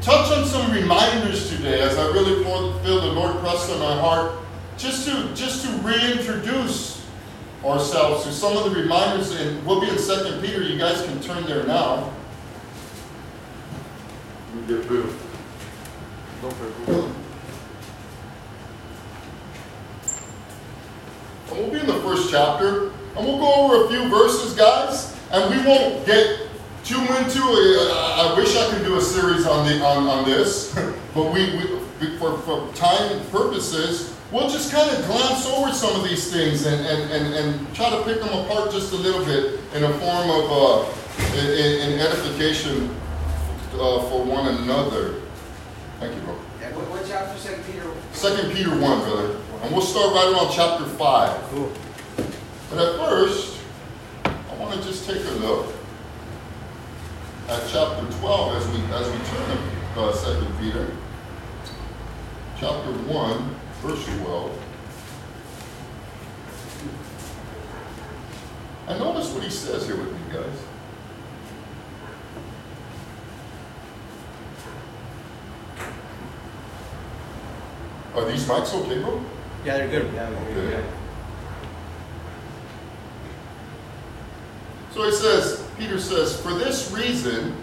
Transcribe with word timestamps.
touch 0.00 0.30
on 0.32 0.44
some 0.46 0.70
reminders 0.72 1.50
today 1.50 1.80
as 1.80 1.96
I 1.96 2.06
really 2.08 2.42
feel 2.44 3.00
the 3.00 3.12
Lord 3.12 3.38
press 3.38 3.70
on 3.70 3.80
my 3.80 3.96
heart 4.00 4.32
just 4.76 5.06
to 5.08 5.34
just 5.34 5.64
to 5.64 5.72
reintroduce 5.78 7.06
ourselves 7.64 8.24
to 8.24 8.32
some 8.32 8.56
of 8.56 8.64
the 8.64 8.80
reminders. 8.80 9.32
And 9.32 9.64
we'll 9.66 9.80
be 9.80 9.88
in 9.88 9.98
second 9.98 10.40
peter. 10.40 10.62
You 10.62 10.78
guys 10.78 11.02
can 11.02 11.20
turn 11.20 11.44
there 11.44 11.64
now. 11.64 12.12
Get 14.66 14.84
rid 14.90 15.04
of 15.04 15.28
and 21.50 21.58
we'll 21.58 21.70
be 21.70 21.80
in 21.80 21.86
the 21.86 22.00
first 22.00 22.30
chapter. 22.30 22.90
And 23.16 23.26
we'll 23.26 23.38
go 23.38 23.52
over 23.54 23.84
a 23.84 23.88
few 23.88 24.08
verses 24.08 24.54
guys. 24.54 25.16
And 25.30 25.50
we 25.50 25.66
won't 25.66 26.06
get 26.06 26.47
too 26.88 27.00
into 27.00 27.44
it. 27.44 27.92
I 27.92 28.32
wish 28.34 28.56
I 28.56 28.70
could 28.70 28.82
do 28.82 28.96
a 28.96 29.00
series 29.02 29.46
on 29.46 29.66
the 29.66 29.84
on, 29.84 30.06
on 30.06 30.24
this 30.24 30.74
but 31.14 31.34
we, 31.34 31.54
we 31.58 32.16
for, 32.16 32.38
for 32.38 32.72
time 32.72 33.20
purposes 33.26 34.16
we'll 34.32 34.48
just 34.48 34.72
kind 34.72 34.90
of 34.90 35.04
glance 35.04 35.44
over 35.46 35.70
some 35.70 35.94
of 36.00 36.08
these 36.08 36.32
things 36.32 36.64
and, 36.64 36.86
and, 36.86 37.12
and, 37.12 37.34
and 37.34 37.74
try 37.74 37.90
to 37.90 38.02
pick 38.04 38.20
them 38.22 38.32
apart 38.32 38.70
just 38.70 38.94
a 38.94 38.96
little 38.96 39.22
bit 39.26 39.60
in 39.74 39.84
a 39.84 39.92
form 39.98 40.30
of 40.30 40.50
uh, 40.50 41.36
in, 41.36 41.92
in 41.92 42.00
edification 42.00 42.88
uh, 43.74 44.00
for 44.08 44.24
one 44.24 44.48
another. 44.48 45.16
Thank 46.00 46.14
you, 46.14 46.22
bro. 46.22 46.38
Yeah, 46.58 46.74
what, 46.74 46.88
what 46.88 47.04
chapter? 47.06 47.38
Second 47.38 47.64
Peter. 47.66 47.92
Second 48.12 48.52
Peter 48.52 48.70
one, 48.70 49.00
brother, 49.00 49.36
and 49.60 49.72
we'll 49.72 49.82
start 49.82 50.14
right 50.14 50.32
around 50.32 50.54
chapter 50.54 50.86
five. 50.96 51.38
Cool. 51.50 51.70
But 52.70 52.78
at 52.78 52.96
first, 52.96 53.60
I 54.24 54.54
want 54.56 54.80
to 54.80 54.82
just 54.88 55.06
take 55.06 55.22
a 55.22 55.30
look 55.44 55.77
at 57.48 57.66
chapter 57.70 58.04
twelve 58.18 58.54
as 58.56 58.68
we 58.68 58.78
as 58.94 59.06
we 59.10 59.18
turn 59.26 59.58
to 59.94 60.00
uh, 60.00 60.12
Second 60.12 60.58
Peter, 60.58 60.90
chapter 62.58 62.92
one 63.08 63.54
verse 63.82 64.04
12. 64.04 64.64
And 68.88 68.98
notice 68.98 69.32
what 69.32 69.44
he 69.44 69.50
says 69.50 69.86
here 69.86 69.96
with 69.96 70.12
me, 70.12 70.18
guys. 70.32 70.64
Are 78.14 78.30
these 78.30 78.44
mics 78.46 78.74
okay, 78.74 79.00
bro? 79.00 79.22
Yeah, 79.64 79.76
they're 79.76 79.88
good. 79.88 80.12
Yeah, 80.14 80.28
okay. 80.28 80.54
good. 80.54 80.84
So 84.94 85.04
he 85.04 85.12
says, 85.12 85.66
Peter 85.78 85.98
says, 85.98 86.40
For 86.40 86.52
this 86.54 86.90
reason, 86.92 87.54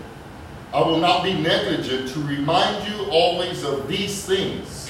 I 0.74 0.80
will 0.80 1.00
not 1.00 1.24
be 1.24 1.34
negligent 1.34 2.10
to 2.10 2.20
remind 2.20 2.88
you 2.88 3.06
always 3.06 3.64
of 3.64 3.88
these 3.88 4.26
things 4.26 4.86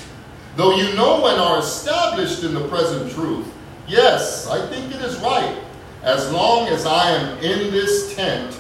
Though 0.56 0.74
you 0.74 0.94
know 0.96 1.28
and 1.28 1.40
are 1.40 1.60
established 1.60 2.44
in 2.44 2.54
the 2.54 2.66
present 2.70 3.12
truth, 3.12 3.46
yes, 3.88 4.48
I 4.48 4.66
think 4.68 4.94
it 4.96 5.02
is 5.02 5.18
right, 5.18 5.58
as 6.02 6.32
long 6.32 6.70
as 6.70 6.86
I 6.86 7.12
am 7.12 7.38
in 7.40 7.72
this 7.72 8.16
tent, 8.16 8.58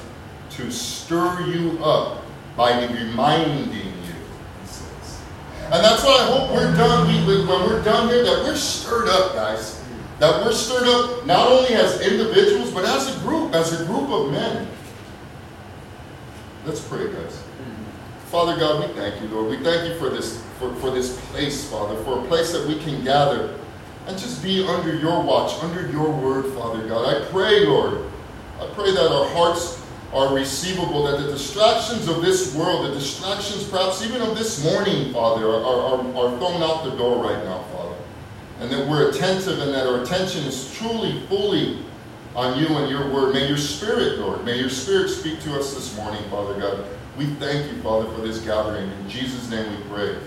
to 0.51 0.71
stir 0.71 1.41
you 1.47 1.81
up 1.83 2.25
by 2.57 2.85
reminding 2.85 3.73
you. 3.73 3.91
And 5.65 5.83
that's 5.83 6.03
what 6.03 6.19
I 6.19 6.25
hope 6.25 6.51
we're 6.51 6.75
done. 6.75 7.07
We, 7.07 7.45
when 7.45 7.47
we're 7.47 7.83
done 7.83 8.09
here, 8.09 8.23
that 8.23 8.43
we're 8.43 8.55
stirred 8.55 9.07
up, 9.07 9.33
guys. 9.33 9.81
That 10.19 10.45
we're 10.45 10.53
stirred 10.53 10.87
up 10.87 11.25
not 11.25 11.51
only 11.51 11.75
as 11.75 11.99
individuals, 12.01 12.71
but 12.71 12.85
as 12.85 13.15
a 13.15 13.19
group, 13.19 13.53
as 13.53 13.79
a 13.79 13.85
group 13.85 14.09
of 14.09 14.31
men. 14.31 14.67
Let's 16.65 16.81
pray, 16.81 17.11
guys. 17.11 17.43
Father 18.27 18.57
God, 18.57 18.87
we 18.87 18.95
thank 18.95 19.21
you, 19.21 19.27
Lord. 19.27 19.49
We 19.49 19.63
thank 19.63 19.87
you 19.87 19.97
for 19.99 20.09
this, 20.09 20.41
for, 20.59 20.73
for 20.75 20.89
this 20.89 21.19
place, 21.27 21.69
Father, 21.69 21.95
for 22.03 22.19
a 22.19 22.27
place 22.27 22.51
that 22.51 22.67
we 22.67 22.79
can 22.79 23.03
gather 23.03 23.57
and 24.07 24.17
just 24.17 24.43
be 24.43 24.65
under 24.67 24.95
your 24.95 25.21
watch, 25.21 25.61
under 25.63 25.89
your 25.91 26.11
word, 26.11 26.53
Father 26.53 26.87
God. 26.87 27.15
I 27.15 27.25
pray, 27.29 27.65
Lord, 27.65 28.11
I 28.59 28.67
pray 28.73 28.91
that 28.91 29.11
our 29.11 29.27
hearts 29.29 29.81
are 30.13 30.33
receivable, 30.33 31.03
that 31.03 31.21
the 31.21 31.31
distractions 31.31 32.07
of 32.07 32.21
this 32.21 32.55
world, 32.55 32.85
the 32.89 32.93
distractions 32.93 33.63
perhaps 33.67 34.03
even 34.03 34.21
of 34.21 34.37
this 34.37 34.63
morning, 34.63 35.13
Father, 35.13 35.45
are, 35.45 35.61
are, 35.61 35.99
are 35.99 36.37
thrown 36.37 36.63
out 36.63 36.85
the 36.85 36.95
door 36.97 37.23
right 37.23 37.43
now, 37.43 37.63
Father. 37.73 37.94
And 38.59 38.71
that 38.71 38.87
we're 38.87 39.09
attentive 39.09 39.59
and 39.59 39.73
that 39.73 39.85
our 39.85 40.01
attention 40.01 40.43
is 40.45 40.73
truly, 40.75 41.25
fully 41.27 41.83
on 42.35 42.57
you 42.59 42.67
and 42.67 42.89
your 42.89 43.09
word. 43.11 43.33
May 43.33 43.47
your 43.47 43.57
spirit, 43.57 44.19
Lord, 44.19 44.45
may 44.45 44.57
your 44.57 44.69
spirit 44.69 45.09
speak 45.09 45.41
to 45.41 45.59
us 45.59 45.73
this 45.73 45.95
morning, 45.97 46.23
Father 46.29 46.59
God. 46.59 46.85
We 47.17 47.25
thank 47.25 47.71
you, 47.71 47.81
Father, 47.81 48.09
for 48.11 48.21
this 48.21 48.39
gathering. 48.39 48.89
In 48.89 49.09
Jesus' 49.09 49.49
name 49.49 49.69
we 49.71 49.83
pray. 49.89 50.17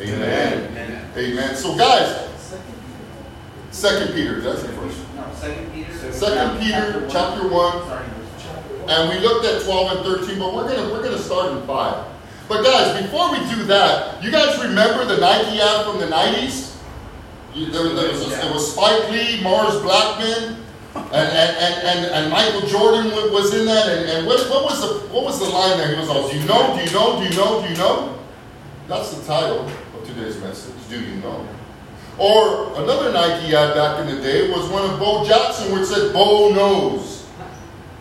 Amen. 0.00 0.70
Amen. 0.70 1.10
Amen. 1.16 1.56
So, 1.56 1.76
guys, 1.76 2.28
Second 3.70 4.14
Peter, 4.14 4.40
that's 4.40 4.62
the 4.62 4.68
first. 4.68 4.98
No, 5.14 5.26
Second 5.34 5.72
Peter. 5.72 6.12
Second 6.12 6.60
Peter, 6.60 7.06
chapter 7.10 7.48
one. 7.48 7.82
And 8.88 9.10
we 9.10 9.18
looked 9.18 9.44
at 9.44 9.62
12 9.62 9.96
and 9.96 10.18
13, 10.18 10.38
but 10.38 10.54
we're 10.54 10.68
gonna 10.68 10.90
we're 10.92 11.02
gonna 11.02 11.18
start 11.18 11.52
in 11.52 11.66
five. 11.66 12.06
But 12.48 12.62
guys, 12.62 13.02
before 13.02 13.32
we 13.32 13.38
do 13.50 13.64
that, 13.64 14.22
you 14.22 14.30
guys 14.30 14.62
remember 14.62 15.04
the 15.04 15.18
Nike 15.18 15.60
ad 15.60 15.84
from 15.84 15.98
the 15.98 16.06
90s? 16.06 16.75
There, 17.56 17.88
there, 17.88 18.12
was, 18.12 18.28
there 18.28 18.52
was 18.52 18.74
Spike 18.74 19.10
Lee, 19.10 19.42
Mars 19.42 19.76
Blackmon, 19.76 20.56
and, 20.94 21.14
and, 21.14 21.86
and, 21.86 22.04
and, 22.12 22.30
Michael 22.30 22.68
Jordan 22.68 23.10
was 23.32 23.54
in 23.54 23.64
that. 23.64 23.88
And, 23.88 24.10
and 24.10 24.26
what, 24.26 24.40
what, 24.50 24.64
was 24.64 24.80
the, 24.82 25.08
what 25.08 25.24
was 25.24 25.38
the 25.38 25.46
line 25.46 25.78
there? 25.78 25.94
He 25.94 25.98
was 25.98 26.10
all, 26.10 26.28
Do 26.28 26.38
you 26.38 26.44
know? 26.46 26.76
Do 26.76 26.84
you 26.84 26.90
know? 26.92 27.18
Do 27.18 27.24
you 27.24 27.34
know? 27.34 27.62
Do 27.62 27.68
you 27.70 27.76
know? 27.78 28.18
That's 28.88 29.16
the 29.16 29.24
title 29.24 29.60
of 29.60 30.06
today's 30.06 30.38
message. 30.40 30.74
Do 30.90 31.00
you 31.00 31.16
know? 31.16 31.48
Or 32.18 32.74
another 32.82 33.10
Nike 33.10 33.54
ad 33.54 33.74
back 33.74 34.00
in 34.00 34.14
the 34.14 34.20
day 34.20 34.50
was 34.50 34.68
one 34.68 34.88
of 34.90 34.98
Bo 34.98 35.24
Jackson 35.24 35.72
where 35.72 35.80
it 35.80 35.86
said, 35.86 36.12
Bo 36.12 36.52
knows. 36.52 37.26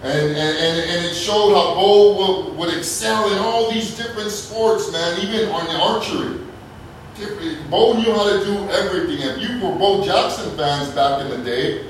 And, 0.04 0.14
and, 0.14 0.38
and, 0.38 0.90
and 0.90 1.06
it 1.06 1.16
showed 1.16 1.54
how 1.54 1.76
Bo 1.76 2.50
would, 2.50 2.58
would 2.58 2.78
excel 2.78 3.32
in 3.32 3.40
all 3.40 3.72
these 3.72 3.96
different 3.96 4.32
sports, 4.32 4.92
man, 4.92 5.20
even 5.22 5.50
on 5.50 5.66
the 5.66 5.80
archery. 5.80 6.45
Bo 7.70 7.94
knew 7.94 8.12
how 8.12 8.30
to 8.30 8.44
do 8.44 8.70
everything. 8.70 9.22
If 9.22 9.38
you 9.40 9.66
were 9.66 9.78
Bo 9.78 10.04
Jackson 10.04 10.56
fans 10.58 10.90
back 10.90 11.22
in 11.22 11.30
the 11.30 11.38
day, 11.38 11.88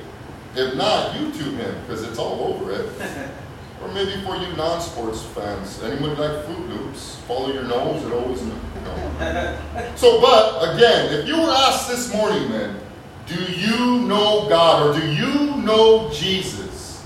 if 0.55 0.75
not, 0.75 1.15
YouTube 1.15 1.57
him 1.57 1.75
because 1.81 2.03
it's 2.03 2.19
all 2.19 2.53
over 2.53 2.71
it. 2.71 2.85
or 3.81 3.87
maybe 3.89 4.21
for 4.23 4.35
you 4.35 4.55
non-sports 4.55 5.23
fans, 5.23 5.81
anyone 5.81 6.15
like 6.17 6.45
Froot 6.45 6.69
Loops, 6.69 7.15
follow 7.27 7.51
your 7.51 7.63
nose. 7.63 8.05
It 8.05 8.13
always 8.13 8.41
you 8.41 8.47
know. 8.83 9.93
so, 9.95 10.21
but 10.21 10.75
again, 10.75 11.13
if 11.13 11.27
you 11.27 11.41
were 11.41 11.49
asked 11.49 11.89
this 11.89 12.13
morning, 12.13 12.47
man, 12.49 12.79
do 13.25 13.43
you 13.51 14.01
know 14.01 14.47
God 14.47 14.87
or 14.95 14.99
do 14.99 15.11
you 15.11 15.55
know 15.57 16.11
Jesus? 16.13 17.03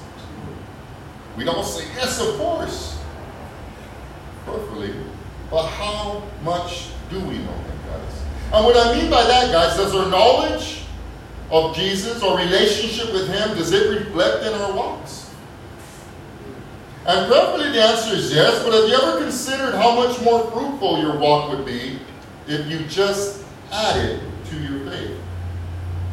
We'd 1.37 1.47
all 1.47 1.63
say 1.63 1.85
yes, 1.95 2.19
of 2.19 2.35
course, 2.35 3.01
perfectly. 4.45 4.93
But 5.49 5.67
how 5.67 6.23
much 6.43 6.89
do 7.09 7.19
we 7.21 7.37
know 7.37 7.53
Him? 7.53 7.78
And 8.51 8.65
what 8.65 8.75
I 8.75 8.99
mean 8.99 9.11
by 9.11 9.23
that, 9.23 9.51
guys, 9.51 9.77
does 9.77 9.93
our 9.93 10.09
knowledge 10.09 10.83
of 11.51 11.75
Jesus 11.75 12.21
or 12.23 12.37
relationship 12.37 13.13
with 13.13 13.27
Him, 13.27 13.57
does 13.57 13.71
it 13.71 13.89
reflect 13.89 14.45
in 14.45 14.53
our 14.53 14.73
walks? 14.73 15.33
And 17.05 17.31
probably 17.31 17.71
the 17.71 17.81
answer 17.81 18.15
is 18.15 18.33
yes, 18.33 18.63
but 18.63 18.73
have 18.73 18.87
you 18.87 18.95
ever 18.95 19.23
considered 19.23 19.73
how 19.73 19.95
much 19.95 20.21
more 20.21 20.49
fruitful 20.51 20.99
your 20.99 21.17
walk 21.17 21.49
would 21.49 21.65
be 21.65 21.99
if 22.47 22.67
you 22.67 22.79
just 22.87 23.43
added 23.71 24.19
to 24.49 24.55
your 24.57 24.91
faith? 24.91 25.17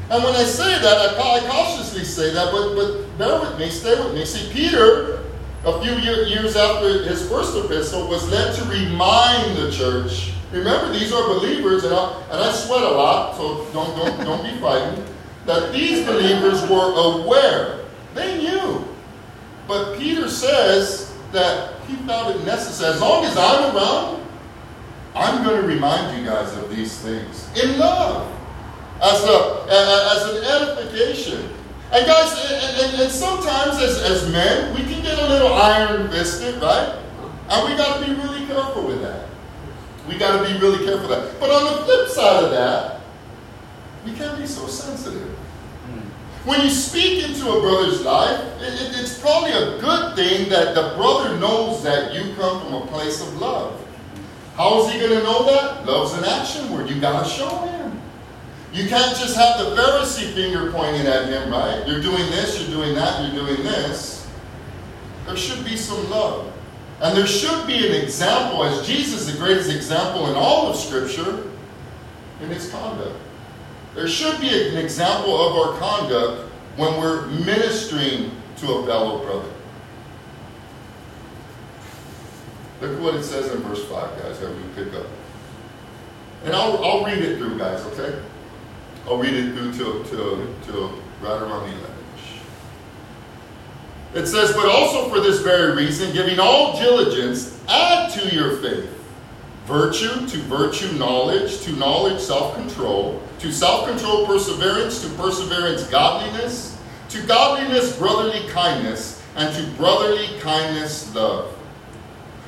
And 0.09 0.23
when 0.23 0.35
I 0.35 0.45
say 0.45 0.79
that, 0.79 1.19
I, 1.19 1.41
cautiously 1.49 2.05
say 2.05 2.33
that, 2.33 2.53
but, 2.53 2.75
but 2.77 3.19
bear 3.19 3.41
with 3.41 3.59
me, 3.59 3.69
stay 3.71 3.99
with 4.03 4.15
me. 4.15 4.25
See, 4.25 4.53
Peter, 4.53 5.25
a 5.65 5.83
few 5.83 5.93
years 5.97 6.55
after 6.55 7.03
his 7.03 7.29
first 7.29 7.57
epistle, 7.57 8.07
was 8.07 8.31
led 8.31 8.55
to 8.55 8.65
remind 8.67 9.57
the 9.57 9.73
church. 9.73 10.33
Remember, 10.53 10.93
these 10.93 11.13
are 11.13 11.27
believers, 11.29 11.85
and 11.85 11.95
I, 11.95 12.23
and 12.31 12.41
I 12.41 12.53
sweat 12.53 12.83
a 12.83 12.91
lot, 12.91 13.37
so 13.37 13.65
don't, 13.73 13.97
don't, 13.97 14.25
don't 14.25 14.43
be 14.45 14.59
frightened 14.59 15.03
that 15.47 15.73
these 15.73 16.05
believers 16.05 16.69
were 16.69 16.93
aware. 17.23 17.85
They 18.15 18.39
knew. 18.39 18.85
But 19.67 19.99
Peter 19.99 20.29
says 20.29 21.17
that 21.33 21.81
he 21.83 21.97
found 21.97 22.35
it 22.35 22.45
necessary. 22.45 22.95
As 22.95 23.01
long 23.01 23.25
as 23.25 23.37
I'm 23.37 23.77
around, 23.77 24.27
I'm 25.15 25.45
going 25.45 25.63
to 25.63 25.67
remind 25.67 26.19
you 26.19 26.29
guys 26.29 26.55
of 26.57 26.69
these 26.75 26.99
things 26.99 27.49
in 27.57 27.79
love, 27.79 28.31
as, 29.03 29.25
a, 29.25 29.67
as 29.71 30.25
an 30.35 30.45
edification. 30.45 31.51
And 31.93 32.05
guys, 32.07 32.33
and, 32.51 32.93
and, 32.93 33.03
and 33.03 33.13
sometimes 33.13 33.81
as, 33.81 34.03
as 34.03 34.31
men, 34.33 34.75
we 34.75 34.83
can 34.83 35.03
get 35.03 35.19
a 35.19 35.29
little 35.29 35.53
iron 35.53 36.11
fisted, 36.11 36.61
right? 36.61 37.01
And 37.49 37.71
we 37.71 37.77
got 37.77 38.01
to 38.01 38.07
be 38.07 38.13
really 38.21 38.45
careful 38.47 38.87
with 38.87 39.01
that. 39.03 39.26
We 40.09 40.17
got 40.19 40.43
to 40.43 40.53
be 40.53 40.59
really 40.61 40.85
careful 40.85 41.09
with 41.09 41.19
that. 41.19 41.41
But 41.41 41.51
on 41.51 41.65
the 41.65 41.85
flip 41.85 42.09
side 42.09 42.45
of 42.45 42.51
that, 42.51 43.01
we 44.05 44.13
can't 44.13 44.39
be 44.39 44.47
so 44.47 44.67
sensitive. 44.67 45.29
Hmm. 45.29 46.49
When 46.49 46.61
you 46.61 46.71
speak 46.71 47.25
into 47.29 47.51
a 47.51 47.61
brother's 47.61 48.05
life, 48.05 48.41
it, 48.61 48.75
it, 48.75 49.01
it's 49.01 49.19
probably 49.19 49.53
a 49.53 49.81
good 49.81 50.15
thing 50.15 50.49
that 50.49 50.75
the 50.75 50.95
brother 50.97 51.37
knows 51.39 51.83
that 51.83 52.15
you 52.15 52.35
come 52.35 52.63
from 52.63 52.75
a 52.75 52.87
place 52.87 53.21
of 53.21 53.41
love. 53.41 53.83
How 54.57 54.81
is 54.81 54.93
he 54.93 54.99
going 54.99 55.13
to 55.13 55.23
know 55.23 55.45
that? 55.45 55.85
Love's 55.85 56.15
an 56.15 56.25
action 56.25 56.71
word. 56.73 56.89
You 56.89 57.01
got 57.01 57.25
to 57.25 57.29
show 57.29 57.49
him. 57.49 58.01
You 58.73 58.89
can't 58.89 59.17
just 59.17 59.37
have 59.37 59.59
the 59.59 59.75
Pharisee 59.75 60.33
finger 60.35 60.71
pointing 60.71 61.07
at 61.07 61.29
him, 61.29 61.51
right? 61.51 61.87
You're 61.87 62.01
doing 62.01 62.27
this, 62.31 62.61
you're 62.61 62.71
doing 62.71 62.95
that, 62.95 63.23
you're 63.23 63.47
doing 63.47 63.63
this. 63.63 64.29
There 65.27 65.37
should 65.37 65.65
be 65.65 65.77
some 65.77 66.11
love. 66.11 66.53
And 67.01 67.17
there 67.17 67.27
should 67.27 67.67
be 67.67 67.87
an 67.87 67.95
example, 68.03 68.65
as 68.65 68.87
Jesus 68.87 69.31
the 69.31 69.39
greatest 69.39 69.71
example 69.71 70.29
in 70.31 70.35
all 70.35 70.69
of 70.69 70.77
Scripture, 70.77 71.45
in 72.41 72.49
his 72.49 72.71
conduct. 72.71 73.17
There 73.95 74.09
should 74.09 74.41
be 74.41 74.69
an 74.69 74.77
example 74.77 75.35
of 75.35 75.57
our 75.57 75.79
conduct 75.79 76.51
when 76.77 76.99
we're 77.01 77.27
ministering 77.27 78.31
to 78.59 78.73
a 78.73 78.87
fellow 78.87 79.25
brother. 79.25 79.51
Look 82.81 82.93
at 82.93 83.01
what 83.01 83.15
it 83.15 83.25
says 83.25 83.51
in 83.53 83.63
verse 83.63 83.85
5, 83.87 84.23
guys, 84.23 84.39
that 84.41 84.51
we 84.51 84.63
pick 84.75 84.93
up. 84.95 85.07
And 86.45 86.55
I'll, 86.55 86.83
I'll 86.85 87.05
read 87.05 87.19
it 87.19 87.39
through, 87.39 87.59
guys, 87.59 87.81
okay? 87.87 88.19
I'll 89.07 89.17
read 89.19 89.35
it 89.35 89.55
through 89.55 89.73
to, 89.73 90.05
to, 90.11 90.55
to 90.67 91.03
right 91.23 91.41
around 91.41 91.71
the 91.71 91.79
11 91.79 91.96
It 94.17 94.27
says, 94.27 94.55
But 94.55 94.67
also 94.67 95.11
for 95.11 95.21
this 95.21 95.41
very 95.41 95.77
reason, 95.77 96.13
giving 96.15 96.41
all 96.41 96.79
diligence, 96.79 97.61
add 97.69 98.11
to 98.15 98.35
your 98.35 98.57
faith 98.57 98.91
virtue, 99.67 100.27
to 100.29 100.39
virtue 100.45 100.91
knowledge, 100.97 101.61
to 101.63 101.73
knowledge 101.73 102.21
self 102.21 102.55
control, 102.55 103.23
to 103.41 103.53
self 103.53 103.87
control 103.87 104.27
perseverance, 104.27 105.03
to 105.03 105.09
perseverance 105.17 105.87
godliness, 105.89 106.79
to 107.11 107.21
godliness 107.27 107.97
brotherly 107.99 108.49
kindness, 108.49 109.23
and 109.37 109.55
to 109.55 109.71
brotherly 109.77 110.29
kindness 110.41 111.15
love. 111.15 111.53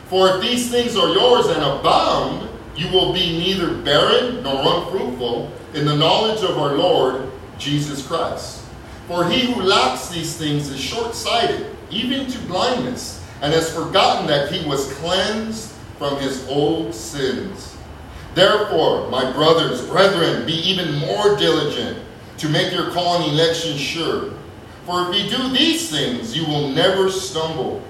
For 0.07 0.37
if 0.37 0.41
these 0.41 0.71
things 0.71 0.97
are 0.97 1.09
yours 1.09 1.47
and 1.49 1.63
abound, 1.63 2.49
you 2.77 2.91
will 2.91 3.13
be 3.13 3.39
neither 3.39 3.75
barren 3.75 4.43
nor 4.43 4.63
unfruitful 4.63 5.53
in 5.75 5.85
the 5.85 5.97
knowledge 5.97 6.43
of 6.43 6.57
our 6.57 6.79
Lord 6.79 7.31
Jesus 7.59 8.07
Christ. 8.07 8.58
For 9.09 9.25
he 9.25 9.51
who 9.51 9.63
lacks 9.63 10.11
these 10.11 10.37
things 10.37 10.71
is 10.71 10.79
short 10.79 11.15
sighted, 11.15 11.75
even 11.91 12.31
to 12.31 12.39
blindness, 12.41 13.25
and 13.41 13.55
has 13.55 13.75
forgotten 13.75 14.27
that 14.27 14.53
he 14.53 14.69
was 14.69 14.93
cleansed 14.95 15.73
from 15.97 16.21
his 16.21 16.47
old 16.47 16.95
sins. 16.95 17.75
Therefore, 18.35 19.09
my 19.11 19.33
brothers, 19.33 19.87
brethren, 19.89 20.45
be 20.45 20.53
even 20.53 20.95
more 20.97 21.37
diligent 21.39 22.05
to 22.37 22.51
make 22.51 22.71
your 22.73 22.91
calling 22.91 23.31
election 23.31 23.79
sure. 23.79 24.35
For 24.85 25.09
if 25.09 25.17
you 25.17 25.37
do 25.37 25.49
these 25.49 25.91
things, 25.91 26.37
you 26.37 26.47
will 26.47 26.69
never 26.69 27.11
stumble. 27.11 27.83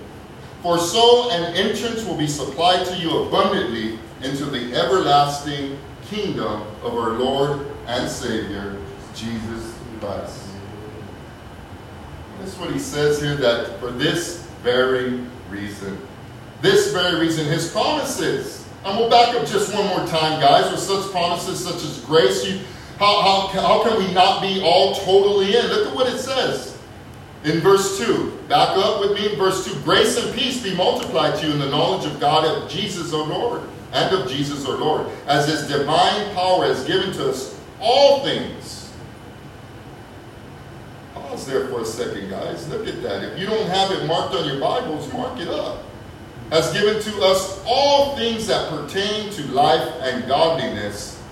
For 0.63 0.79
so 0.79 1.31
an 1.33 1.55
entrance 1.55 2.05
will 2.05 2.17
be 2.17 2.29
supplied 2.29 2.87
to 2.87 2.97
you 2.97 3.25
abundantly 3.25 3.99
into 4.23 4.45
the 4.45 4.73
everlasting 4.75 5.79
kingdom 6.09 6.63
of 6.83 6.95
our 6.95 7.11
Lord 7.11 7.67
and 7.87 8.09
Savior, 8.09 8.81
Jesus 9.15 9.75
Christ. 10.01 10.48
That's 12.39 12.57
what 12.57 12.71
he 12.71 12.79
says 12.79 13.21
here 13.21 13.37
that 13.37 13.79
for 13.81 13.91
this 13.91 14.47
very 14.63 15.21
reason, 15.51 15.99
this 16.61 16.93
very 16.93 17.21
reason, 17.21 17.47
his 17.47 17.71
promises. 17.71 18.67
And 18.85 18.97
we'll 18.97 19.11
back 19.11 19.35
up 19.35 19.47
just 19.47 19.75
one 19.75 19.87
more 19.89 20.07
time, 20.07 20.41
guys, 20.41 20.71
with 20.71 20.81
such 20.81 21.11
promises 21.11 21.65
such 21.65 21.83
as 21.85 22.01
grace. 22.05 22.47
You, 22.47 22.61
how, 22.99 23.23
how, 23.23 23.61
how 23.61 23.83
can 23.83 23.99
we 23.99 24.13
not 24.13 24.41
be 24.41 24.61
all 24.63 24.95
totally 24.95 25.57
in? 25.57 25.67
Look 25.67 25.89
at 25.89 25.95
what 25.95 26.07
it 26.07 26.19
says 26.19 26.79
in 27.45 27.61
verse 27.61 27.99
2. 27.99 28.39
Back 28.49 28.77
up 28.77 29.01
with 29.01 29.13
me 29.13 29.33
in 29.33 29.39
verse 29.39 29.65
2. 29.65 29.81
Grace 29.83 30.17
and 30.23 30.35
peace 30.35 30.63
be 30.63 30.75
multiplied 30.75 31.39
to 31.41 31.47
you 31.47 31.53
in 31.53 31.59
the 31.59 31.71
knowledge 31.71 32.07
of 32.07 32.19
God 32.21 32.45
of 32.45 32.69
Jesus 32.69 33.13
our 33.13 33.27
Lord, 33.27 33.63
and 33.93 34.15
of 34.15 34.29
Jesus 34.29 34.67
our 34.67 34.77
Lord, 34.77 35.07
as 35.27 35.49
his 35.49 35.69
divine 35.69 36.35
power 36.35 36.65
has 36.65 36.85
given 36.85 37.13
to 37.15 37.31
us 37.31 37.59
all 37.81 38.25
things. 38.25 38.78
Pause 41.39 41.47
there 41.47 41.69
for 41.69 41.83
a 41.83 41.85
second, 41.85 42.31
guys. 42.31 42.69
Look 42.69 42.89
at 42.89 43.01
that. 43.03 43.23
If 43.23 43.39
you 43.39 43.47
don't 43.47 43.69
have 43.69 43.93
it 43.93 44.07
marked 44.07 44.35
on 44.35 44.45
your 44.45 44.59
Bibles, 44.59 45.13
mark 45.13 45.39
it 45.39 45.47
up 45.47 45.85
has 46.51 46.73
given 46.73 47.01
to 47.01 47.23
us 47.23 47.63
all 47.65 48.17
things 48.17 48.49
that 48.49 48.71
pertain 48.71 49.31
to 49.31 49.43
life 49.53 49.87
and 50.01 50.27
godliness 50.27 51.23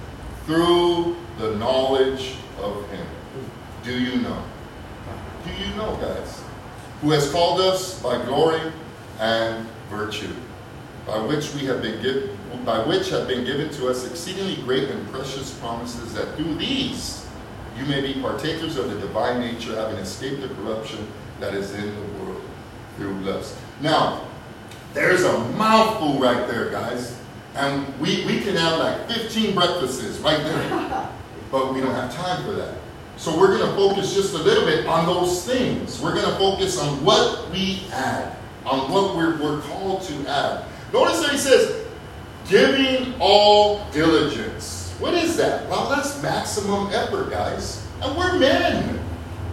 through 0.45 1.17
the 1.39 1.57
knowledge 1.57 2.37
of 2.61 2.89
Him. 2.91 3.07
Do 3.83 3.99
you 3.99 4.21
know? 4.21 4.45
Do 5.45 5.51
you 5.65 5.75
know, 5.75 5.97
guys? 5.97 6.41
Who 7.01 7.11
has 7.11 7.29
called 7.33 7.61
us 7.61 8.01
by 8.01 8.25
glory 8.27 8.61
and 9.19 9.67
virtue, 9.91 10.35
by 11.05 11.19
which 11.19 11.53
we 11.55 11.65
have 11.65 11.83
been 11.83 12.01
given, 12.01 12.39
by 12.65 12.79
which 12.87 13.11
have 13.11 13.27
been 13.27 13.45
given 13.45 13.71
to 13.71 13.89
us 13.89 14.07
exceedingly 14.07 14.63
great 14.63 14.89
and 14.89 15.11
precious 15.11 15.59
promises, 15.59 16.15
that 16.15 16.37
through 16.37 16.55
these 16.55 17.26
you 17.79 17.87
may 17.87 18.01
be 18.01 18.21
partakers 18.21 18.77
of 18.77 18.91
the 18.91 18.99
divine 18.99 19.41
nature, 19.41 19.75
having 19.75 19.99
escaped 19.99 20.41
the 20.41 20.49
corruption 20.49 21.07
that 21.41 21.55
is 21.55 21.75
in 21.75 21.95
the 21.95 22.25
world 22.25 22.43
through 22.97 23.15
lust. 23.21 23.57
Now, 23.81 24.27
there's 24.95 25.25
a 25.25 25.39
mouthful 25.51 26.19
right 26.19 26.49
there, 26.49 26.71
guys. 26.71 27.21
And 27.55 27.87
we, 28.01 28.25
we 28.27 28.41
can 28.41 28.57
have 28.57 28.79
like 28.79 29.09
15 29.09 29.55
breakfasts 29.55 30.19
right 30.21 30.43
there. 30.43 31.11
but 31.51 31.73
we 31.73 31.81
don't 31.81 31.95
have 31.95 32.15
time 32.15 32.45
for 32.45 32.53
that. 32.53 32.79
So 33.17 33.39
we're 33.39 33.57
going 33.57 33.69
to 33.69 33.77
focus 33.77 34.15
just 34.15 34.35
a 34.35 34.39
little 34.39 34.67
bit 34.67 34.87
on 34.87 35.07
those 35.07 35.45
things. 35.45 36.01
We're 36.01 36.15
going 36.15 36.27
to 36.27 36.37
focus 36.37 36.79
on 36.79 37.03
what 37.03 37.51
we 37.51 37.85
add, 37.93 38.37
on 38.67 38.91
what 38.91 39.17
we're, 39.17 39.41
we're 39.41 39.61
called 39.63 40.03
to 40.03 40.27
add. 40.29 40.65
Notice 40.93 41.21
that 41.21 41.31
he 41.31 41.39
says, 41.39 41.87
giving 42.49 43.15
all 43.19 43.87
diligence. 43.91 44.76
What 44.99 45.15
is 45.15 45.37
that? 45.37 45.69
Well, 45.69 45.91
that's 45.91 46.23
maximum 46.23 46.89
effort, 46.93 47.31
guys. 47.31 47.87
And 48.01 48.17
we're 48.17 48.39
men. 48.39 48.99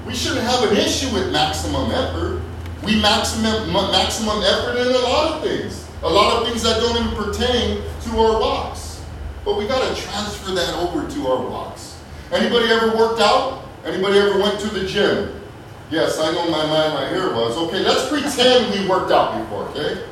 We 0.06 0.16
shouldn't 0.16 0.42
have 0.42 0.69
an 0.72 0.78
issue 0.78 1.13
with 1.13 1.31
maximum 1.31 1.92
effort. 1.92 2.42
We 2.84 3.01
maximum, 3.01 3.72
maximum 3.72 4.42
effort 4.44 4.78
in 4.78 4.88
a 4.88 5.00
lot 5.00 5.34
of 5.34 5.44
things. 5.44 5.88
A 6.04 6.10
lot 6.10 6.42
of 6.42 6.48
things 6.48 6.63
that 6.63 6.80
don't 6.80 6.98
even 6.98 7.16
pertain 7.16 7.81
to 8.04 8.19
our 8.19 8.40
walks. 8.40 9.01
But 9.45 9.57
we 9.57 9.68
got 9.68 9.95
to 9.95 10.01
transfer 10.01 10.51
that 10.51 10.75
over 10.75 11.10
to 11.10 11.28
our 11.28 11.42
walks. 11.42 11.98
Anybody 12.31 12.68
ever 12.72 12.95
worked 12.98 13.22
out? 13.22 13.63
Anybody 13.86 14.19
ever 14.19 14.40
went 14.40 14.60
to 14.62 14.68
the 14.68 14.86
gym? 14.86 15.42
Yes, 15.90 16.19
I 16.19 16.31
know 16.31 16.50
my 16.50 16.66
mind 16.66 16.94
right 16.94 17.10
here 17.10 17.34
was. 17.34 17.57
Okay, 17.57 17.80
let's 17.80 18.07
pretend 18.10 18.74
we 18.74 18.88
worked 18.88 19.12
out 19.12 19.38
before, 19.40 19.63
okay? 19.69 20.06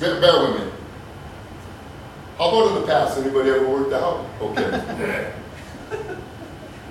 Bear 0.00 0.50
with 0.50 0.60
me. 0.60 0.79
How 2.40 2.48
about 2.48 2.74
in 2.74 2.80
the 2.80 2.86
past? 2.86 3.18
Anybody 3.18 3.50
ever 3.50 3.68
worked 3.68 3.92
out? 3.92 4.24
Okay. 4.40 5.34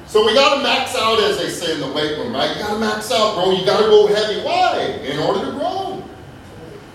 So 0.06 0.24
we 0.24 0.36
got 0.36 0.58
to 0.58 0.62
max 0.62 0.96
out, 0.96 1.20
as 1.24 1.40
they 1.40 1.50
say 1.50 1.74
in 1.74 1.80
the 1.80 1.92
weight 1.92 2.20
room, 2.20 2.34
right? 2.34 2.56
You 2.56 2.62
got 2.62 2.74
to 2.74 2.80
max 2.80 3.12
out, 3.12 3.34
bro. 3.34 3.50
You 3.50 3.66
got 3.66 3.82
to 3.82 3.88
go 3.88 4.06
heavy. 4.06 4.42
Why? 4.46 4.78
In 5.04 5.18
order 5.18 5.46
to 5.46 5.52
grow. 5.54 6.04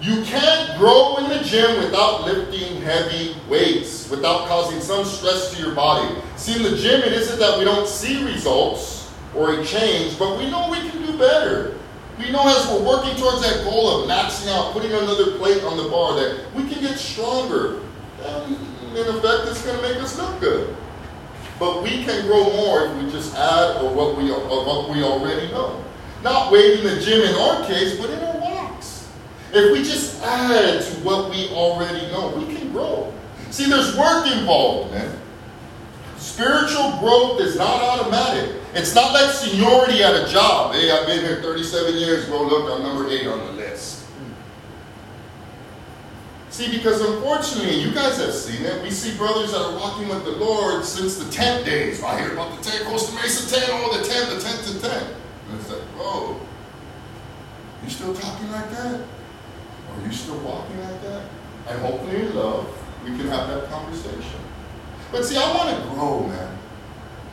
You 0.01 0.23
can't 0.23 0.79
grow 0.79 1.17
in 1.17 1.31
the 1.31 1.43
gym 1.43 1.83
without 1.83 2.23
lifting 2.27 2.81
heavy 2.83 3.35
weights, 3.49 4.09
without 4.09 4.47
causing 4.47 4.81
some 4.81 5.05
stress 5.05 5.53
to 5.53 5.61
your 5.61 5.75
body. 5.75 6.15
See, 6.37 6.55
in 6.55 6.63
the 6.63 6.77
gym, 6.77 7.01
it 7.01 7.13
isn't 7.13 7.41
that 7.41 7.59
we 7.59 7.65
don't 7.65 7.89
see 7.89 8.25
results 8.25 9.13
or 9.35 9.55
a 9.55 9.65
change, 9.65 10.17
but 10.17 10.39
we 10.39 10.49
know 10.49 10.71
we 10.71 10.79
can 10.89 11.05
do 11.05 11.19
better. 11.19 11.77
We 12.21 12.31
know 12.31 12.47
as 12.47 12.69
we're 12.69 12.87
working 12.87 13.17
towards 13.17 13.43
that 13.43 13.65
goal 13.65 14.03
of 14.03 14.09
maxing 14.09 14.47
out, 14.53 14.73
putting 14.73 14.93
another 14.93 15.39
plate 15.39 15.65
on 15.65 15.77
the 15.77 15.89
bar, 15.89 16.15
that 16.15 16.55
we 16.55 16.69
can 16.73 16.81
get 16.81 16.97
stronger. 16.99 17.81
And 18.25 18.57
in 18.97 19.07
effect, 19.07 19.49
it's 19.49 19.65
going 19.65 19.77
to 19.77 19.83
make 19.83 20.03
us 20.03 20.19
look 20.19 20.41
good. 20.41 20.77
But 21.59 21.83
we 21.83 22.05
can 22.05 22.27
grow 22.27 22.45
more 22.57 22.87
if 22.87 23.03
we 23.03 23.11
just 23.11 23.35
add 23.35 23.83
or 23.83 23.95
what 23.95 24.17
we, 24.17 24.31
or 24.31 24.39
what 24.39 24.91
we 24.91 25.03
already 25.03 25.49
know. 25.53 25.83
Not 26.23 26.51
waiting 26.51 26.85
the 26.85 27.01
gym 27.01 27.23
in 27.23 27.35
our 27.35 27.65
case, 27.67 27.99
but 27.99 28.11
in 28.11 28.19
our 28.19 28.39
walks. 28.39 29.11
If 29.53 29.73
we 29.73 29.85
just 29.85 30.23
add 30.23 30.83
to 30.83 30.91
what 31.01 31.31
we 31.31 31.49
already 31.51 32.07
know, 32.11 32.35
we 32.37 32.55
can 32.55 32.73
grow. 32.73 33.13
See, 33.51 33.69
there's 33.69 33.97
work 33.97 34.27
involved, 34.27 34.93
man. 34.93 35.17
Spiritual 36.17 36.99
growth 36.99 37.41
is 37.41 37.57
not 37.57 37.81
automatic. 37.83 38.57
It's 38.75 38.95
not 38.95 39.13
like 39.13 39.31
seniority 39.31 40.03
at 40.03 40.17
a 40.17 40.27
job. 40.33 40.75
Hey, 40.75 40.91
I've 40.91 41.07
been 41.07 41.21
here 41.21 41.41
37 41.43 41.95
years, 41.95 42.27
bro. 42.27 42.43
Look, 42.43 42.73
I'm 42.73 42.83
number 42.83 43.09
eight 43.09 43.27
on 43.27 43.39
the 43.39 43.54
See, 46.55 46.71
because 46.71 47.01
unfortunately, 47.01 47.81
you 47.81 47.93
guys 47.93 48.17
have 48.19 48.33
seen 48.33 48.65
it. 48.65 48.81
We 48.81 48.89
see 48.93 49.17
brothers 49.17 49.51
that 49.51 49.61
are 49.61 49.75
walking 49.75 50.09
with 50.09 50.25
the 50.25 50.31
Lord 50.31 50.85
since 50.85 51.17
the 51.17 51.29
tent 51.29 51.67
days. 51.67 52.01
I 52.01 52.21
hear 52.21 52.33
about 52.33 52.57
the 52.57 52.71
tent, 52.71 52.85
Costa 52.85 53.13
Mesa 53.17 53.53
tent, 53.53 53.71
oh, 53.73 53.99
the 53.99 54.07
tent, 54.09 54.31
the 54.31 54.41
tent, 54.41 54.63
the 54.63 54.89
tent. 54.89 55.17
And 55.49 55.61
it's 55.61 55.69
like, 55.69 55.83
whoa, 55.99 56.39
you 57.83 57.91
still 57.91 58.15
talking 58.15 58.53
like 58.53 58.71
that? 58.71 59.01
Are 59.01 60.07
you 60.07 60.13
still 60.13 60.39
walking 60.39 60.81
like 60.81 61.03
that? 61.03 61.25
And 61.71 61.81
hopefully 61.81 62.21
in 62.21 62.37
love, 62.37 62.73
we 63.03 63.11
can 63.17 63.27
have 63.27 63.49
that 63.49 63.69
conversation. 63.69 64.39
But 65.11 65.25
see, 65.25 65.37
I 65.37 65.53
want 65.57 65.77
to 65.77 65.91
grow, 65.91 66.29
man. 66.29 66.57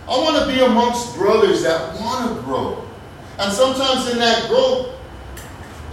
I 0.10 0.18
want 0.18 0.40
to 0.40 0.51
be 0.51 0.63
amongst 0.63 1.16
brothers 1.16 1.62
that 1.62 1.94
want 2.01 2.36
to 2.36 2.42
grow. 2.42 2.84
And 3.38 3.54
sometimes 3.54 4.10
in 4.10 4.18
that 4.18 4.50
growth, 4.50 4.96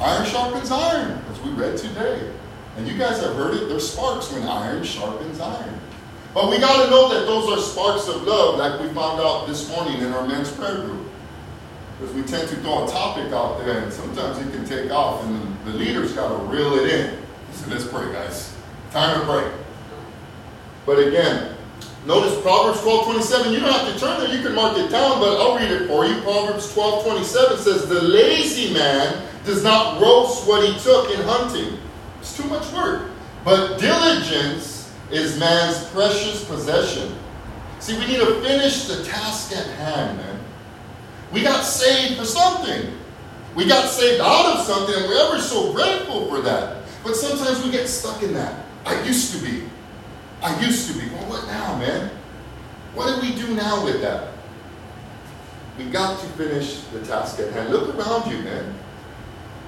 iron 0.00 0.25
sharpens 0.25 0.70
iron, 0.70 1.23
as 1.30 1.38
we 1.42 1.50
read 1.50 1.76
today. 1.76 2.32
And 2.78 2.87
you 2.87 2.97
guys 2.97 3.20
have 3.20 3.35
heard 3.35 3.54
it, 3.54 3.68
there's 3.68 3.90
sparks 3.90 4.32
when 4.32 4.44
iron 4.44 4.85
sharpens 4.85 5.40
iron. 5.40 5.80
But 6.32 6.49
we 6.49 6.61
got 6.61 6.85
to 6.85 6.88
know 6.88 7.08
that 7.08 7.26
those 7.26 7.50
are 7.50 7.61
sparks 7.61 8.06
of 8.06 8.23
love, 8.23 8.56
like 8.56 8.80
we 8.80 8.87
found 8.94 9.20
out 9.20 9.49
this 9.49 9.68
morning 9.68 10.00
in 10.00 10.12
our 10.12 10.25
men's 10.25 10.52
prayer 10.52 10.82
group. 10.82 11.08
Because 11.99 12.14
we 12.14 12.23
tend 12.23 12.49
to 12.50 12.54
throw 12.58 12.87
a 12.87 12.88
topic 12.88 13.32
out 13.32 13.58
there, 13.64 13.80
and 13.80 13.92
sometimes 13.92 14.38
it 14.38 14.52
can 14.52 14.64
take 14.64 14.92
off, 14.92 15.25
and 15.25 15.56
the, 15.64 15.73
leader's 15.73 16.12
got 16.12 16.28
to 16.28 16.44
reel 16.44 16.75
it 16.75 16.88
in. 16.88 17.18
So 17.52 17.68
let's 17.68 17.85
pray, 17.85 18.12
guys. 18.12 18.56
Time 18.92 19.18
to 19.18 19.26
pray. 19.26 19.52
But 20.87 21.00
again, 21.00 21.56
notice 22.06 22.40
Proverbs 22.42 22.80
12 22.82 23.06
27. 23.06 23.52
You 23.52 23.58
don't 23.58 23.73
have 23.73 23.92
to 23.92 23.99
turn 23.99 24.20
there, 24.20 24.32
you 24.32 24.40
can 24.40 24.54
mark 24.54 24.78
it 24.78 24.88
down, 24.88 25.18
but 25.18 25.40
I'll 25.40 25.56
read 25.56 25.73
it 25.73 25.88
for 25.88 26.06
you. 26.06 26.20
Proverbs 26.20 26.73
12 26.73 27.02
27 27.02 27.58
says, 27.58 27.88
The 27.88 28.02
lazy 28.02 28.73
man 28.73 29.26
does 29.44 29.64
not 29.64 30.00
roast 30.00 30.47
what 30.47 30.64
he 30.64 30.78
took 30.78 31.11
in 31.11 31.20
hunting. 31.23 31.76
It's 32.20 32.37
too 32.37 32.48
much 32.48 32.70
work. 32.72 33.10
But 33.44 33.78
diligence 33.78 34.92
is 35.10 35.38
man's 35.38 35.84
precious 35.87 36.44
possession. 36.44 37.14
See, 37.80 37.98
we 37.98 38.06
need 38.06 38.18
to 38.18 38.40
finish 38.42 38.87
the 38.87 39.04
task 39.04 39.52
at 39.52 39.66
hand, 39.66 40.18
man. 40.18 40.40
We 41.32 41.42
got 41.42 41.62
saved 41.62 42.18
for 42.18 42.25
something. 42.25 42.92
We 43.54 43.66
got 43.66 43.88
saved 43.88 44.20
out 44.20 44.56
of 44.56 44.64
something, 44.64 44.94
and 44.94 45.04
we're 45.08 45.28
ever 45.28 45.40
so 45.40 45.72
grateful 45.72 46.28
for 46.28 46.40
that. 46.42 46.82
But 47.04 47.14
sometimes 47.16 47.64
we 47.64 47.70
get 47.70 47.88
stuck 47.88 48.22
in 48.22 48.34
that. 48.34 48.64
I 48.84 49.02
used 49.02 49.34
to 49.34 49.44
be. 49.44 49.64
I 50.42 50.58
used 50.60 50.92
to 50.92 50.98
be. 50.98 51.08
Well, 51.10 51.30
what 51.30 51.46
now, 51.46 51.78
man? 51.78 52.10
What 52.94 53.14
do 53.14 53.20
we 53.20 53.34
do 53.34 53.54
now 53.54 53.84
with 53.84 54.00
that? 54.02 54.28
We 55.76 55.84
got 55.90 56.20
to 56.20 56.26
finish 56.30 56.80
the 56.92 57.04
task 57.04 57.38
at 57.38 57.52
hand. 57.52 57.70
Look 57.70 57.94
around 57.94 58.30
you, 58.30 58.38
man. 58.38 58.75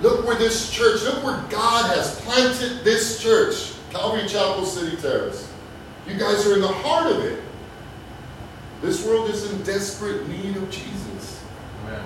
Look 0.02 0.26
where 0.26 0.36
this 0.36 0.70
church, 0.70 1.02
look 1.02 1.22
where 1.22 1.42
God 1.50 1.94
has 1.94 2.18
planted 2.22 2.84
this 2.84 3.22
church, 3.22 3.74
Calvary 3.90 4.26
Chapel 4.26 4.64
City 4.64 4.96
Terrace. 4.96 5.52
You 6.08 6.18
guys 6.18 6.46
are 6.46 6.54
in 6.54 6.62
the 6.62 6.68
heart 6.68 7.12
of 7.12 7.22
it. 7.22 7.42
This 8.80 9.04
world 9.04 9.28
is 9.28 9.52
in 9.52 9.62
desperate 9.62 10.26
need 10.28 10.56
of 10.56 10.70
Jesus. 10.70 11.42
Amen. 11.84 12.02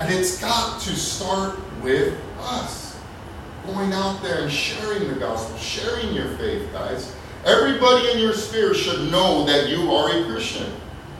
And 0.00 0.12
it's 0.12 0.40
got 0.40 0.80
to 0.82 0.90
start 0.90 1.58
with 1.82 2.18
us. 2.40 2.98
Going 3.64 3.92
out 3.92 4.22
there 4.22 4.42
and 4.42 4.52
sharing 4.52 5.08
the 5.08 5.14
gospel, 5.14 5.56
sharing 5.58 6.14
your 6.14 6.36
faith, 6.36 6.68
guys. 6.72 7.14
Everybody 7.44 8.10
in 8.10 8.18
your 8.18 8.32
sphere 8.32 8.74
should 8.74 9.10
know 9.12 9.44
that 9.46 9.68
you 9.68 9.92
are 9.92 10.10
a 10.10 10.24
Christian. 10.24 10.72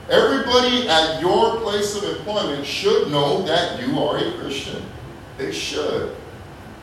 Everybody 0.09 0.87
at 0.89 1.21
your 1.21 1.57
place 1.61 1.95
of 1.95 2.03
employment 2.03 2.65
should 2.65 3.09
know 3.11 3.43
that 3.43 3.81
you 3.81 3.99
are 3.99 4.17
a 4.17 4.31
Christian. 4.33 4.83
They 5.37 5.51
should. 5.51 6.15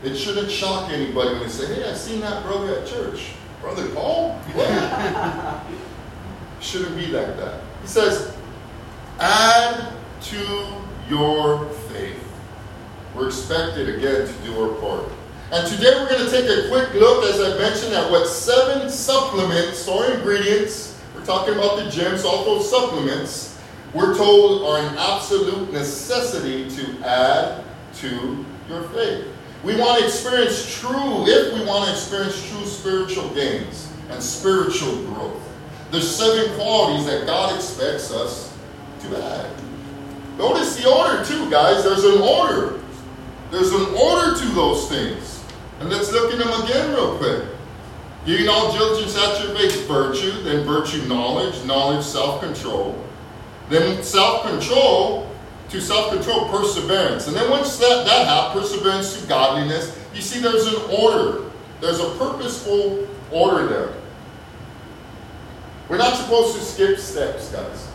It 0.03 0.15
shouldn't 0.17 0.51
shock 0.51 0.91
anybody 0.91 1.31
when 1.31 1.43
they 1.43 1.49
say, 1.49 1.75
hey, 1.75 1.91
I 1.91 1.95
seen 1.95 2.21
that 2.21 2.45
brother 2.45 2.79
at 2.79 2.87
church. 2.87 3.33
Brother 3.61 3.89
Paul? 3.95 4.39
Shouldn't 6.61 6.97
be 6.97 7.07
like 7.07 7.37
that. 7.37 7.63
He 7.83 7.89
says, 7.89 8.37
add 9.19 9.93
to 10.23 10.67
your 11.09 11.69
faith. 11.91 12.23
We're 13.15 13.29
expected 13.29 13.89
again 13.89 14.27
to 14.27 14.33
do 14.45 14.63
our 14.63 14.75
part. 14.81 15.11
And 15.53 15.67
today 15.69 15.95
we're 15.95 16.09
going 16.09 16.25
to 16.25 16.31
take 16.31 16.45
a 16.47 16.69
quick 16.69 16.93
look, 16.95 17.25
as 17.25 17.41
I 17.41 17.59
mentioned, 17.59 17.95
at 17.95 18.11
what 18.11 18.27
seven 18.27 18.91
supplements 18.91 19.87
or 19.87 20.07
ingredients, 20.07 21.01
we're 21.15 21.25
talking 21.25 21.55
about 21.55 21.77
the 21.77 21.91
gems, 21.91 22.25
also 22.25 22.61
supplements, 22.61 23.59
we're 23.93 24.17
told 24.17 24.63
are 24.63 24.79
an 24.87 24.99
absolute 24.99 25.73
necessity 25.73 26.69
to 26.71 26.99
add 27.07 27.64
to 28.05 28.45
your 28.69 28.83
faith. 28.91 29.27
We 29.65 29.77
want 29.77 30.01
to 30.01 30.07
experience 30.07 30.79
true, 30.79 31.27
if 31.27 31.55
we 31.55 31.65
want 31.65 31.87
to 31.87 31.93
experience 31.93 32.47
true 32.51 32.67
spiritual 32.67 33.31
gains 33.31 33.91
and 34.11 34.23
spiritual 34.23 35.03
growth. 35.07 35.41
There's 35.91 36.15
seven 36.15 36.55
qualities 36.57 37.07
that 37.07 37.27
God 37.27 37.55
expects 37.55 38.11
us 38.11 38.57
to 39.01 39.17
add. 39.17 39.51
Notice 40.37 40.77
the 40.77 40.91
order 40.91 41.25
too, 41.25 41.51
guys. 41.51 41.85
There's 41.85 42.05
an 42.05 42.21
order. 42.21 42.81
There's 43.51 43.73
an 43.73 43.95
order 43.95 44.39
to 44.39 44.47
those 44.49 44.89
things. 44.89 45.43
And 45.81 45.89
let's 45.89 46.13
look 46.13 46.33
at 46.33 46.39
them 46.39 46.63
again 46.63 46.91
real 46.91 47.17
quick. 47.17 47.45
Giving 48.27 48.49
all 48.49 48.73
diligence 48.73 49.17
at 49.17 49.35
virtue, 49.87 50.43
then 50.43 50.65
virtue, 50.65 51.07
knowledge, 51.07 51.63
knowledge, 51.65 52.05
self-control. 52.05 52.99
Then 53.69 54.03
self-control, 54.03 55.34
to 55.75 55.81
self-control, 55.81 56.49
perseverance. 56.51 57.27
And 57.27 57.35
then 57.37 57.51
once 57.51 57.77
that, 57.79 58.05
that 58.07 58.29
happens, 58.29 58.71
perseverance 58.71 59.21
to 59.21 59.27
godliness, 59.27 59.99
you 60.15 60.21
see 60.21 60.39
there's 60.39 60.67
an 60.69 60.81
order. 60.89 61.51
There's 61.81 61.99
a 61.99 62.11
purposeful 62.17 63.09
order 63.33 63.67
there. 63.67 63.95
We're 65.89 65.99
not 65.99 66.17
supposed 66.17 66.57
to 66.57 66.63
skip 66.63 66.99
steps, 66.99 67.51
guys. 67.51 67.91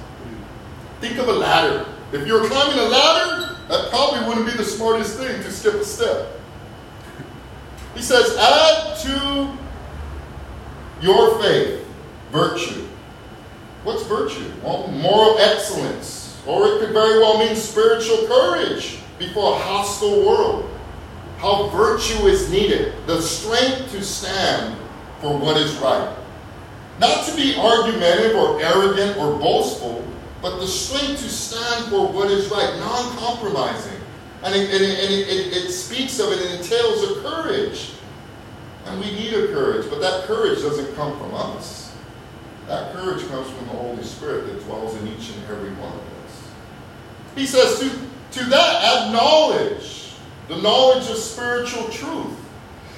Think 0.99 1.17
of 1.17 1.29
a 1.29 1.33
ladder. 1.33 1.85
If 2.11 2.27
you're 2.27 2.45
climbing 2.47 2.79
a 2.79 2.89
ladder, 2.89 3.55
that 3.69 3.89
probably 3.89 4.27
wouldn't 4.27 4.45
be 4.45 4.57
the 4.57 4.65
smartest 4.65 5.17
thing 5.17 5.41
to 5.41 5.49
skip 5.49 5.75
a 5.75 5.85
step. 5.85 6.27
He 7.95 8.01
says, 8.01 8.35
add 8.37 8.97
to 9.03 9.57
your 11.01 11.41
faith 11.41 11.87
virtue. 12.31 12.85
What's 13.83 14.03
virtue? 14.03 14.51
Well, 14.61 14.87
moral 14.89 15.37
excellence. 15.39 16.18
Or 16.45 16.67
it 16.67 16.79
could 16.79 16.91
very 16.91 17.19
well 17.19 17.37
mean 17.37 17.55
spiritual 17.55 18.27
courage 18.27 18.99
before 19.17 19.53
a 19.53 19.59
hostile 19.59 20.25
world. 20.25 20.69
How 21.37 21.67
virtue 21.67 22.27
is 22.27 22.49
needed. 22.51 22.93
The 23.05 23.21
strength 23.21 23.91
to 23.91 24.03
stand 24.03 24.77
for 25.21 25.37
what 25.37 25.57
is 25.57 25.75
right. 25.77 26.15
Not 26.99 27.25
to 27.27 27.35
be 27.35 27.55
argumentative 27.55 28.35
or 28.35 28.61
arrogant 28.61 29.17
or 29.17 29.37
boastful, 29.39 30.05
but 30.41 30.59
the 30.59 30.67
strength 30.67 31.21
to 31.21 31.29
stand 31.29 31.85
for 31.85 32.07
what 32.11 32.29
is 32.29 32.49
right, 32.49 32.77
non 32.79 33.17
compromising. 33.17 33.99
And, 34.43 34.55
it, 34.55 34.69
and, 34.69 34.83
it, 34.83 34.99
and 34.99 35.13
it, 35.13 35.65
it, 35.65 35.71
speaks 35.71 36.19
of 36.19 36.31
it 36.31 36.39
and 36.39 36.59
entails 36.61 37.03
a 37.03 37.21
courage. 37.21 37.91
And 38.85 38.99
we 39.01 39.11
need 39.11 39.33
a 39.33 39.47
courage, 39.47 39.89
but 39.89 39.99
that 39.99 40.23
courage 40.23 40.59
doesn't 40.59 40.95
come 40.95 41.17
from 41.19 41.33
us. 41.35 41.93
That 42.67 42.93
courage 42.93 43.27
comes 43.27 43.49
from 43.49 43.65
the 43.67 43.73
Holy 43.73 44.03
Spirit 44.03 44.47
that 44.47 44.63
dwells 44.65 44.95
in 44.95 45.07
each 45.07 45.31
and 45.31 45.43
every 45.49 45.71
one 45.71 45.91
of 45.91 45.99
us. 45.99 46.18
He 47.39 47.45
says, 47.45 47.79
to, 47.79 47.89
to 48.39 48.49
that 48.49 48.83
add 48.83 49.13
knowledge, 49.13 50.11
the 50.49 50.57
knowledge 50.57 51.09
of 51.09 51.15
spiritual 51.15 51.87
truth. 51.87 52.37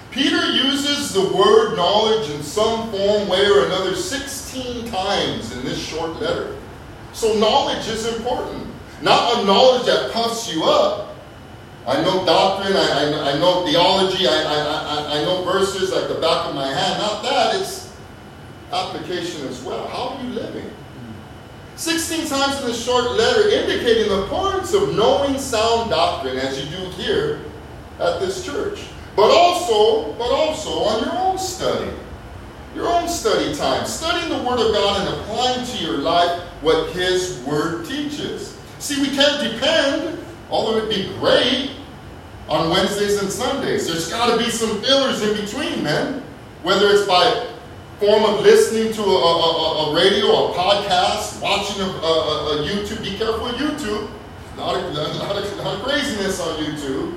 Peter 0.09 0.43
uses 0.51 1.13
the 1.13 1.31
word 1.31 1.75
knowledge 1.75 2.27
in 2.31 2.41
some 2.41 2.89
form, 2.89 3.29
way, 3.29 3.45
or 3.45 3.67
another 3.67 3.95
16 3.95 4.89
times 4.89 5.55
in 5.55 5.63
this 5.63 5.77
short 5.77 6.19
letter. 6.19 6.57
So 7.13 7.37
knowledge 7.37 7.87
is 7.87 8.07
important. 8.17 8.65
Not 9.03 9.43
a 9.43 9.45
knowledge 9.45 9.85
that 9.85 10.11
puffs 10.11 10.51
you 10.51 10.63
up. 10.63 11.15
I 11.85 12.01
know 12.01 12.25
doctrine, 12.25 12.75
I, 12.75 12.79
I, 12.79 13.33
I 13.33 13.37
know 13.37 13.63
theology, 13.63 14.27
I, 14.27 14.41
I, 14.41 15.19
I 15.19 15.23
know 15.23 15.43
verses 15.43 15.91
like 15.91 16.07
the 16.07 16.15
back 16.15 16.47
of 16.47 16.55
my 16.55 16.67
hand. 16.67 16.99
Not 16.99 17.21
that, 17.21 17.61
it's 17.61 17.95
application 18.73 19.47
as 19.47 19.61
well. 19.61 19.87
How 19.87 20.17
are 20.17 20.23
you 20.23 20.29
living? 20.29 20.71
16 21.81 22.27
times 22.27 22.61
in 22.61 22.67
this 22.67 22.85
short 22.85 23.13
letter 23.13 23.49
indicating 23.49 24.07
the 24.07 24.21
importance 24.21 24.71
of 24.75 24.95
knowing 24.95 25.39
sound 25.39 25.89
doctrine 25.89 26.37
as 26.37 26.63
you 26.63 26.77
do 26.77 26.85
here 26.91 27.41
at 27.99 28.19
this 28.19 28.45
church. 28.45 28.85
But 29.15 29.31
also, 29.31 30.13
but 30.13 30.29
also 30.29 30.69
on 30.69 31.03
your 31.03 31.17
own 31.17 31.39
study. 31.39 31.91
Your 32.75 32.87
own 32.87 33.09
study 33.09 33.55
time. 33.55 33.87
Studying 33.87 34.29
the 34.29 34.47
Word 34.47 34.59
of 34.59 34.71
God 34.73 35.07
and 35.07 35.21
applying 35.21 35.65
to 35.65 35.77
your 35.83 35.97
life 35.97 36.39
what 36.61 36.91
His 36.91 37.39
Word 37.47 37.87
teaches. 37.87 38.55
See, 38.77 39.01
we 39.01 39.15
can't 39.15 39.51
depend, 39.51 40.23
although 40.51 40.77
it'd 40.77 40.87
be 40.87 41.11
great, 41.17 41.71
on 42.47 42.69
Wednesdays 42.69 43.19
and 43.23 43.31
Sundays. 43.31 43.87
There's 43.87 44.07
got 44.07 44.31
to 44.31 44.37
be 44.37 44.51
some 44.51 44.83
fillers 44.83 45.23
in 45.23 45.35
between, 45.35 45.83
man. 45.83 46.21
Whether 46.61 46.89
it's 46.89 47.07
by 47.07 47.50
form 48.01 48.25
of 48.25 48.41
listening 48.41 48.91
to 48.91 49.03
a, 49.03 49.05
a, 49.05 49.91
a 49.91 49.95
radio, 49.95 50.25
a 50.49 50.53
podcast, 50.55 51.39
watching 51.39 51.79
a, 51.81 51.85
a, 51.85 52.65
YouTube. 52.65 53.03
Be 53.03 53.15
careful 53.15 53.49
YouTube. 53.49 54.09
Not 54.57 54.75
a, 54.75 54.91
not, 54.93 55.37
a, 55.37 55.55
not 55.57 55.79
a 55.79 55.83
craziness 55.83 56.41
on 56.41 56.57
YouTube. 56.63 57.15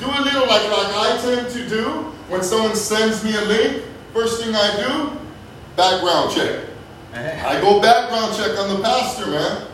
Do 0.00 0.06
a 0.06 0.20
little 0.22 0.48
like, 0.48 0.68
like 0.68 0.90
I 0.90 1.18
tend 1.22 1.50
to 1.50 1.68
do 1.68 1.86
when 2.28 2.42
someone 2.42 2.74
sends 2.74 3.22
me 3.22 3.36
a 3.36 3.42
link. 3.42 3.84
First 4.12 4.42
thing 4.42 4.56
I 4.56 4.74
do, 4.76 5.20
background 5.76 6.32
check. 6.34 6.64
I 7.14 7.60
go 7.60 7.80
background 7.80 8.36
check 8.36 8.58
on 8.58 8.76
the 8.76 8.82
pastor, 8.82 9.26
man. 9.26 9.68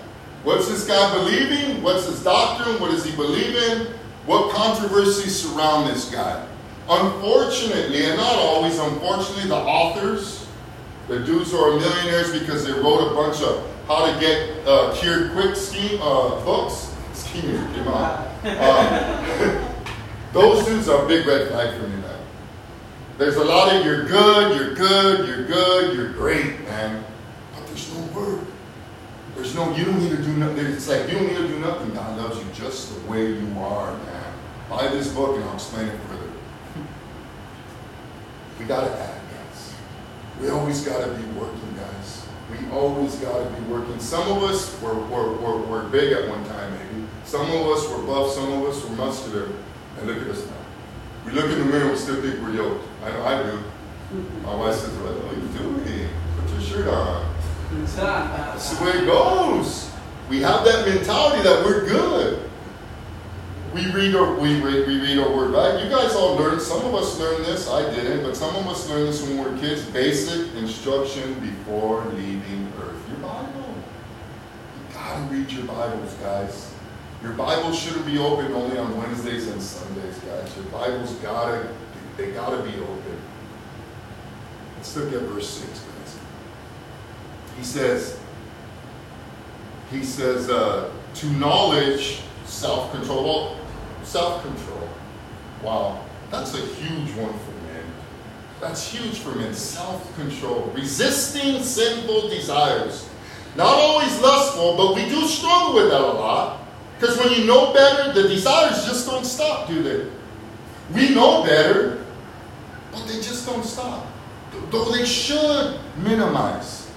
What's 0.45 0.69
this 0.69 0.87
guy 0.87 1.14
believing? 1.14 1.83
What's 1.83 2.05
his 2.05 2.23
doctrine? 2.23 2.79
What 2.81 2.90
does 2.90 3.07
he 3.07 3.17
believe 3.17 3.57
in? 3.57 3.87
What 4.26 4.55
controversies 4.55 5.40
surround 5.40 5.88
this 5.88 6.11
guy? 6.11 6.47
Unfortunately, 6.87 8.05
and 8.05 8.19
not 8.19 8.35
always, 8.35 8.79
unfortunately, 8.79 9.49
the 9.49 9.57
authors, 9.57 10.39
the 11.11 11.19
dudes 11.19 11.50
who 11.50 11.59
are 11.59 11.76
millionaires 11.76 12.33
because 12.38 12.64
they 12.64 12.73
wrote 12.73 13.11
a 13.11 13.14
bunch 13.14 13.43
of 13.43 13.67
how 13.88 14.07
to 14.07 14.21
get 14.21 14.64
uh, 14.64 14.95
cured 14.95 15.33
quick 15.33 15.57
scheme 15.57 16.00
uh, 16.00 16.43
books. 16.45 16.95
Scheme 17.12 17.57
came 17.75 17.88
out. 17.88 18.29
Um, 18.40 19.75
those 20.33 20.64
dudes 20.64 20.88
are 20.88 21.05
a 21.05 21.07
big 21.07 21.26
red 21.26 21.49
flag 21.49 21.79
for 21.79 21.87
me, 21.88 21.97
man. 21.97 22.19
There's 23.19 23.37
a 23.37 23.45
lot 23.45 23.75
of 23.75 23.85
you're 23.85 24.07
good, 24.07 24.57
you're 24.57 24.75
good, 24.75 25.29
you're 25.29 25.47
good, 25.47 25.95
you're 25.95 26.12
great, 26.14 26.59
man. 26.62 27.05
But 27.55 27.67
there's 27.67 27.93
no 27.93 28.00
word. 28.19 28.47
There's 29.35 29.55
no, 29.55 29.76
you 29.76 29.85
don't 29.85 29.99
need 29.99 30.17
to 30.17 30.23
do 30.23 30.33
nothing. 30.38 30.64
It's 30.64 30.88
like 30.88 31.07
you 31.07 31.19
don't 31.19 31.26
need 31.26 31.37
to 31.37 31.49
do 31.49 31.59
nothing. 31.59 31.93
God 31.93 32.17
loves 32.17 32.38
you 32.38 32.47
just 32.55 32.95
the 32.95 33.11
way 33.11 33.26
you 33.31 33.59
are, 33.59 33.93
man. 33.93 34.33
Buy 34.71 34.88
this 34.88 35.12
book 35.12 35.37
and 35.37 35.45
I'll 35.45 35.55
explain 35.57 35.88
it 35.88 36.00
further. 36.09 36.23
We 38.59 38.64
gotta 38.64 38.90
add, 38.90 39.20
guys. 39.20 39.20
We 40.40 40.49
always 40.49 40.85
gotta 40.85 41.12
be 41.12 41.25
working, 41.38 41.75
guys. 41.76 42.26
We 42.50 42.70
always 42.70 43.16
gotta 43.16 43.50
be 43.50 43.61
working. 43.66 44.00
Some 44.00 44.30
of 44.30 44.42
us 44.42 44.80
were, 44.80 44.94
were, 44.94 45.32
were, 45.37 45.59
were 45.59 45.82
big 45.88 46.12
at 46.12 46.28
one 46.28 46.44
time, 46.47 46.73
maybe. 46.73 47.06
Some 47.25 47.42
of 47.42 47.66
us 47.68 47.88
were 47.90 48.02
buff, 48.04 48.32
some 48.32 48.50
of 48.52 48.68
us 48.68 48.82
were 48.85 48.97
muscular. 48.97 49.49
And 49.99 50.06
look 50.06 50.16
at 50.16 50.28
us 50.28 50.47
now. 50.47 50.52
We 51.26 51.32
look 51.32 51.50
in 51.50 51.59
the 51.59 51.64
mirror, 51.66 51.90
and 51.90 51.99
still 51.99 52.23
think 52.23 52.40
we're 52.40 52.54
yoked. 52.54 52.85
I 53.04 53.11
know 53.11 53.25
I 53.25 53.42
do. 53.42 53.62
My 54.42 54.54
wife 54.56 54.75
says, 54.76 54.97
What 54.99 55.12
are 55.12 55.38
you 55.38 55.47
doing? 55.59 56.09
Put 56.40 56.50
your 56.52 56.61
shirt 56.62 56.88
on. 56.88 57.35
That's 58.54 58.76
the 58.76 58.85
way 58.85 58.90
it 58.92 59.06
goes. 59.06 59.90
We 60.28 60.40
have 60.42 60.64
that 60.64 60.88
mentality 60.88 61.42
that 61.42 61.64
we're 61.64 61.87
good. 61.87 62.50
We 63.81 63.91
read 63.93 64.15
our 64.15 64.35
we 64.35 64.61
read, 64.61 64.87
we 64.87 65.01
read 65.01 65.19
our 65.19 65.35
word, 65.35 65.53
right? 65.53 65.83
You 65.83 65.89
guys 65.89 66.15
all 66.15 66.37
learned. 66.37 66.61
Some 66.61 66.85
of 66.85 66.95
us 66.95 67.19
learned 67.19 67.47
this. 67.47 67.67
I 67.67 67.89
didn't, 67.95 68.25
but 68.25 68.37
some 68.37 68.55
of 68.55 68.67
us 68.67 68.87
learned 68.91 69.09
this 69.09 69.23
when 69.23 69.39
we 69.39 69.43
were 69.43 69.57
kids. 69.57 69.87
Basic 69.87 70.55
instruction 70.57 71.33
before 71.41 72.05
leaving 72.09 72.71
Earth. 72.79 73.09
Your 73.09 73.17
Bible. 73.21 73.75
You 74.77 74.95
gotta 74.95 75.23
read 75.33 75.51
your 75.51 75.65
Bibles, 75.65 76.13
guys. 76.15 76.75
Your 77.23 77.33
Bible 77.33 77.73
shouldn't 77.73 78.05
be 78.05 78.19
open 78.19 78.53
only 78.53 78.77
on 78.77 78.95
Wednesdays 78.99 79.49
and 79.49 79.63
Sundays, 79.63 80.19
guys. 80.19 80.55
Your 80.57 80.67
Bible's 80.67 81.15
gotta 81.15 81.67
they 82.19 82.33
gotta 82.33 82.63
be 82.63 82.75
open. 82.81 83.19
Let's 84.77 84.95
look 84.95 85.11
at 85.15 85.23
verse 85.23 85.49
six, 85.49 85.71
guys. 85.71 86.19
He 87.57 87.65
says. 87.65 88.19
He 89.91 90.05
says, 90.05 90.51
uh, 90.51 90.93
to 91.15 91.27
knowledge, 91.33 92.21
self-control. 92.45 93.57
Self-control. 94.11 94.88
Wow, 95.62 96.05
that's 96.33 96.52
a 96.55 96.67
huge 96.67 97.14
one 97.14 97.33
for 97.33 97.52
men. 97.62 97.85
That's 98.61 98.90
huge 98.90 99.21
for 99.21 99.37
men. 99.37 99.55
Self-control. 99.55 100.73
Resisting 100.75 101.62
sinful 101.62 102.29
desires. 102.29 103.09
Not 103.55 103.69
always 103.69 104.21
lustful, 104.21 104.76
but 104.76 104.97
we 104.97 105.09
do 105.09 105.29
struggle 105.29 105.76
with 105.76 105.90
that 105.90 106.00
a 106.00 106.12
lot. 106.12 106.61
Because 106.99 107.19
when 107.19 107.31
you 107.31 107.47
know 107.47 107.73
better, 107.73 108.12
the 108.12 108.29
desires 108.29 108.85
just 108.85 109.07
don't 109.07 109.25
stop, 109.25 109.69
do 109.69 109.81
they? 109.81 110.11
We 110.93 111.14
know 111.14 111.45
better, 111.45 112.05
but 112.90 113.07
they 113.07 113.14
just 113.14 113.47
don't 113.47 113.64
stop. 113.64 114.09
Though 114.73 114.90
they 114.90 115.05
should 115.05 115.79
minimize. 115.99 116.90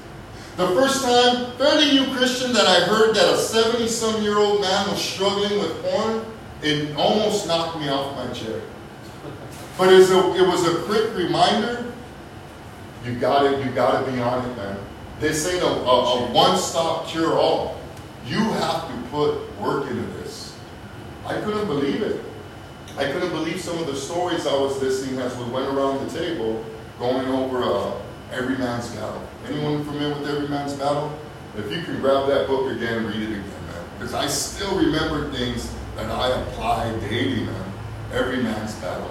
The 0.57 0.65
first 0.69 1.03
time, 1.03 1.51
fairly 1.57 1.91
new 1.91 2.11
Christian, 2.15 2.53
that 2.53 2.65
I 2.65 2.85
heard 2.85 3.15
that 3.15 3.35
a 3.35 3.37
70 3.37 3.87
some 3.87 4.23
year 4.23 4.39
old 4.39 4.61
man 4.61 4.89
was 4.89 4.99
struggling 4.99 5.59
with 5.59 5.79
porn, 5.83 6.25
it 6.63 6.95
almost 6.95 7.47
knocked 7.47 7.79
me 7.79 7.89
off 7.89 8.15
my 8.15 8.31
chair. 8.33 8.61
But 9.77 9.91
it 9.91 9.97
was 9.97 10.11
a, 10.11 10.35
it 10.35 10.47
was 10.47 10.67
a 10.67 10.83
quick 10.83 11.15
reminder 11.15 11.91
you 13.05 13.15
gotta, 13.15 13.63
you 13.63 13.71
gotta 13.71 14.09
be 14.09 14.19
on 14.19 14.49
it, 14.49 14.55
man. 14.55 14.77
This 15.19 15.47
ain't 15.47 15.61
a, 15.63 15.67
a, 15.67 15.69
a 15.69 16.31
one 16.31 16.57
stop 16.57 17.07
cure 17.07 17.33
all. 17.33 17.79
You 18.25 18.39
have 18.39 18.87
to 18.87 19.09
put 19.09 19.59
work 19.59 19.89
into 19.89 20.03
this. 20.13 20.57
I 21.25 21.39
couldn't 21.41 21.67
believe 21.67 22.01
it. 22.01 22.23
I 22.97 23.11
couldn't 23.11 23.31
believe 23.31 23.59
some 23.59 23.77
of 23.79 23.87
the 23.87 23.95
stories 23.95 24.45
I 24.45 24.53
was 24.53 24.81
listening 24.81 25.19
as 25.19 25.35
we 25.37 25.45
went 25.45 25.67
around 25.67 26.07
the 26.07 26.17
table 26.17 26.63
going 26.99 27.27
over 27.27 27.63
uh, 27.63 27.93
Every 28.31 28.57
Man's 28.57 28.89
Battle. 28.95 29.27
Anyone 29.47 29.83
familiar 29.83 30.15
with 30.17 30.29
Every 30.29 30.47
Man's 30.47 30.73
Battle? 30.73 31.17
If 31.57 31.71
you 31.71 31.81
can 31.81 31.99
grab 31.99 32.27
that 32.27 32.47
book 32.47 32.71
again, 32.71 33.05
read 33.05 33.21
it 33.21 33.31
again, 33.31 33.41
man. 33.41 33.83
Because 33.97 34.13
I 34.13 34.27
still 34.27 34.77
remember 34.77 35.31
things 35.31 35.73
that 35.95 36.09
I 36.09 36.29
apply 36.41 36.91
daily, 36.99 37.43
man. 37.43 37.71
Every 38.11 38.41
Man's 38.43 38.75
Battle. 38.75 39.09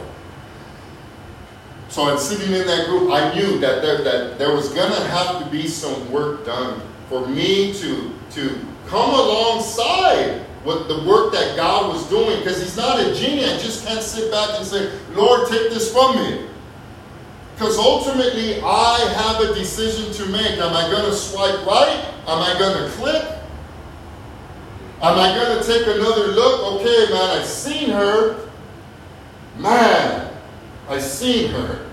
So 1.88 2.08
I'm 2.08 2.18
sitting 2.18 2.52
in 2.52 2.66
that 2.66 2.86
group. 2.86 3.10
I 3.10 3.34
knew 3.34 3.58
that 3.58 3.82
there, 3.82 4.02
that 4.02 4.38
there 4.38 4.54
was 4.54 4.70
going 4.70 4.92
to 4.92 5.00
have 5.08 5.44
to 5.44 5.50
be 5.50 5.66
some 5.66 6.10
work 6.10 6.46
done 6.46 6.80
for 7.08 7.26
me 7.26 7.74
to, 7.74 8.10
to 8.30 8.66
come 8.86 9.10
alongside 9.10 10.44
with 10.64 10.88
the 10.88 11.04
work 11.06 11.32
that 11.32 11.56
God 11.56 11.92
was 11.92 12.08
doing 12.08 12.38
because 12.38 12.62
He's 12.62 12.76
not 12.76 12.98
a 13.00 13.14
genie. 13.14 13.44
I 13.44 13.58
just 13.58 13.86
can't 13.86 14.02
sit 14.02 14.30
back 14.30 14.50
and 14.56 14.66
say, 14.66 14.90
Lord, 15.10 15.48
take 15.48 15.70
this 15.70 15.92
from 15.92 16.16
me. 16.16 16.46
Because 17.54 17.76
ultimately, 17.76 18.60
I 18.62 18.98
have 19.16 19.40
a 19.42 19.54
decision 19.54 20.12
to 20.14 20.32
make. 20.32 20.58
Am 20.58 20.72
I 20.74 20.90
going 20.90 21.04
to 21.04 21.14
swipe 21.14 21.66
right? 21.66 22.12
Am 22.26 22.38
I 22.38 22.58
going 22.58 22.84
to 22.84 22.96
click? 22.96 23.22
Am 25.02 25.18
I 25.18 25.34
going 25.34 25.60
to 25.60 25.66
take 25.66 25.84
another 25.88 26.28
look? 26.28 26.80
Okay, 26.80 27.12
man, 27.12 27.40
I've 27.40 27.46
seen 27.46 27.90
her. 27.90 28.48
Man, 29.58 30.32
I've 30.88 31.02
seen 31.02 31.50
her. 31.50 31.90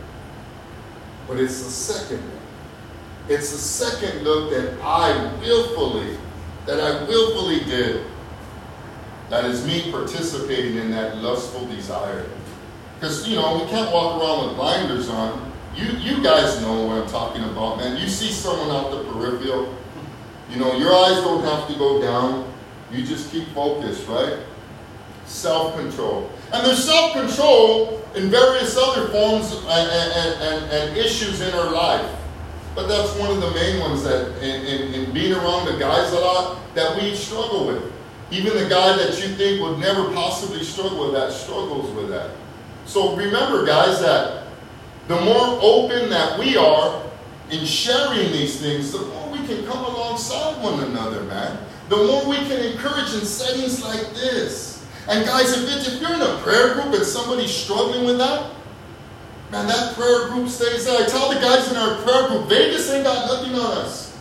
But 1.28 1.39
it's 1.39 1.63
the 1.63 1.72
second 1.72 2.24
look. 2.24 2.41
It's 3.28 3.52
the 3.52 3.58
second 3.58 4.24
look 4.24 4.52
that 4.52 4.80
I 4.84 5.34
willfully, 5.39 6.17
that 6.67 6.80
I 6.80 7.04
willfully 7.06 7.62
did. 7.62 8.06
That 9.32 9.45
is 9.45 9.65
me 9.65 9.91
participating 9.91 10.78
in 10.78 10.91
that 10.91 11.17
lustful 11.17 11.65
desire. 11.65 12.28
Because, 12.95 13.28
you 13.28 13.38
know, 13.38 13.56
we 13.58 13.69
can't 13.72 13.91
walk 13.91 14.22
around 14.22 14.50
with 14.50 14.56
blinders 14.56 15.10
on. 15.10 15.52
You, 15.76 15.86
you 15.93 16.22
guys 16.22 16.62
know 16.62 16.86
what 16.86 17.02
I'm 17.02 17.10
talking 17.10 17.43
about, 17.43 17.78
man. 17.78 18.00
You 18.00 18.08
see 18.08 18.32
someone 18.32 18.69
out 18.69 18.91
the 18.91 19.04
peripheral, 19.12 19.76
you 20.52 20.58
know, 20.60 20.76
your 20.78 20.93
eyes 20.93 21.24
don't 21.24 21.43
have 21.43 21.67
to 21.69 21.76
go 21.76 22.00
down. 22.02 22.49
You 22.91 23.06
just 23.06 23.32
keep 23.32 23.47
focused, 23.49 24.08
right? 24.08 24.39
Self 25.25 25.75
control. 25.75 26.30
And 26.52 26.65
there's 26.65 26.84
self 26.84 27.13
control 27.13 28.02
in 28.15 28.30
various 28.30 28.75
other 28.78 29.08
forms 29.10 29.52
and, 29.54 29.67
and, 29.67 30.41
and, 30.41 30.71
and, 30.71 30.97
issues 30.97 31.41
in 31.41 31.54
our 31.54 31.71
life. 31.71 32.10
But 32.73 32.88
that's 32.88 33.15
one 33.17 33.30
of 33.30 33.41
the 33.41 33.52
main 33.52 33.80
ones 33.80 34.04
that, 34.04 34.41
in, 34.41 34.65
in, 34.65 34.93
in 34.93 35.13
being 35.13 35.34
around 35.34 35.65
the 35.65 35.78
guys 35.78 36.12
a 36.13 36.19
lot, 36.19 36.58
that 36.73 36.99
we 36.99 37.13
struggle 37.13 37.67
with. 37.67 37.91
Even 38.32 38.56
the 38.56 38.69
guy 38.69 38.95
that 38.95 39.19
you 39.21 39.36
think 39.36 39.62
would 39.62 39.80
never 39.80 40.12
possibly 40.13 40.63
struggle 40.63 41.06
with 41.06 41.13
that 41.13 41.32
struggles 41.32 41.91
with 41.95 42.10
that. 42.10 42.32
So 42.86 43.15
remember, 43.15 43.65
guys, 43.65 44.02
that 44.02 44.47
the 45.08 45.19
more 45.21 45.60
open 45.62 46.10
that 46.10 46.38
we 46.39 46.56
are 46.58 47.04
in 47.49 47.65
sharing 47.65 48.32
these 48.32 48.60
things, 48.60 48.91
the 48.91 49.02
more 49.02 49.30
we 49.32 49.39
can 49.47 49.65
come 49.65 49.84
alongside 49.84 50.62
one 50.63 50.80
another, 50.84 51.23
man. 51.23 51.58
The 51.89 51.97
more 51.97 52.28
we 52.30 52.38
can 52.38 52.63
encourage 52.63 53.13
in 53.13 53.25
settings 53.25 53.84
like 53.84 54.13
this. 54.13 54.86
And 55.08 55.25
guys, 55.25 55.52
if, 55.52 55.63
it, 55.63 55.93
if 55.93 55.99
you're 55.99 56.13
in 56.13 56.21
a 56.21 56.38
prayer 56.38 56.75
group 56.75 56.93
and 56.93 57.04
somebody's 57.04 57.52
struggling 57.52 58.06
with 58.06 58.19
that, 58.19 58.52
man, 59.52 59.67
that 59.67 59.95
prayer 59.95 60.30
group 60.30 60.49
stays 60.49 60.86
there. 60.86 61.04
I 61.04 61.08
tell 61.08 61.34
the 61.34 61.39
guys 61.39 61.69
in 61.71 61.78
our 61.78 61.95
prayer 62.04 62.28
group, 62.28 62.47
Vegas 62.47 62.91
ain't 62.91 63.04
got 63.04 63.25
nothing 63.25 63.56
on 63.56 63.78
us. 63.80 64.15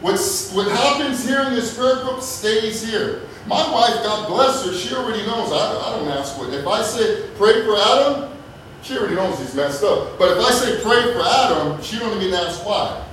What's, 0.00 0.52
what 0.52 0.66
happens 0.66 1.24
here 1.24 1.42
in 1.42 1.54
this 1.54 1.76
prayer 1.76 2.02
group 2.02 2.20
stays 2.20 2.82
here. 2.82 3.22
My 3.46 3.72
wife, 3.72 4.02
God 4.02 4.26
bless 4.26 4.66
her, 4.66 4.74
she 4.74 4.92
already 4.92 5.24
knows. 5.24 5.52
I, 5.52 5.56
I 5.56 5.96
don't 5.96 6.08
ask 6.08 6.36
what. 6.36 6.52
If 6.52 6.66
I 6.66 6.82
say, 6.82 7.28
pray 7.36 7.64
for 7.64 7.76
Adam, 7.76 8.36
she 8.82 8.98
already 8.98 9.14
knows 9.14 9.38
he's 9.38 9.54
messed 9.54 9.84
up. 9.84 10.18
But 10.18 10.36
if 10.36 10.44
I 10.44 10.50
say 10.50 10.82
pray 10.82 11.12
for 11.12 11.22
Adam, 11.22 11.80
she 11.80 12.00
don't 12.00 12.20
even 12.20 12.34
ask 12.34 12.66
why. 12.66 13.04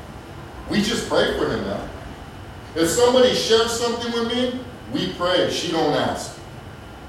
We 0.71 0.81
just 0.81 1.07
pray 1.07 1.37
for 1.37 1.47
him 1.47 1.63
now. 1.65 1.89
If 2.75 2.89
somebody 2.89 3.33
shares 3.33 3.71
something 3.71 4.11
with 4.11 4.27
me, 4.33 4.59
we 4.91 5.13
pray. 5.13 5.49
She 5.51 5.71
don't 5.71 5.93
ask. 5.93 6.39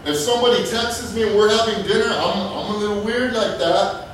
If 0.05 0.17
somebody 0.17 0.65
texts 0.67 1.15
me 1.15 1.23
and 1.27 1.35
we're 1.37 1.51
having 1.51 1.87
dinner, 1.87 2.09
I'm, 2.09 2.39
I'm 2.39 2.75
a 2.75 2.77
little 2.77 3.03
weird 3.03 3.33
like 3.33 3.59
that. 3.59 4.09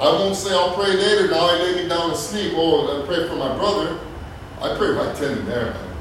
I 0.00 0.04
won't 0.04 0.34
say 0.34 0.52
I'll 0.52 0.74
pray 0.74 0.94
later. 0.94 1.30
Now 1.30 1.50
I 1.50 1.58
lay 1.62 1.82
me 1.82 1.88
down 1.88 2.10
to 2.10 2.16
sleep. 2.16 2.52
Oh, 2.56 3.02
I 3.02 3.06
pray 3.06 3.28
for 3.28 3.36
my 3.36 3.54
brother. 3.56 3.98
I 4.60 4.76
pray 4.76 4.90
right 4.90 5.14
then 5.16 5.38
and 5.38 5.46
there, 5.46 5.66
man. 5.66 5.96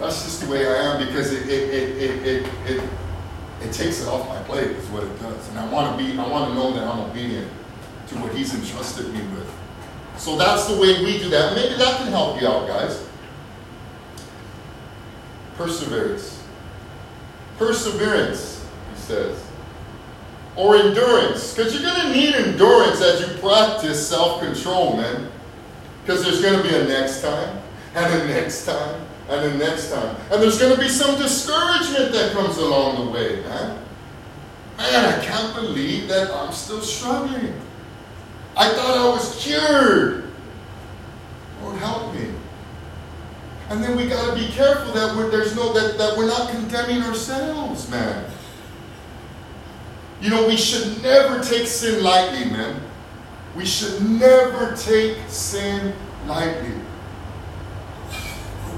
That's 0.00 0.24
just 0.24 0.42
the 0.42 0.50
way 0.50 0.66
I 0.66 0.94
am 0.94 1.06
because 1.06 1.32
it, 1.32 1.48
it, 1.48 1.70
it, 1.70 2.02
it, 2.02 2.26
it, 2.26 2.70
it 2.70 2.90
it 3.64 3.72
takes 3.72 4.02
it 4.02 4.08
off 4.08 4.28
my 4.28 4.42
plate 4.42 4.70
is 4.72 4.88
what 4.88 5.04
it 5.04 5.20
does. 5.20 5.48
And 5.50 5.58
I 5.58 5.68
want 5.68 5.96
to 5.96 6.04
be, 6.04 6.18
I 6.18 6.26
want 6.26 6.50
to 6.50 6.54
know 6.54 6.72
that 6.72 6.82
I'm 6.82 7.00
obedient 7.10 7.50
to 8.08 8.18
what 8.18 8.34
he's 8.34 8.54
entrusted 8.54 9.12
me 9.12 9.20
with. 9.34 9.50
So 10.16 10.36
that's 10.36 10.66
the 10.66 10.74
way 10.74 11.02
we 11.02 11.18
do 11.18 11.28
that. 11.30 11.54
Maybe 11.54 11.76
that 11.76 11.98
can 11.98 12.08
help 12.08 12.40
you 12.40 12.48
out, 12.48 12.66
guys. 12.66 13.06
Perseverance. 15.56 16.42
Perseverance, 17.58 18.66
he 18.94 19.00
says. 19.00 19.44
Or 20.56 20.76
endurance. 20.76 21.54
Because 21.54 21.72
you're 21.74 21.82
going 21.82 22.06
to 22.06 22.12
need 22.12 22.34
endurance 22.34 23.00
as 23.00 23.20
you 23.20 23.38
practice 23.38 24.06
self-control, 24.08 24.96
man. 24.96 25.30
Because 26.02 26.24
there's 26.24 26.42
going 26.42 26.60
to 26.60 26.68
be 26.68 26.74
a 26.74 26.84
next 26.84 27.22
time, 27.22 27.58
and 27.94 28.22
a 28.22 28.26
next 28.26 28.66
time, 28.66 29.06
and 29.28 29.52
the 29.52 29.64
next 29.64 29.90
time. 29.90 30.16
And 30.30 30.42
there's 30.42 30.58
going 30.58 30.74
to 30.74 30.80
be 30.80 30.88
some 30.88 31.18
discouragement 31.18 32.12
that 32.12 32.32
comes 32.32 32.56
along 32.58 33.06
the 33.06 33.10
way, 33.12 33.40
man. 33.42 33.78
Man, 34.76 35.04
I 35.04 35.24
can't 35.24 35.54
believe 35.54 36.08
that 36.08 36.30
I'm 36.30 36.52
still 36.52 36.80
struggling. 36.80 37.54
I 38.56 38.68
thought 38.70 38.98
I 38.98 39.08
was 39.08 39.42
cured. 39.42 40.30
Lord, 41.62 41.78
help 41.78 42.14
me. 42.14 42.31
And 43.72 43.82
then 43.82 43.96
we 43.96 44.06
got 44.06 44.34
to 44.34 44.38
be 44.38 44.48
careful 44.48 44.92
that 44.92 45.16
we're, 45.16 45.30
there's 45.30 45.56
no 45.56 45.72
that, 45.72 45.96
that 45.96 46.18
we're 46.18 46.26
not 46.26 46.50
condemning 46.50 47.00
ourselves, 47.04 47.88
man. 47.88 48.30
You 50.20 50.28
know, 50.28 50.46
we 50.46 50.58
should 50.58 51.02
never 51.02 51.42
take 51.42 51.66
sin 51.66 52.04
lightly, 52.04 52.50
man. 52.50 52.82
We 53.56 53.64
should 53.64 54.02
never 54.06 54.76
take 54.76 55.16
sin 55.28 55.94
lightly. 56.26 56.74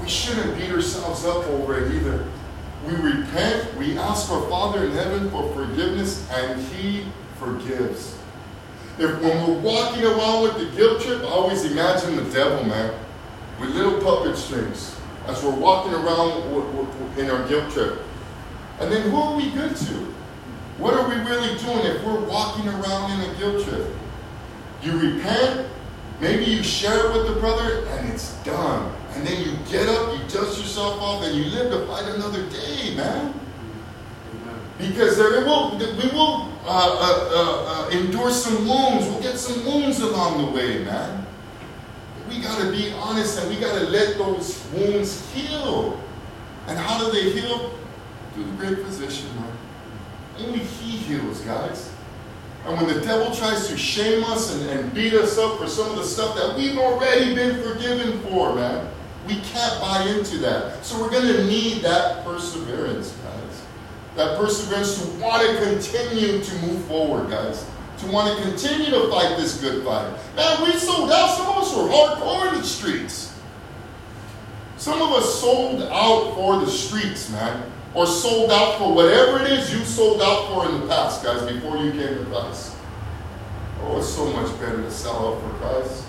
We 0.01 0.07
shouldn't 0.07 0.57
beat 0.57 0.71
ourselves 0.71 1.25
up 1.25 1.45
over 1.47 1.77
it 1.77 1.93
either. 1.93 2.25
We 2.87 2.95
repent, 2.95 3.75
we 3.75 3.97
ask 3.97 4.31
our 4.31 4.49
Father 4.49 4.85
in 4.85 4.91
heaven 4.91 5.29
for 5.29 5.53
forgiveness, 5.53 6.25
and 6.31 6.61
He 6.67 7.03
forgives. 7.37 8.17
If 8.97 9.21
when 9.21 9.45
we're 9.45 9.59
walking 9.59 10.05
around 10.05 10.43
with 10.43 10.57
the 10.57 10.73
guilt 10.77 11.01
trip, 11.01 11.19
I 11.19 11.25
always 11.25 11.65
imagine 11.65 12.15
the 12.15 12.31
devil, 12.31 12.63
man, 12.63 12.97
with 13.59 13.69
little 13.71 14.01
puppet 14.01 14.37
strings 14.37 14.99
as 15.27 15.43
we're 15.43 15.55
walking 15.55 15.93
around 15.93 17.17
in 17.17 17.29
our 17.29 17.47
guilt 17.47 17.71
trip. 17.71 18.01
And 18.79 18.91
then 18.91 19.09
who 19.09 19.17
are 19.17 19.35
we 19.35 19.49
good 19.51 19.75
to? 19.75 20.13
What 20.77 20.93
are 20.93 21.07
we 21.07 21.15
really 21.15 21.57
doing 21.57 21.85
if 21.85 22.03
we're 22.03 22.19
walking 22.25 22.67
around 22.67 23.11
in 23.11 23.29
a 23.29 23.35
guilt 23.35 23.65
trip? 23.65 23.87
You 24.81 24.99
repent, 24.99 25.67
maybe 26.19 26.43
you 26.45 26.61
share 26.61 27.05
it 27.05 27.13
with 27.13 27.33
the 27.33 27.39
brother, 27.39 27.85
and 27.87 28.09
it's 28.09 28.33
done. 28.43 28.93
And 29.13 29.25
then 29.25 29.41
you 29.41 29.57
get 29.71 29.87
up, 29.87 30.13
you 30.13 30.19
dust 30.27 30.59
yourself 30.59 31.01
off, 31.01 31.23
and 31.23 31.35
you 31.35 31.45
live 31.45 31.71
to 31.71 31.87
fight 31.87 32.03
another 32.13 32.47
day, 32.49 32.93
man. 32.95 33.33
Because 34.77 35.17
there 35.17 35.45
will, 35.45 35.77
we 35.77 36.09
will 36.09 36.51
uh, 36.65 36.67
uh, 36.67 37.29
uh, 37.31 37.87
uh, 37.87 37.89
endure 37.89 38.29
some 38.29 38.67
wounds. 38.67 39.07
We'll 39.07 39.21
get 39.21 39.37
some 39.37 39.65
wounds 39.65 40.01
along 40.01 40.45
the 40.45 40.51
way, 40.51 40.83
man. 40.83 41.24
We 42.29 42.41
got 42.41 42.59
to 42.61 42.71
be 42.71 42.91
honest 42.93 43.39
and 43.39 43.49
we 43.49 43.59
got 43.59 43.77
to 43.77 43.85
let 43.85 44.17
those 44.17 44.65
wounds 44.73 45.31
heal. 45.33 46.01
And 46.67 46.77
how 46.77 46.99
do 46.99 47.11
they 47.11 47.39
heal? 47.39 47.77
Through 48.33 48.45
the 48.45 48.51
great 48.51 48.85
physician, 48.85 49.33
man. 49.35 49.57
Only 50.39 50.59
He 50.59 50.97
heals, 50.97 51.41
guys. 51.41 51.91
And 52.65 52.75
when 52.77 52.93
the 52.93 53.01
devil 53.01 53.33
tries 53.33 53.67
to 53.67 53.77
shame 53.77 54.23
us 54.23 54.53
and, 54.53 54.69
and 54.71 54.93
beat 54.93 55.13
us 55.13 55.37
up 55.37 55.59
for 55.59 55.67
some 55.67 55.89
of 55.91 55.97
the 55.97 56.03
stuff 56.03 56.35
that 56.35 56.57
we've 56.57 56.77
already 56.77 57.35
been 57.35 57.61
forgiven 57.61 58.19
for, 58.21 58.55
man, 58.55 58.91
we 59.27 59.35
can't 59.41 59.79
buy 59.79 60.03
into 60.03 60.37
that. 60.39 60.83
So 60.83 60.99
we're 60.99 61.11
going 61.11 61.27
to 61.27 61.45
need 61.45 61.83
that 61.83 62.25
perseverance, 62.25 63.11
guys. 63.23 63.65
That 64.15 64.37
perseverance 64.39 64.99
to 64.99 65.07
want 65.19 65.47
to 65.47 65.63
continue 65.63 66.43
to 66.43 66.55
move 66.61 66.83
forward, 66.85 67.29
guys. 67.29 67.69
To 67.99 68.11
want 68.11 68.37
to 68.37 68.43
continue 68.43 68.91
to 68.91 69.09
fight 69.09 69.37
this 69.37 69.59
good 69.61 69.83
fight. 69.83 70.11
Man, 70.35 70.63
we 70.63 70.73
sold 70.73 71.11
out. 71.11 71.37
Some 71.37 71.47
of 71.47 71.57
us 71.57 71.75
were 71.75 71.83
hardcore 71.83 72.53
in 72.53 72.59
the 72.59 72.67
streets. 72.67 73.33
Some 74.77 75.01
of 75.01 75.11
us 75.11 75.39
sold 75.39 75.81
out 75.83 76.35
for 76.35 76.59
the 76.59 76.69
streets, 76.69 77.29
man 77.29 77.71
or 77.95 78.05
sold 78.05 78.51
out 78.51 78.77
for 78.77 78.93
whatever 78.93 79.41
it 79.41 79.49
is 79.49 79.73
you 79.73 79.79
sold 79.85 80.21
out 80.21 80.49
for 80.49 80.69
in 80.69 80.81
the 80.81 80.87
past, 80.87 81.23
guys, 81.23 81.41
before 81.51 81.77
you 81.77 81.91
came 81.91 82.17
to 82.17 82.25
Christ. 82.25 82.75
Oh, 83.81 83.97
it's 83.97 84.09
so 84.09 84.29
much 84.33 84.51
better 84.59 84.81
to 84.81 84.91
sell 84.91 85.33
out 85.33 85.41
for 85.41 85.57
Christ. 85.59 86.03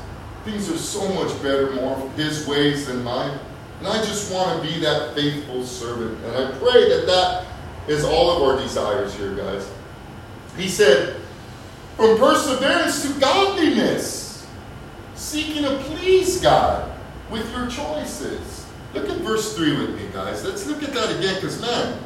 Things 0.44 0.68
are 0.68 0.76
so 0.76 1.08
much 1.14 1.40
better, 1.42 1.72
more 1.72 2.10
His 2.10 2.46
ways 2.46 2.86
than 2.86 3.04
mine. 3.04 3.38
And 3.78 3.88
I 3.88 3.98
just 3.98 4.32
want 4.32 4.60
to 4.60 4.68
be 4.68 4.80
that 4.80 5.14
faithful 5.14 5.64
servant. 5.64 6.22
And 6.24 6.36
I 6.36 6.58
pray 6.58 6.88
that 6.88 7.06
that 7.06 7.46
is 7.88 8.04
all 8.04 8.36
of 8.36 8.42
our 8.42 8.60
desires 8.60 9.14
here, 9.14 9.34
guys. 9.36 9.70
He 10.56 10.68
said, 10.68 11.20
from 11.96 12.18
perseverance 12.18 13.02
to 13.02 13.18
godliness, 13.18 14.46
seeking 15.14 15.62
to 15.62 15.76
please 15.84 16.40
God 16.40 16.92
with 17.30 17.50
your 17.52 17.68
choices. 17.68 18.66
Look 18.94 19.08
at 19.08 19.16
verse 19.18 19.56
3 19.56 19.78
with 19.78 19.96
me, 19.96 20.08
guys. 20.12 20.44
Let's 20.44 20.66
look 20.66 20.82
at 20.82 20.92
that 20.92 21.16
again, 21.18 21.34
because 21.36 21.60
man, 21.60 21.98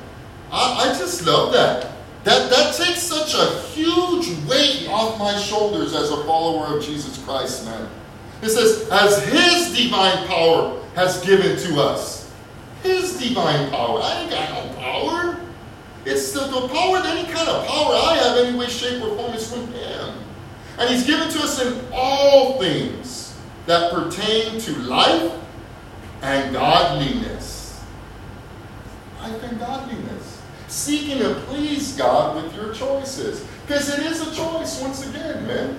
I, 0.52 0.90
I 0.90 0.98
just 0.98 1.26
love 1.26 1.52
that. 1.52 1.92
That, 2.24 2.50
that 2.50 2.74
takes 2.74 3.02
such 3.02 3.34
a 3.34 3.60
huge 3.68 4.28
weight 4.48 4.86
off 4.88 5.18
my 5.18 5.36
shoulders 5.38 5.94
as 5.94 6.10
a 6.10 6.24
follower 6.24 6.76
of 6.76 6.84
Jesus 6.84 7.22
Christ, 7.24 7.64
man. 7.64 7.88
It 8.42 8.50
says, 8.50 8.88
as 8.90 9.24
his 9.24 9.76
divine 9.76 10.26
power 10.26 10.82
has 10.94 11.24
given 11.24 11.56
to 11.58 11.80
us. 11.80 12.32
His 12.82 13.18
divine 13.18 13.70
power. 13.70 14.00
I 14.02 14.22
ain't 14.22 14.30
got 14.30 14.50
no. 14.50 14.79
It's 16.04 16.32
the, 16.32 16.40
the 16.40 16.68
power, 16.68 16.98
any 17.04 17.30
kind 17.30 17.48
of 17.48 17.66
power 17.66 17.94
I 17.94 18.16
have, 18.22 18.38
any 18.38 18.58
way, 18.58 18.66
shape, 18.66 19.02
or 19.02 19.16
form, 19.16 19.34
is 19.34 19.52
from 19.52 19.66
him. 19.72 20.14
And 20.78 20.88
he's 20.88 21.06
given 21.06 21.28
to 21.28 21.38
us 21.40 21.60
in 21.60 21.78
all 21.92 22.58
things 22.58 23.36
that 23.66 23.92
pertain 23.92 24.58
to 24.60 24.78
life 24.78 25.32
and 26.22 26.52
godliness. 26.52 27.84
Life 29.20 29.42
and 29.42 29.58
godliness. 29.58 30.42
Seeking 30.68 31.18
to 31.18 31.34
please 31.46 31.96
God 31.96 32.42
with 32.42 32.54
your 32.56 32.72
choices. 32.72 33.46
Because 33.66 33.90
it 33.90 34.06
is 34.06 34.26
a 34.26 34.34
choice, 34.34 34.80
once 34.80 35.06
again, 35.06 35.46
man. 35.46 35.78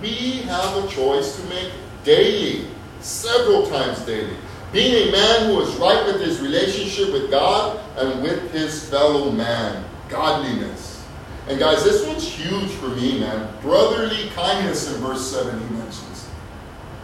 We 0.00 0.42
have 0.42 0.84
a 0.84 0.88
choice 0.88 1.40
to 1.40 1.48
make 1.48 1.72
daily, 2.04 2.66
several 3.00 3.66
times 3.66 4.00
daily. 4.02 4.36
Being 4.72 5.08
a 5.08 5.12
man 5.12 5.46
who 5.46 5.60
is 5.62 5.74
right 5.76 6.04
with 6.06 6.20
his 6.20 6.40
relationship 6.40 7.12
with 7.12 7.30
God 7.30 7.80
and 7.96 8.22
with 8.22 8.52
his 8.52 8.88
fellow 8.88 9.32
man. 9.32 9.84
Godliness. 10.08 11.04
And 11.48 11.58
guys, 11.58 11.82
this 11.82 12.06
one's 12.06 12.28
huge 12.28 12.70
for 12.72 12.88
me, 12.88 13.20
man. 13.20 13.48
Brotherly 13.62 14.28
kindness 14.30 14.92
in 14.92 15.00
verse 15.00 15.30
7 15.30 15.58
he 15.58 15.74
mentions. 15.74 16.28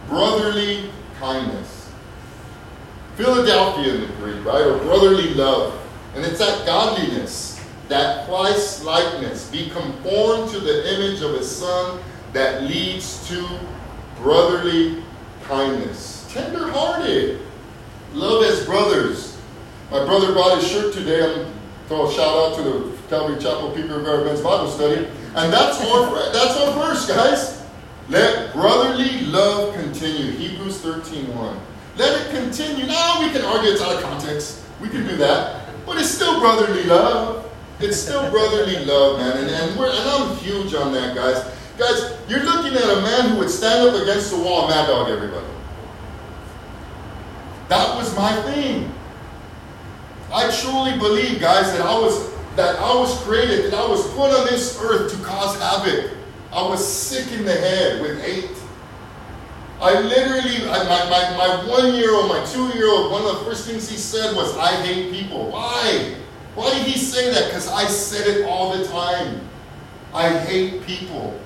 Brotherly 0.07 0.91
kindness. 1.19 1.89
Philadelphia 3.15 3.95
in 3.95 4.01
the 4.01 4.07
Greek, 4.17 4.45
right? 4.45 4.61
Or 4.61 4.77
brotherly 4.79 5.33
love. 5.33 5.79
And 6.13 6.23
it's 6.23 6.39
that 6.39 6.65
godliness, 6.65 7.59
that 7.87 8.27
Christ 8.27 8.83
likeness. 8.83 9.49
Be 9.49 9.69
conformed 9.69 10.51
to 10.51 10.59
the 10.59 10.93
image 10.93 11.21
of 11.21 11.33
his 11.33 11.49
Son 11.49 11.99
that 12.33 12.63
leads 12.63 13.27
to 13.29 13.47
brotherly 14.17 15.01
kindness. 15.43 16.27
Tender 16.31 16.69
hearted. 16.69 17.41
Love 18.15 18.45
as 18.45 18.65
brothers. 18.65 19.37
My 19.91 20.05
brother 20.05 20.31
brought 20.31 20.57
his 20.57 20.71
shirt 20.71 20.93
today. 20.93 21.21
I'm 21.21 21.53
throw 21.89 22.07
a 22.07 22.13
shout 22.13 22.37
out 22.37 22.55
to 22.55 22.63
the 22.63 22.97
Calvary 23.09 23.37
Chapel 23.41 23.71
People 23.71 23.97
of 23.97 24.25
Men's 24.25 24.39
Bible 24.39 24.69
Study. 24.69 25.05
And 25.35 25.51
that's 25.51 25.81
our, 25.81 26.31
that's 26.31 26.57
our 26.57 26.73
verse, 26.73 27.07
guys. 27.07 27.61
Let 28.07 28.53
brotherly 28.53 29.19
love 29.25 29.75
continue. 29.75 30.31
Hebrews 30.31 30.79
13 30.79 31.35
1. 31.35 31.59
Let 31.97 32.21
it 32.21 32.31
continue. 32.31 32.85
Now 32.85 33.19
we 33.19 33.31
can 33.31 33.43
argue 33.43 33.71
it's 33.71 33.81
out 33.81 33.95
of 33.95 34.01
context. 34.01 34.63
We 34.79 34.87
can 34.87 35.05
do 35.05 35.17
that. 35.17 35.67
But 35.85 35.97
it's 35.97 36.09
still 36.09 36.39
brotherly 36.39 36.83
love. 36.83 37.51
It's 37.81 37.97
still 37.97 38.31
brotherly 38.31 38.85
love, 38.85 39.19
man. 39.19 39.37
And, 39.37 39.49
and, 39.49 39.77
we're, 39.77 39.89
and 39.89 40.09
I'm 40.09 40.37
huge 40.37 40.73
on 40.73 40.93
that, 40.93 41.15
guys. 41.15 41.43
Guys, 41.77 42.17
you're 42.29 42.45
looking 42.45 42.77
at 42.77 42.97
a 42.97 43.01
man 43.01 43.31
who 43.31 43.39
would 43.39 43.49
stand 43.49 43.89
up 43.89 44.01
against 44.01 44.31
the 44.31 44.37
wall 44.37 44.69
mad 44.69 44.87
dog 44.87 45.09
everybody. 45.09 45.54
That 47.69 47.95
was 47.95 48.15
my 48.15 48.35
thing. 48.43 48.91
I 50.33 50.51
truly 50.61 50.97
believe, 50.97 51.39
guys, 51.39 51.71
that 51.71 51.81
I 51.81 51.97
was 51.97 52.33
that 52.55 52.79
I 52.79 52.95
was 52.95 53.17
created, 53.23 53.65
that 53.65 53.73
I 53.73 53.87
was 53.87 54.07
put 54.13 54.31
on 54.31 54.47
this 54.47 54.79
earth 54.81 55.11
to 55.11 55.23
cause 55.25 55.59
havoc. 55.59 56.11
I 56.53 56.61
was 56.61 56.85
sick 56.85 57.31
in 57.37 57.43
the 57.43 57.53
head 57.53 58.01
with 58.01 58.21
hate. 58.21 58.49
I 59.81 59.99
literally, 59.99 60.65
my, 60.65 60.83
my, 60.85 61.37
my 61.37 61.67
one 61.69 61.93
year 61.95 62.13
old, 62.15 62.29
my 62.29 62.45
two 62.45 62.67
year 62.77 62.89
old, 62.89 63.11
one 63.11 63.25
of 63.25 63.39
the 63.39 63.45
first 63.45 63.67
things 63.67 63.89
he 63.89 63.97
said 63.97 64.33
was, 64.33 64.55
I 64.57 64.71
hate 64.83 65.11
people. 65.11 65.51
Why? 65.51 66.15
Why 66.55 66.73
did 66.73 66.87
he 66.87 66.97
say 66.97 67.29
that? 67.31 67.47
Because 67.47 67.67
I 67.67 67.85
said 67.85 68.25
it 68.27 68.45
all 68.45 68.77
the 68.77 68.87
time. 68.87 69.41
I 70.13 70.29
hate 70.29 70.81
people. 70.83 71.37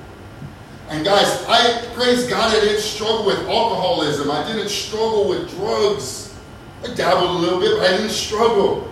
And 0.89 1.05
guys, 1.05 1.45
I 1.47 1.85
praise 1.93 2.27
God 2.27 2.55
I 2.55 2.59
didn't 2.61 2.81
struggle 2.81 3.25
with 3.25 3.37
alcoholism. 3.47 4.31
I 4.31 4.45
didn't 4.51 4.69
struggle 4.69 5.29
with 5.29 5.49
drugs. 5.51 6.35
I 6.83 6.93
dabbled 6.95 7.29
a 7.29 7.33
little 7.33 7.59
bit, 7.59 7.77
but 7.77 7.87
I 7.87 7.97
didn't 7.97 8.09
struggle. 8.09 8.89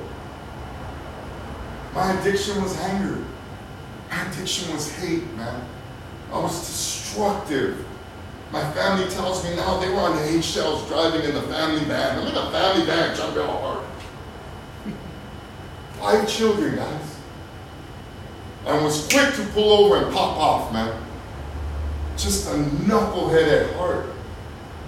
My 1.95 2.13
addiction 2.19 2.61
was 2.61 2.77
anger. 2.77 3.23
My 4.11 4.29
addiction 4.29 4.71
was 4.73 4.95
hate, 4.97 5.25
man. 5.33 5.67
I 6.31 6.39
was 6.39 6.59
destructive. 6.59 7.83
My 8.51 8.71
family 8.73 9.09
tells 9.09 9.43
me 9.43 9.55
now 9.55 9.79
they 9.79 9.89
were 9.89 9.99
on 9.99 10.15
the 10.15 10.21
eggshells 10.21 10.87
driving 10.87 11.23
in 11.23 11.33
the 11.33 11.41
family 11.43 11.83
van. 11.85 12.19
I'm 12.19 12.27
in 12.27 12.35
a 12.35 12.51
family 12.51 12.85
van 12.85 13.15
trying 13.15 13.33
to 13.33 13.47
hard. 13.47 13.85
Five 15.99 16.29
children, 16.29 16.75
guys. 16.75 17.15
And 18.67 18.83
was 18.83 19.07
quick 19.07 19.33
to 19.35 19.43
pull 19.53 19.85
over 19.85 20.05
and 20.05 20.13
pop 20.13 20.37
off, 20.37 20.71
man. 20.71 21.06
Just 22.17 22.47
a 22.47 22.55
knucklehead 22.55 23.69
at 23.69 23.75
heart. 23.75 24.07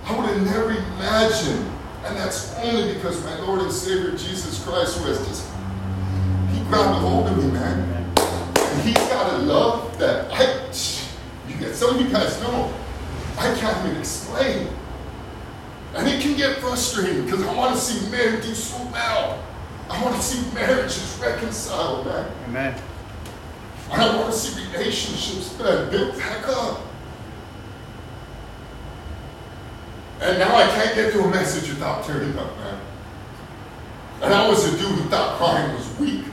I 0.06 0.18
would 0.18 0.28
have 0.30 0.44
never 0.44 0.72
imagined, 0.72 1.70
and 2.04 2.18
that's 2.18 2.56
only 2.58 2.96
because 2.96 3.24
my 3.24 3.39
Lord 3.42 3.62
and 3.62 3.72
Savior 3.72 4.12
Jesus 4.12 4.63
Christ, 4.63 4.98
who 4.98 5.06
has 5.06 5.20
just, 5.28 5.48
he 6.52 6.60
grabbed 6.70 6.98
a 6.98 7.00
hold 7.00 7.28
of 7.28 7.38
me, 7.38 7.52
man. 7.52 8.13
And 8.18 8.82
he's 8.82 8.98
got 8.98 9.32
a 9.34 9.38
love 9.38 9.98
that 10.00 10.32
I, 10.32 10.65
you 11.48 11.56
get, 11.60 11.76
some 11.76 11.96
of 11.96 12.02
you 12.02 12.10
guys 12.10 12.42
know, 12.42 12.74
I 13.38 13.54
can't 13.56 13.86
even 13.86 14.00
explain. 14.00 14.68
And 15.94 16.08
it 16.08 16.22
can 16.22 16.36
get 16.36 16.58
frustrating 16.58 17.26
because 17.26 17.44
I 17.44 17.56
want 17.56 17.76
to 17.76 17.82
see 17.82 18.10
men 18.10 18.42
do 18.42 18.56
so 18.56 18.78
well. 18.92 19.44
I 19.89 20.04
want 20.04 20.15
to 20.15 20.22
see 20.22 20.52
marriages 20.54 21.20
reconciled, 21.22 22.06
man. 22.06 22.32
Amen. 22.48 22.82
I 23.92 24.15
want 24.15 24.34
to 24.34 24.38
see 24.38 24.65
relationships, 24.72 25.58
man, 25.60 25.89
built 25.92 26.18
back 26.18 26.48
up. 26.48 26.88
And 30.21 30.38
now 30.38 30.53
I 30.55 30.67
can't 30.67 30.95
get 30.95 31.13
to 31.13 31.23
a 31.23 31.29
message 31.29 31.69
without 31.69 32.03
turning 32.05 32.38
up, 32.38 32.58
man. 32.58 32.79
And 34.21 34.34
I 34.34 34.49
was 34.49 34.65
a 34.73 34.77
dude 34.77 34.99
who 34.99 35.10
thought 35.10 35.38
crying 35.38 35.73
was 35.73 35.97
weak. 35.97 36.25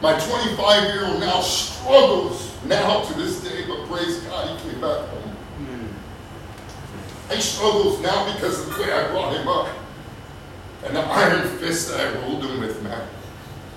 My 0.00 0.18
25 0.18 0.94
year 0.94 1.06
old 1.06 1.20
now 1.20 1.40
struggles 1.40 2.54
now 2.64 3.02
to 3.02 3.14
this 3.14 3.40
day, 3.42 3.66
but 3.66 3.84
praise 3.88 4.20
God, 4.20 4.60
he 4.60 4.70
came 4.70 4.80
back 4.80 5.08
home. 5.08 5.34
He 7.30 7.40
struggles 7.40 8.00
now 8.00 8.32
because 8.32 8.60
of 8.60 8.74
the 8.74 8.82
way 8.82 8.92
I 8.92 9.10
brought 9.10 9.34
him 9.34 9.48
up. 9.48 9.68
And 10.84 10.96
the 10.96 11.00
iron 11.00 11.48
fist 11.58 11.90
that 11.90 12.00
I 12.00 12.20
rolled 12.20 12.44
him 12.44 12.60
with, 12.60 12.80
man. 12.84 13.08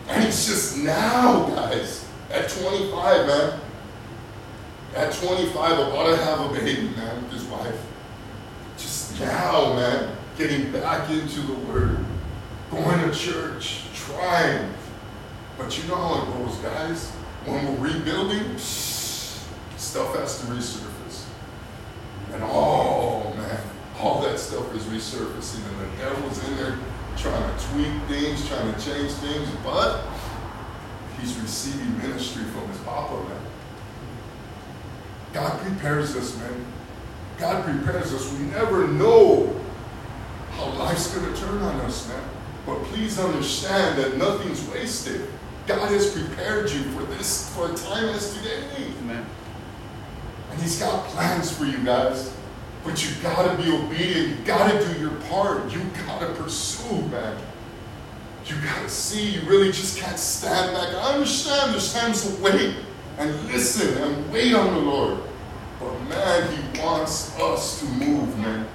And 0.07 0.23
it's 0.23 0.45
just 0.45 0.77
now, 0.77 1.47
guys, 1.49 2.07
at 2.29 2.49
25, 2.49 3.27
man. 3.27 3.59
At 4.95 5.13
25, 5.13 5.79
about 5.79 6.05
to 6.05 6.17
have 6.17 6.51
a 6.51 6.53
baby, 6.53 6.89
man, 6.95 7.23
with 7.23 7.33
his 7.33 7.43
wife. 7.45 7.79
Just 9.62 9.76
man, 9.76 10.17
getting 10.38 10.71
back 10.71 11.08
into 11.12 11.41
the 11.41 11.54
Word, 11.54 12.04
going 12.71 13.00
to 13.00 13.15
church, 13.15 13.84
trying. 13.93 14.74
But 15.56 15.78
you 15.78 15.88
know 15.88 15.95
how 15.95 16.24
it 16.24 16.34
goes, 16.34 16.56
guys. 16.58 17.10
When 17.45 17.80
we're 17.80 17.89
rebuilding, 17.89 18.58
stuff 18.58 20.15
has 20.15 20.39
to 20.39 20.47
resurface. 20.47 21.26
And 22.34 22.41
oh, 22.43 23.34
man, 23.38 23.60
all 24.00 24.21
that 24.24 24.39
stuff 24.39 24.74
is 24.76 24.84
resurfacing, 24.86 25.63
and 25.67 25.80
the 25.80 25.97
devil's 25.97 26.43
in 26.47 26.58
there 26.58 26.78
trying 27.17 27.58
to 27.58 27.65
tweak 27.67 28.02
things, 28.08 28.47
trying 28.47 28.74
to 28.74 28.82
change 28.82 29.12
things, 29.12 29.47
but 29.63 30.06
he's 31.19 31.38
receiving 31.38 31.97
ministry 32.00 32.45
from 32.45 32.67
his 32.67 32.80
papa, 32.80 33.13
man. 33.30 33.41
God 35.34 35.62
prepares 35.62 36.15
us, 36.15 36.36
man. 36.38 36.65
God 37.41 37.65
prepares 37.65 38.13
us. 38.13 38.32
We 38.34 38.45
never 38.45 38.88
know 38.88 39.51
how 40.51 40.67
life's 40.73 41.12
going 41.12 41.34
to 41.34 41.41
turn 41.41 41.58
on 41.58 41.75
us, 41.82 42.08
man. 42.08 42.23
But 42.67 42.84
please 42.84 43.17
understand 43.17 43.97
that 43.97 44.15
nothing's 44.15 44.63
wasted. 44.69 45.27
God 45.65 45.89
has 45.89 46.12
prepared 46.12 46.69
you 46.69 46.84
for 46.91 47.01
this, 47.06 47.51
for 47.56 47.71
a 47.71 47.73
time 47.73 48.10
as 48.10 48.36
today. 48.36 48.63
Amen. 48.77 49.25
And 50.51 50.62
He's 50.62 50.80
got 50.80 51.04
plans 51.08 51.51
for 51.51 51.65
you 51.65 51.84
guys. 51.84 52.32
But 52.84 53.04
you 53.04 53.10
gotta 53.23 53.60
be 53.60 53.71
obedient. 53.71 54.30
You 54.30 54.45
gotta 54.45 54.93
do 54.93 54.99
your 54.99 55.15
part. 55.21 55.73
You 55.73 55.82
gotta 56.06 56.32
pursue, 56.34 57.01
man. 57.08 57.38
You 58.45 58.56
gotta 58.63 58.89
see. 58.89 59.32
You 59.32 59.41
really 59.49 59.71
just 59.71 59.97
can't 59.97 60.19
stand 60.19 60.75
back. 60.75 60.93
I 60.93 61.13
understand 61.13 61.73
there's 61.73 61.91
times 61.91 62.23
to 62.23 62.43
wait 62.43 62.75
and 63.17 63.47
listen 63.47 63.97
and 63.97 64.32
wait 64.32 64.54
on 64.54 64.75
the 64.75 64.80
Lord. 64.80 65.31
But 65.82 66.00
man, 66.08 66.56
He 66.56 66.80
wants 66.80 67.38
us 67.39 67.80
to 67.80 67.86
move, 67.86 68.38
man. 68.39 68.67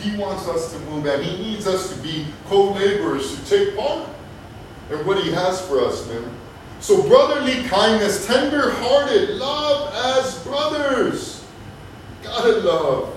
He 0.00 0.16
wants 0.16 0.46
us 0.48 0.72
to 0.72 0.78
move, 0.80 1.06
and 1.06 1.22
He 1.24 1.36
needs 1.42 1.66
us 1.66 1.94
to 1.94 2.00
be 2.02 2.26
co-laborers 2.46 3.38
to 3.38 3.44
take 3.48 3.76
part 3.76 4.08
in 4.90 5.04
what 5.06 5.22
He 5.22 5.30
has 5.32 5.66
for 5.66 5.80
us, 5.80 6.06
man. 6.08 6.30
So 6.80 7.02
brotherly 7.06 7.62
kindness, 7.68 8.26
tender-hearted, 8.26 9.36
love 9.36 9.94
as 9.94 10.42
brothers. 10.42 11.44
Gotta 12.24 12.58
love. 12.58 13.16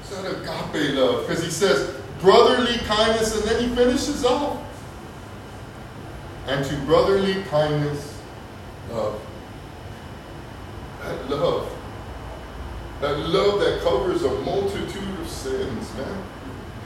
It's 0.00 0.10
that 0.10 0.26
agape 0.26 0.94
love. 0.94 1.26
Because 1.26 1.42
he 1.42 1.50
says 1.50 1.94
brotherly 2.20 2.76
kindness, 2.78 3.34
and 3.36 3.44
then 3.44 3.68
he 3.68 3.74
finishes 3.74 4.24
off. 4.24 4.62
And 6.46 6.64
to 6.64 6.76
brotherly 6.84 7.42
kindness, 7.44 8.20
love. 8.90 9.20
That 11.02 11.30
love. 11.30 11.77
That 13.00 13.16
love 13.18 13.60
that 13.60 13.80
covers 13.82 14.24
a 14.24 14.30
multitude 14.40 15.20
of 15.20 15.28
sins, 15.28 15.94
man. 15.94 16.24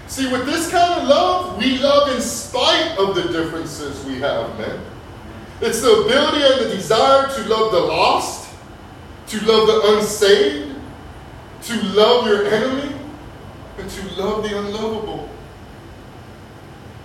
See, 0.09 0.31
with 0.31 0.45
this 0.45 0.71
kind 0.71 1.01
of 1.01 1.09
love, 1.09 1.57
we 1.57 1.79
love 1.79 2.15
in 2.15 2.21
spite 2.21 2.99
of 2.99 3.15
the 3.15 3.23
differences 3.33 4.05
we 4.05 4.19
have, 4.21 4.59
man. 4.59 4.79
It's 5.63 5.81
the 5.81 5.91
ability 5.91 6.43
and 6.43 6.71
the 6.71 6.77
desire 6.77 7.29
to 7.29 7.49
love 7.49 7.73
the 7.73 7.81
lost, 7.81 8.55
to 9.29 9.41
love 9.47 9.67
the 9.69 9.97
unsaved, 9.97 10.77
to 11.63 11.83
love 11.95 12.27
your 12.27 12.47
enemy, 12.47 12.95
and 13.79 13.89
to 13.89 14.23
love 14.23 14.43
the 14.43 14.59
unlovable. 14.59 15.31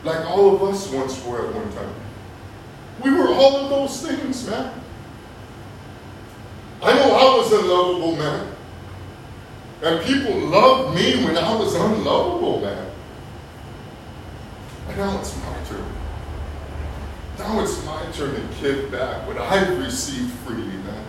Like 0.04 0.26
all 0.26 0.56
of 0.56 0.64
us 0.64 0.92
once 0.92 1.24
were 1.24 1.48
at 1.48 1.56
one 1.56 1.72
time. 1.72 1.94
We 3.04 3.12
were 3.12 3.30
all 3.30 3.58
of 3.58 3.70
those 3.70 4.02
things, 4.02 4.46
man. 4.50 4.74
I 6.82 6.94
know 6.94 7.16
I 7.16 7.38
was 7.38 7.54
unlovable, 7.54 8.16
man. 8.18 8.57
And 9.84 10.04
people 10.04 10.36
loved 10.40 10.96
me 10.96 11.24
when 11.24 11.38
I 11.38 11.56
was 11.56 11.76
unlovable, 11.76 12.62
man. 12.62 12.92
And 14.88 14.98
now 14.98 15.20
it's 15.20 15.36
my 15.38 15.64
turn. 15.66 15.86
Now 17.38 17.62
it's 17.62 17.86
my 17.86 18.04
turn 18.12 18.36
to 18.36 18.62
give 18.62 18.92
back 18.92 19.28
what 19.28 19.38
I've 19.38 19.78
received 19.78 20.32
freely, 20.40 20.66
man. 20.66 21.06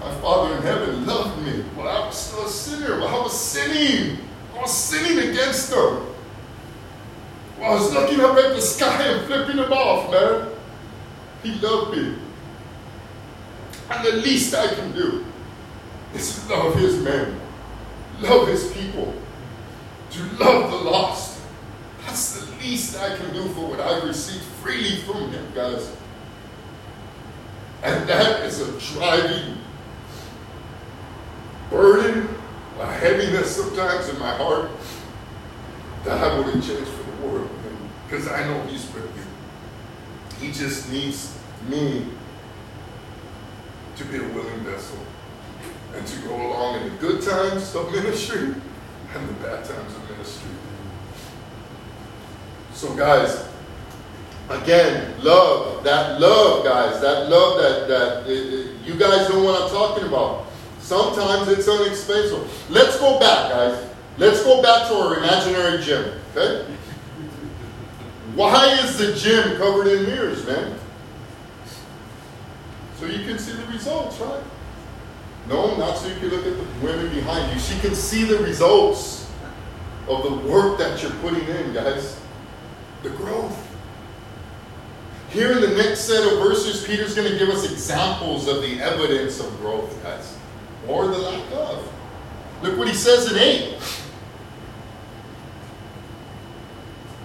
My 0.00 0.14
Father 0.16 0.56
in 0.56 0.62
heaven 0.62 1.06
loved 1.06 1.42
me 1.44 1.62
when 1.74 1.86
I 1.86 2.06
was 2.06 2.16
still 2.16 2.46
a 2.46 2.48
sinner, 2.48 3.00
when 3.00 3.08
I 3.08 3.18
was 3.18 3.38
sinning. 3.38 4.18
I 4.54 4.62
was 4.62 4.72
sinning 4.72 5.30
against 5.30 5.72
Him. 5.72 6.02
I 7.60 7.70
was 7.70 7.92
looking 7.92 8.20
up 8.20 8.36
at 8.36 8.54
the 8.54 8.60
sky 8.60 9.02
and 9.02 9.26
flipping 9.26 9.56
Him 9.56 9.72
off, 9.72 10.10
man. 10.10 10.48
He 11.42 11.54
loved 11.60 11.96
me. 11.96 12.16
And 13.90 14.06
the 14.06 14.12
least 14.12 14.54
I 14.54 14.74
can 14.74 14.92
do 14.92 15.24
is 16.16 16.48
love 16.48 16.74
His 16.76 16.98
men, 17.02 17.38
love 18.20 18.48
His 18.48 18.72
people, 18.72 19.14
to 20.10 20.22
love 20.36 20.70
the 20.70 20.76
lost. 20.76 21.40
That's 22.04 22.40
the 22.40 22.56
least 22.56 22.98
I 22.98 23.16
can 23.16 23.32
do 23.32 23.48
for 23.48 23.68
what 23.68 23.80
I've 23.80 24.04
received 24.04 24.44
freely 24.62 24.96
from 25.00 25.30
Him, 25.30 25.46
guys. 25.54 25.94
And 27.82 28.08
that 28.08 28.40
is 28.42 28.60
a 28.60 28.94
driving 28.94 29.58
burden, 31.70 32.28
a 32.80 32.86
heaviness 32.86 33.56
sometimes 33.56 34.08
in 34.08 34.18
my 34.18 34.34
heart 34.34 34.70
that 36.04 36.22
I 36.22 36.38
wouldn't 36.38 36.64
change 36.64 36.88
for 36.88 37.10
the 37.10 37.28
world. 37.28 37.50
Because 38.08 38.28
I 38.28 38.46
know 38.46 38.62
He's 38.62 38.86
with 38.94 39.04
me. 39.14 39.22
He 40.40 40.52
just 40.52 40.90
needs 40.90 41.36
me 41.68 42.06
to 43.96 44.04
be 44.04 44.16
a 44.16 44.28
willing 44.28 44.60
vessel 44.60 44.98
and 45.96 46.06
to 46.06 46.20
go 46.28 46.34
along 46.34 46.80
in 46.80 46.84
the 46.84 46.96
good 46.98 47.22
times 47.22 47.74
of 47.74 47.90
ministry 47.90 48.54
and 49.14 49.28
the 49.28 49.32
bad 49.34 49.64
times 49.64 49.94
of 49.94 50.10
ministry. 50.10 50.50
So, 52.72 52.94
guys, 52.94 53.48
again, 54.50 55.14
love, 55.22 55.82
that 55.84 56.20
love, 56.20 56.64
guys, 56.64 57.00
that 57.00 57.30
love 57.30 57.58
that, 57.62 57.88
that 57.88 58.30
it, 58.30 58.52
it, 58.52 58.76
you 58.84 58.94
guys 58.96 59.28
know 59.30 59.42
what 59.42 59.62
I'm 59.62 59.70
talking 59.70 60.06
about. 60.06 60.46
Sometimes 60.80 61.48
it's 61.48 61.66
unexpensive. 61.66 62.70
Let's 62.70 62.98
go 63.00 63.18
back, 63.18 63.50
guys. 63.50 63.88
Let's 64.18 64.42
go 64.44 64.62
back 64.62 64.88
to 64.88 64.94
our 64.94 65.18
imaginary 65.18 65.82
gym, 65.82 66.20
okay? 66.34 66.66
Why 68.34 68.66
is 68.84 68.98
the 68.98 69.14
gym 69.14 69.56
covered 69.56 69.88
in 69.88 70.04
mirrors, 70.04 70.46
man? 70.46 70.78
So 72.98 73.06
you 73.06 73.26
can 73.26 73.38
see 73.38 73.52
the 73.52 73.66
results, 73.66 74.18
right? 74.20 74.42
No, 75.48 75.76
not 75.76 75.96
so 75.96 76.08
you 76.08 76.16
can 76.16 76.28
look 76.28 76.46
at 76.46 76.56
the 76.56 76.86
women 76.86 77.14
behind 77.14 77.52
you. 77.52 77.60
She 77.60 77.78
can 77.80 77.94
see 77.94 78.24
the 78.24 78.38
results 78.38 79.30
of 80.08 80.22
the 80.24 80.48
work 80.48 80.78
that 80.78 81.02
you're 81.02 81.12
putting 81.22 81.46
in, 81.46 81.72
guys. 81.72 82.20
The 83.02 83.10
growth. 83.10 83.62
Here 85.30 85.52
in 85.52 85.60
the 85.60 85.76
next 85.76 86.00
set 86.00 86.24
of 86.32 86.38
verses, 86.38 86.84
Peter's 86.86 87.14
going 87.14 87.30
to 87.30 87.38
give 87.38 87.48
us 87.48 87.70
examples 87.70 88.48
of 88.48 88.62
the 88.62 88.80
evidence 88.80 89.38
of 89.38 89.54
growth, 89.60 90.02
guys, 90.02 90.36
or 90.88 91.08
the 91.08 91.18
lack 91.18 91.52
of. 91.52 91.92
Look 92.62 92.78
what 92.78 92.88
he 92.88 92.94
says 92.94 93.30
in 93.30 93.38
8. 93.38 93.78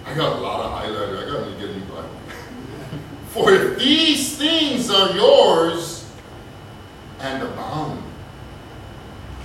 I 0.04 0.14
got 0.14 0.36
a 0.36 0.40
lot 0.40 0.60
of 0.60 0.72
highlighter. 0.72 1.22
I 1.22 1.30
got 1.30 1.44
to 1.44 1.52
get 1.58 1.70
a 1.70 1.78
new. 1.78 1.82
For 3.28 3.50
if 3.50 3.78
these 3.78 4.36
things 4.36 4.90
are 4.90 5.12
yours 5.12 6.10
and 7.20 7.42
abound, 7.42 8.01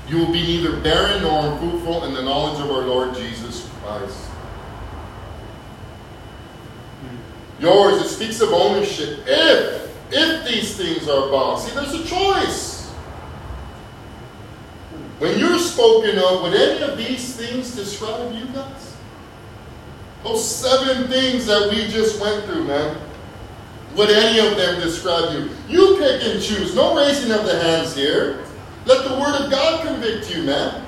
you 0.09 0.19
will 0.19 0.31
be 0.31 0.41
neither 0.41 0.79
barren 0.79 1.21
nor 1.21 1.51
unfruitful 1.51 2.05
in 2.05 2.13
the 2.13 2.21
knowledge 2.21 2.61
of 2.63 2.71
our 2.71 2.83
Lord 2.83 3.13
Jesus 3.15 3.69
Christ. 3.81 4.29
Yours, 7.59 8.01
it 8.01 8.09
speaks 8.09 8.39
of 8.39 8.49
ownership. 8.53 9.19
If, 9.25 9.95
if 10.11 10.47
these 10.47 10.77
things 10.77 11.09
are 11.09 11.29
bound. 11.29 11.59
See, 11.59 11.73
there's 11.73 11.93
a 11.93 12.05
choice. 12.05 12.77
When 15.19 15.39
you're 15.39 15.57
spoken 15.57 16.19
of, 16.19 16.43
would 16.43 16.53
any 16.53 16.83
of 16.83 16.97
these 16.97 17.35
things 17.35 17.75
describe 17.75 18.33
you 18.33 18.45
guys? 18.47 18.95
Those 20.23 20.47
seven 20.47 21.07
things 21.07 21.47
that 21.47 21.69
we 21.71 21.87
just 21.87 22.21
went 22.21 22.45
through, 22.45 22.65
man. 22.65 22.97
Would 23.95 24.11
any 24.11 24.47
of 24.47 24.55
them 24.55 24.79
describe 24.79 25.33
you? 25.33 25.49
You 25.67 25.97
pick 25.97 26.23
and 26.23 26.41
choose. 26.41 26.75
No 26.75 26.95
raising 26.95 27.31
of 27.31 27.45
the 27.45 27.59
hands 27.59 27.95
here. 27.95 28.43
Let 28.87 29.05
the 29.05 29.19
Word 29.19 29.35
of 29.41 29.51
God 29.51 29.85
convict 29.85 30.33
you, 30.33 30.43
man. 30.43 30.85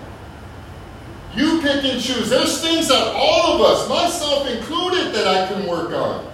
You 1.35 1.61
pick 1.61 1.83
and 1.83 2.01
choose. 2.01 2.29
There's 2.29 2.61
things 2.61 2.87
that 2.87 3.13
all 3.13 3.55
of 3.55 3.61
us, 3.61 3.89
myself 3.89 4.47
included, 4.47 5.13
that 5.13 5.27
I 5.27 5.47
can 5.47 5.67
work 5.67 5.91
on. 5.91 6.25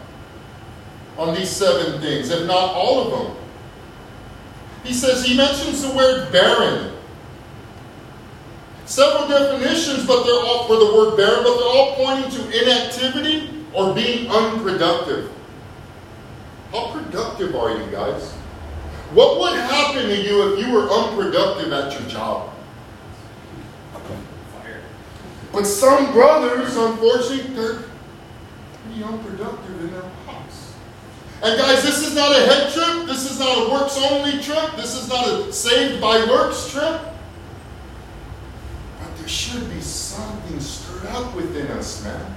On 1.17 1.34
these 1.34 1.49
seven 1.49 1.99
things, 2.01 2.30
if 2.30 2.45
not 2.45 2.75
all 2.75 3.01
of 3.01 3.12
them. 3.12 3.38
He 4.84 4.93
says, 4.93 5.25
he 5.25 5.36
mentions 5.36 5.82
the 5.82 5.91
word 5.95 6.32
barren. 6.32 6.93
Several 8.86 9.28
definitions, 9.28 10.06
but 10.06 10.23
they're 10.23 10.45
all 10.45 10.67
for 10.67 10.75
the 10.75 10.93
word 10.93 11.17
barren, 11.17 11.43
but 11.43 11.58
they're 11.58 11.67
all 11.67 11.95
pointing 11.95 12.30
to 12.32 12.62
inactivity 12.62 13.65
or 13.73 13.95
being 13.95 14.30
unproductive. 14.30 15.32
How 16.71 16.91
productive 16.91 17.56
are 17.56 17.71
you 17.75 17.91
guys? 17.91 18.36
What 19.12 19.39
would 19.39 19.60
happen 19.60 20.04
to 20.04 20.15
you 20.15 20.54
if 20.54 20.65
you 20.65 20.74
were 20.74 20.89
unproductive 20.89 21.72
at 21.72 21.94
your 21.94 22.10
job? 22.10 22.52
Fire. 23.94 24.82
But 25.54 25.65
some 25.65 26.12
brothers, 26.12 26.76
unfortunately, 26.76 27.54
they're 27.54 27.84
pretty 28.84 29.04
unproductive 29.04 29.82
in 29.82 29.91
their 29.91 30.02
house. 30.26 30.74
And 31.44 31.58
guys, 31.58 31.84
this 31.84 32.06
is 32.06 32.15
not 32.15 32.32
a 32.32 32.39
head 32.39 32.74
trip. 32.74 33.08
This 33.08 33.30
is 33.30 33.39
not 33.39 33.68
a 33.68 33.72
works 33.72 33.98
only 33.98 34.41
trip. 34.41 34.76
This 34.76 34.96
is 34.96 35.08
not 35.08 35.28
a 35.28 35.54
saved 35.54 36.02
by 36.02 36.26
works 36.26 36.72
trip. 36.72 37.02
But 39.00 39.18
there 39.18 39.28
should 39.28 39.70
be 39.70 39.80
something 39.82 40.60
stirred 40.60 41.06
up 41.08 41.36
within 41.36 41.68
us, 41.68 42.04
man. 42.04 42.36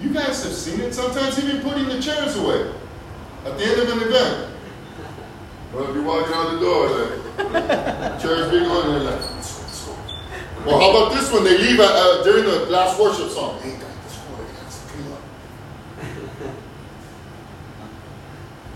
You 0.00 0.12
guys 0.12 0.42
have 0.42 0.52
seen 0.52 0.80
it. 0.80 0.94
Sometimes 0.94 1.38
even 1.38 1.60
putting 1.62 1.86
the 1.86 2.00
chairs 2.00 2.36
away 2.36 2.72
at 3.44 3.58
the 3.58 3.64
end 3.64 3.80
of 3.82 3.88
an 3.92 4.08
event. 4.08 4.51
Well, 5.72 5.88
if 5.88 5.94
you're 5.94 6.04
walking 6.04 6.34
out 6.34 6.52
the 6.52 6.58
door, 6.60 6.88
like, 7.50 8.20
chairs 8.20 8.50
being 8.50 8.66
on 8.66 8.88
there, 8.88 9.00
like, 9.00 9.20
let's 9.20 9.86
go. 9.86 9.96
Well, 10.66 10.78
how 10.78 10.90
about 10.90 11.14
this 11.14 11.32
one? 11.32 11.44
They 11.44 11.56
leave 11.56 11.80
uh, 11.80 11.84
uh, 11.84 12.22
during 12.22 12.44
the 12.44 12.66
last 12.66 13.00
worship 13.00 13.30
song. 13.30 13.58
Hey, 13.60 13.72
guys, 13.72 13.82
let's 13.82 14.18
go. 14.18 14.34
Let's 14.62 14.78
clean 14.90 15.12
up. 15.12 15.22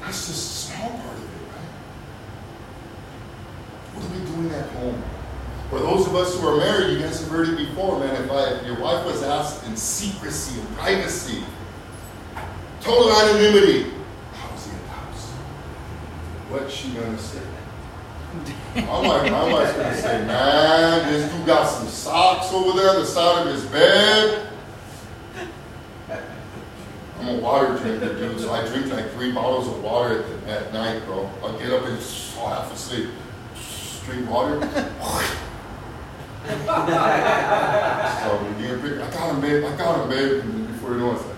That's 0.01 0.27
just 0.27 0.31
a 0.31 0.73
small 0.73 0.89
part 0.89 1.17
of 1.17 1.23
it, 1.23 1.29
right? 1.53 1.71
What 3.95 4.05
are 4.05 4.13
we 4.19 4.25
doing 4.25 4.51
at 4.59 4.71
home? 4.71 5.03
For 5.69 5.79
those 5.81 6.07
of 6.07 6.15
us 6.15 6.39
who 6.39 6.47
are 6.49 6.57
married, 6.57 6.93
you 6.95 7.01
guys 7.01 7.21
have 7.21 7.31
heard 7.31 7.49
it 7.49 7.57
before, 7.57 7.99
man. 7.99 8.23
If, 8.23 8.31
I, 8.31 8.55
if 8.55 8.67
your 8.67 8.81
wife 8.81 9.05
was 9.05 9.23
asked 9.23 9.67
in 9.67 9.77
secrecy 9.77 10.59
and 10.61 10.77
privacy, 10.77 11.45
total 12.81 13.13
anonymity, 13.13 13.93
how's 14.33 14.65
he 14.65 14.71
in 14.71 14.79
the 14.79 14.89
house? 14.89 15.33
What's 16.49 16.73
she 16.73 16.91
gonna 16.91 17.19
say? 17.19 17.43
My 18.77 19.01
wife, 19.01 19.31
my 19.31 19.53
wife's 19.53 19.73
gonna 19.73 19.97
say, 19.97 20.25
man, 20.27 21.13
this 21.13 21.33
dude 21.33 21.47
got 21.47 21.65
some 21.65 21.89
socks 21.89 22.53
over 22.53 22.79
there 22.79 22.91
on 22.91 23.01
the 23.01 23.07
side 23.07 23.47
of 23.47 23.53
his 23.53 23.65
bed. 23.67 24.49
I'm 27.19 27.29
a 27.29 27.39
water 27.41 27.77
drinker, 27.79 28.15
dude, 28.15 28.39
so 28.39 28.53
I 28.53 28.65
drink 28.69 28.93
like 28.93 29.11
three 29.13 29.33
bottles 29.33 29.67
of 29.67 29.83
water 29.83 30.23
at, 30.47 30.49
at 30.49 30.73
night, 30.73 31.05
bro. 31.07 31.29
I'll 31.43 31.59
get 31.59 31.73
up 31.73 31.85
and 31.85 31.99
fall 32.01 32.51
half 32.51 32.73
asleep. 32.73 33.09
Drink 34.05 34.31
water. 34.31 34.61
so. 36.47 36.57
I 39.03 39.11
got 39.13 39.35
him, 39.35 39.41
babe. 39.41 39.65
I 39.65 39.77
got 39.77 40.01
him, 40.01 40.09
babe. 40.09 40.45
And 40.45 40.69
before 40.69 40.93
you 40.93 40.99
know 40.99 41.13
it, 41.13 41.17
it's 41.17 41.25
like, 41.25 41.37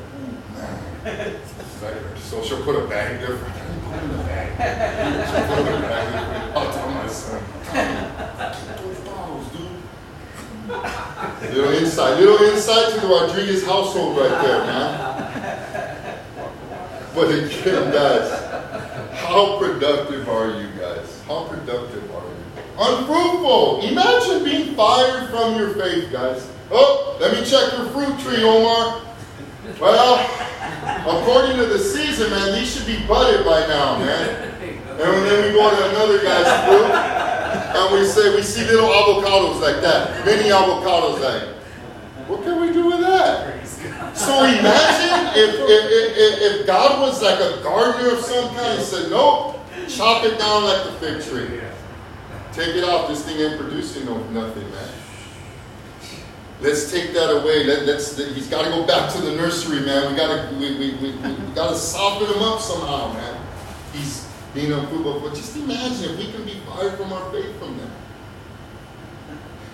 man. 1.05 1.68
So 1.81 2.43
she'll 2.43 2.62
put 2.64 2.75
a 2.75 2.87
bag 2.88 3.21
there. 3.21 3.37
For, 3.38 3.45
Put 3.45 4.03
in 4.03 4.09
the 4.11 4.19
bag. 4.25 5.29
She'll 5.29 5.47
put 5.57 5.64
the 5.64 5.79
bag. 5.81 6.57
I'll 6.57 6.73
tell 6.73 6.91
my 6.91 7.07
son. 7.07 7.43
Little 11.55 11.73
insight, 11.73 12.19
little 12.19 12.37
insight 12.49 12.95
to 12.95 13.01
the 13.01 13.07
Rodriguez 13.07 13.64
household 13.64 14.19
right 14.19 14.43
there, 14.43 14.59
man. 14.67 16.19
But 17.14 17.31
again, 17.31 17.93
guys, 17.93 18.29
how 19.14 19.59
productive 19.59 20.29
are 20.29 20.61
you 20.61 20.69
guys? 20.79 21.23
How 21.27 21.45
productive 21.45 22.11
are 22.14 22.25
you? 22.25 22.35
Unfruitful. 22.79 23.81
Imagine 23.83 24.45
being 24.45 24.75
fired 24.75 25.31
from 25.31 25.57
your 25.57 25.75
faith, 25.75 26.11
guys. 26.12 26.51
Oh, 26.71 27.17
let 27.21 27.33
me 27.33 27.45
check 27.49 27.73
your 27.79 27.87
fruit 27.91 28.19
tree, 28.21 28.43
Omar. 28.43 29.01
Well, 29.81 30.19
according 31.07 31.57
to 31.57 31.67
the 31.67 31.79
season, 31.79 32.31
man, 32.31 32.53
these 32.53 32.75
should 32.75 32.87
be 32.87 33.07
budded 33.07 33.45
by 33.45 33.61
now, 33.67 33.99
man. 33.99 34.53
And 34.61 34.99
then 34.99 35.47
we 35.47 35.53
go 35.53 35.71
to 35.71 35.91
another 35.91 36.23
guy's 36.23 36.69
group 36.69 36.91
and 36.93 37.95
we 37.95 38.05
say 38.05 38.35
we 38.35 38.43
see 38.43 38.64
little 38.64 38.88
avocados 38.88 39.61
like 39.61 39.81
that, 39.83 40.27
mini 40.27 40.51
avocados 40.51 41.21
like. 41.21 41.57
What 42.27 42.43
can 42.43 42.61
we 42.61 42.73
do 42.73 42.87
with 42.87 43.01
that? 43.01 43.64
So 44.17 44.45
imagine 44.45 45.38
if, 45.38 45.55
if, 45.55 45.91
if, 46.17 46.61
if 46.61 46.67
God 46.67 47.01
was 47.01 47.23
like 47.23 47.38
a 47.38 47.62
gardener 47.62 48.14
of 48.14 48.25
some 48.25 48.49
kind 48.57 48.79
and 48.79 48.83
said, 48.83 49.11
nope, 49.11 49.61
chop 49.88 50.25
it 50.25 50.38
down 50.38 50.64
like 50.64 50.85
the 50.85 50.93
fig 50.93 51.23
tree. 51.23 51.61
Take 52.53 52.75
it 52.75 52.83
off. 52.83 53.09
This 53.09 53.25
thing 53.25 53.38
ain't 53.38 53.61
producing 53.61 54.07
no, 54.07 54.19
nothing, 54.31 54.69
man. 54.73 54.98
Let's 56.61 56.90
take 56.90 57.12
that 57.14 57.31
away. 57.31 57.64
Let, 57.64 57.87
let's. 57.87 58.16
He's 58.16 58.49
got 58.49 58.64
to 58.64 58.71
go 58.71 58.87
back 58.87 59.12
to 59.14 59.21
the 59.21 59.37
nursery, 59.37 59.81
man. 59.81 60.11
We 60.11 60.16
got 60.16 60.51
to. 60.51 60.57
We, 60.57 60.77
we, 60.77 60.94
we, 60.97 61.12
we 61.12 61.55
got 61.55 61.71
to 61.71 61.77
soften 61.77 62.27
him 62.35 62.42
up 62.42 62.61
somehow, 62.61 63.12
man. 63.12 63.40
He's 63.92 64.29
being 64.55 64.73
unfruitful. 64.73 65.21
But 65.21 65.35
just 65.35 65.57
imagine 65.57 66.11
if 66.11 66.18
we 66.18 66.33
can 66.33 66.44
be 66.44 66.61
fired 66.66 66.97
from 66.97 67.12
our 67.12 67.31
faith 67.31 67.57
from 67.59 67.79
that. 67.79 67.90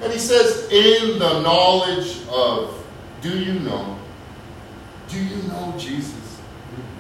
And 0.03 0.13
he 0.13 0.19
says, 0.19 0.69
in 0.71 1.19
the 1.19 1.41
knowledge 1.43 2.19
of. 2.29 2.81
Do 3.23 3.39
you 3.39 3.59
know? 3.61 3.99
Do 5.09 5.19
you 5.19 5.43
know 5.45 5.75
Jesus? 5.79 6.39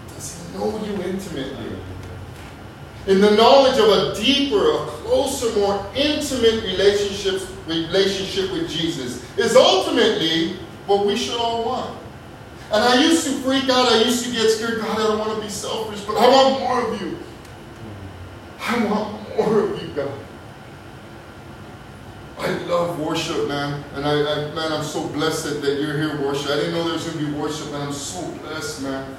Does 0.09 0.43
he 0.51 0.57
know 0.57 0.83
you 0.83 1.03
intimately? 1.03 1.77
In 3.07 3.21
the 3.21 3.31
knowledge 3.33 3.79
of 3.79 3.89
a 3.89 4.15
deeper, 4.15 4.71
a 4.73 4.87
closer, 4.87 5.55
more 5.59 5.87
intimate 5.95 6.65
relationships, 6.65 7.47
relationship 7.67 8.51
with 8.51 8.69
Jesus 8.69 9.23
is 9.39 9.57
ultimately 9.57 10.55
what 10.87 11.07
we 11.07 11.17
should 11.17 11.37
all 11.37 11.65
want. 11.65 11.99
And 12.73 12.83
I 12.83 13.03
used 13.03 13.25
to 13.27 13.33
freak 13.43 13.69
out, 13.69 13.89
I 13.89 14.03
used 14.03 14.25
to 14.25 14.33
get 14.33 14.49
scared, 14.49 14.81
God, 14.81 14.99
I 14.99 15.03
don't 15.03 15.19
want 15.19 15.37
to 15.37 15.41
be 15.41 15.51
selfish, 15.51 16.01
but 16.01 16.17
I 16.17 16.29
want 16.29 16.61
more 16.61 16.95
of 16.95 17.01
you. 17.01 17.19
I 18.61 18.85
want 18.87 19.37
more 19.37 19.61
of 19.61 19.83
you, 19.83 19.89
God. 19.95 20.19
I 22.39 22.51
love 22.65 22.99
worship, 22.99 23.47
man. 23.49 23.85
And 23.95 24.05
I, 24.05 24.13
I 24.13 24.55
man, 24.55 24.73
I'm 24.73 24.83
so 24.83 25.07
blessed 25.09 25.61
that, 25.63 25.81
you're 25.81 25.97
here 25.97 26.21
worship. 26.21 26.51
I 26.51 26.57
didn't 26.57 26.73
know 26.73 26.85
there 26.85 26.95
was 26.95 27.11
to 27.11 27.19
be 27.19 27.31
worship, 27.33 27.67
and 27.69 27.77
I'm 27.77 27.93
so 27.93 28.29
blessed, 28.39 28.83
man. 28.83 29.15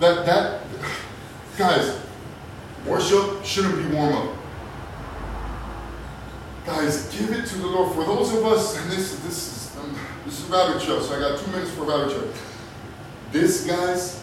That, 0.00 0.26
that, 0.26 0.62
guys, 1.58 1.98
Worship 2.86 3.44
shouldn't 3.44 3.76
be 3.76 3.94
warm 3.96 4.14
up. 4.14 4.36
Guys, 6.64 7.12
give 7.16 7.30
it 7.30 7.46
to 7.46 7.58
the 7.58 7.66
Lord. 7.66 7.94
For 7.94 8.04
those 8.04 8.32
of 8.32 8.44
us, 8.44 8.76
and 8.76 8.90
this, 8.90 9.18
this 9.20 9.36
is 9.36 9.76
um, 9.76 9.96
this 10.24 10.40
is 10.40 10.46
rabbit 10.46 10.82
trail, 10.82 11.00
so 11.00 11.16
I 11.16 11.20
got 11.20 11.38
two 11.38 11.50
minutes 11.50 11.70
for 11.72 11.84
rabbit 11.84 12.10
trail. 12.10 12.32
This, 13.32 13.66
guys, 13.66 14.22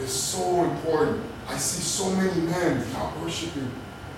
is 0.00 0.12
so 0.12 0.64
important. 0.64 1.22
I 1.48 1.56
see 1.56 1.82
so 1.82 2.10
many 2.16 2.40
men 2.42 2.84
not 2.92 3.18
worshiping. 3.20 3.70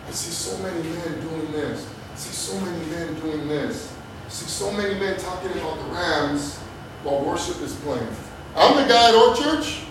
I 0.06 0.10
see 0.12 0.30
so 0.30 0.56
many 0.62 0.82
men 0.82 1.20
doing 1.20 1.52
this. 1.52 1.88
I 2.12 2.16
see 2.16 2.32
so 2.32 2.60
many 2.60 2.86
men 2.86 3.20
doing 3.20 3.48
this. 3.48 3.92
I 4.24 4.28
see 4.28 4.46
so 4.46 4.72
many 4.72 4.98
men 4.98 5.18
talking 5.18 5.50
about 5.52 5.76
the 5.78 5.84
Rams 5.94 6.56
while 7.02 7.24
worship 7.24 7.60
is 7.60 7.74
playing. 7.76 8.08
I'm 8.54 8.76
the 8.76 8.88
guy 8.88 9.08
at 9.10 9.14
our 9.14 9.36
church 9.36 9.82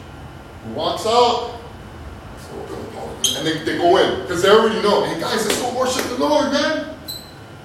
who 0.65 0.73
walks 0.73 1.05
out 1.05 1.59
and 3.35 3.45
they, 3.45 3.57
they 3.63 3.77
go 3.77 3.97
in 3.97 4.21
because 4.21 4.41
they 4.41 4.49
already 4.49 4.81
know, 4.81 5.03
hey 5.05 5.19
guys, 5.19 5.45
let's 5.45 5.61
go 5.61 5.77
worship 5.77 6.05
the 6.05 6.17
Lord, 6.17 6.51
man. 6.51 6.95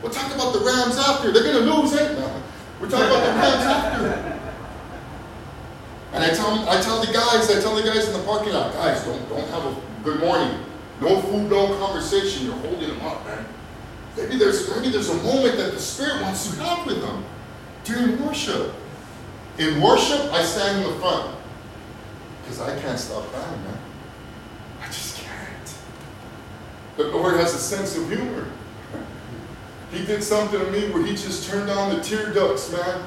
We'll 0.02 0.12
talk 0.12 0.34
about 0.34 0.52
the 0.52 0.60
Rams 0.60 0.96
after. 0.98 1.30
They're 1.30 1.42
going 1.42 1.64
to 1.64 1.74
lose, 1.74 1.92
ain't 1.92 2.16
they? 2.16 2.42
We're 2.80 2.88
talking 2.88 3.06
about 3.06 3.24
the 3.24 3.40
Rams 3.40 3.64
after. 3.64 4.40
And 6.12 6.24
I 6.24 6.30
tell, 6.30 6.68
I 6.68 6.80
tell 6.80 7.00
the 7.04 7.12
guys, 7.12 7.50
I 7.50 7.60
tell 7.60 7.76
the 7.76 7.82
guys 7.82 8.08
in 8.08 8.14
the 8.14 8.24
parking 8.24 8.52
lot, 8.52 8.72
guys, 8.72 9.04
don't, 9.04 9.28
don't 9.28 9.48
have 9.50 9.64
a 9.64 9.76
good 10.02 10.20
morning. 10.20 10.58
No 11.00 11.20
food, 11.22 11.48
no 11.48 11.78
conversation. 11.78 12.46
You're 12.46 12.56
holding 12.56 12.88
them 12.88 13.00
up, 13.02 13.24
man. 13.24 13.46
Maybe 14.16 14.36
there's, 14.36 14.68
maybe 14.74 14.90
there's 14.90 15.08
a 15.08 15.22
moment 15.22 15.56
that 15.56 15.72
the 15.72 15.78
Spirit 15.78 16.20
wants 16.22 16.50
to 16.50 16.62
have 16.62 16.84
with 16.86 17.00
them 17.00 17.24
during 17.84 18.24
worship. 18.26 18.74
In 19.58 19.80
worship, 19.80 20.20
I 20.32 20.42
stand 20.42 20.84
in 20.84 20.90
the 20.90 20.98
front 20.98 21.36
because 22.42 22.60
I 22.60 22.78
can't 22.80 22.98
stop 22.98 23.24
crying, 23.26 23.64
man. 23.64 23.78
I 24.82 24.86
just 24.86 25.18
can't. 25.18 25.74
The 27.00 27.16
Lord 27.16 27.36
has 27.36 27.54
a 27.54 27.58
sense 27.58 27.96
of 27.96 28.10
humor. 28.10 28.46
he 29.90 30.04
did 30.04 30.22
something 30.22 30.60
to 30.60 30.70
me 30.70 30.90
where 30.90 31.02
he 31.02 31.12
just 31.12 31.48
turned 31.48 31.70
on 31.70 31.96
the 31.96 32.02
tear 32.02 32.30
ducts, 32.34 32.70
man. 32.70 33.02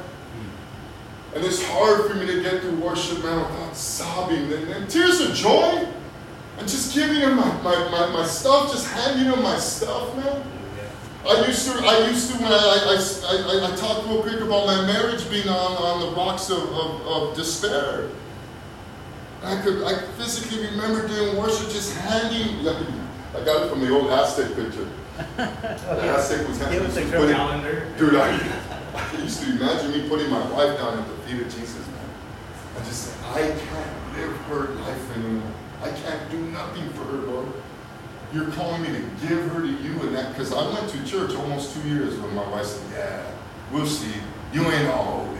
And 1.36 1.46
it's 1.46 1.64
hard 1.64 2.10
for 2.10 2.16
me 2.16 2.26
to 2.26 2.42
get 2.42 2.62
through 2.62 2.78
worship, 2.78 3.24
man, 3.24 3.38
without 3.40 3.76
sobbing 3.76 4.52
and, 4.52 4.68
and 4.70 4.90
tears 4.90 5.22
of 5.22 5.36
joy. 5.36 5.88
And 6.58 6.68
just 6.68 6.96
giving 6.96 7.18
him 7.18 7.36
my, 7.36 7.62
my, 7.62 7.90
my, 7.90 8.08
my 8.14 8.26
stuff, 8.26 8.72
just 8.72 8.92
handing 8.92 9.32
him 9.32 9.44
my 9.44 9.58
stuff, 9.58 10.16
man. 10.18 10.44
I 11.28 11.46
used 11.46 11.72
to, 11.72 11.86
I 11.86 12.08
used 12.08 12.32
to, 12.32 12.38
when 12.42 12.52
I, 12.52 12.58
I, 12.58 13.68
I, 13.68 13.74
I, 13.74 13.76
talked 13.76 14.08
real 14.08 14.24
quick 14.24 14.42
about 14.42 14.66
my 14.66 14.86
marriage 14.88 15.30
being 15.30 15.48
on, 15.48 15.78
on 15.78 16.00
the 16.02 16.16
rocks 16.18 16.50
of, 16.50 16.64
of, 16.64 17.08
of 17.08 17.36
despair. 17.36 18.10
I 19.44 19.62
could, 19.62 19.84
I 19.84 20.02
physically 20.18 20.66
remember 20.66 21.08
doing 21.08 21.38
worship 21.38 21.70
just 21.70 21.96
handing, 21.98 22.64
I 23.36 23.44
got 23.44 23.64
it 23.66 23.70
from 23.70 23.82
the 23.82 23.90
old 23.94 24.10
Aztec 24.12 24.56
picture. 24.56 24.88
The 25.38 26.16
Aztec 26.18 26.48
was 26.48 26.60
was 26.60 26.98
a 26.98 27.02
putting- 27.12 27.98
Dude, 27.98 28.16
I, 28.16 28.40
I 28.96 29.18
used 29.22 29.42
to 29.44 29.50
imagine 29.52 29.92
me 29.92 30.08
putting 30.10 30.30
my 30.30 30.44
wife 30.52 30.78
down 30.78 30.98
at 31.00 31.08
the 31.08 31.14
feet 31.24 31.42
of 31.42 31.48
Jesus, 31.54 31.86
man. 31.88 32.10
I 32.80 32.84
just 32.86 33.04
said, 33.04 33.26
I 33.26 33.42
can't 33.42 34.18
live 34.18 34.36
her 34.48 34.68
life 34.82 35.18
anymore. 35.18 35.52
I 35.84 35.90
can't 35.92 36.32
do 36.32 36.40
nothing 36.52 36.90
for 36.92 37.04
her, 37.06 37.18
Lord. 37.18 37.48
You're 38.34 38.50
calling 38.52 38.82
me 38.82 38.88
to 38.90 39.02
give 39.28 39.52
her 39.52 39.62
to 39.62 39.68
you 39.68 40.02
and 40.02 40.16
that, 40.16 40.32
because 40.32 40.52
I 40.54 40.64
went 40.74 40.90
to 40.90 41.06
church 41.06 41.36
almost 41.36 41.76
two 41.76 41.88
years 41.88 42.18
when 42.20 42.34
my 42.34 42.48
wife 42.50 42.66
said, 42.66 42.92
yeah, 42.92 43.32
we'll 43.72 43.86
see. 43.86 44.14
You 44.52 44.64
ain't 44.66 44.90
all 44.90 45.26
holy. 45.26 45.38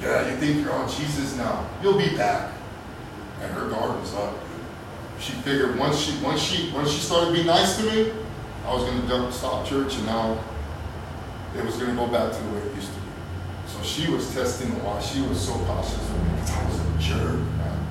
Yeah, 0.00 0.30
you 0.30 0.36
think 0.36 0.62
you're 0.64 0.72
on 0.72 0.88
Jesus 0.88 1.36
now. 1.36 1.68
You'll 1.82 1.98
be 1.98 2.16
back. 2.16 2.52
And 3.40 3.50
her 3.52 3.68
guard 3.68 3.98
was 4.00 4.14
up. 4.14 4.34
She 5.18 5.32
figured 5.32 5.78
once 5.78 5.98
she 5.98 6.16
once 6.22 6.40
she 6.40 6.70
once 6.72 6.90
she 6.90 7.00
started 7.00 7.32
being 7.32 7.46
nice 7.46 7.78
to 7.78 7.84
me, 7.84 8.12
I 8.64 8.74
was 8.74 8.84
gonna 8.84 9.08
dump, 9.08 9.32
stop 9.32 9.66
church 9.66 9.96
and 9.96 10.06
now 10.06 10.38
it 11.56 11.64
was 11.64 11.76
gonna 11.76 11.94
go 11.94 12.06
back 12.06 12.32
to 12.32 12.42
the 12.42 12.50
way 12.50 12.58
it 12.58 12.74
used 12.74 12.92
to 12.92 13.00
be. 13.00 13.06
So 13.66 13.82
she 13.82 14.10
was 14.10 14.32
testing 14.34 14.74
the 14.74 14.84
watch. 14.84 15.12
She 15.12 15.22
was 15.22 15.40
so 15.40 15.54
cautious 15.64 15.94
of 15.94 16.22
me 16.22 16.30
because 16.34 16.50
I 16.50 16.64
was 16.66 16.80
a 16.80 16.98
jerk, 16.98 17.38
man. 17.58 17.86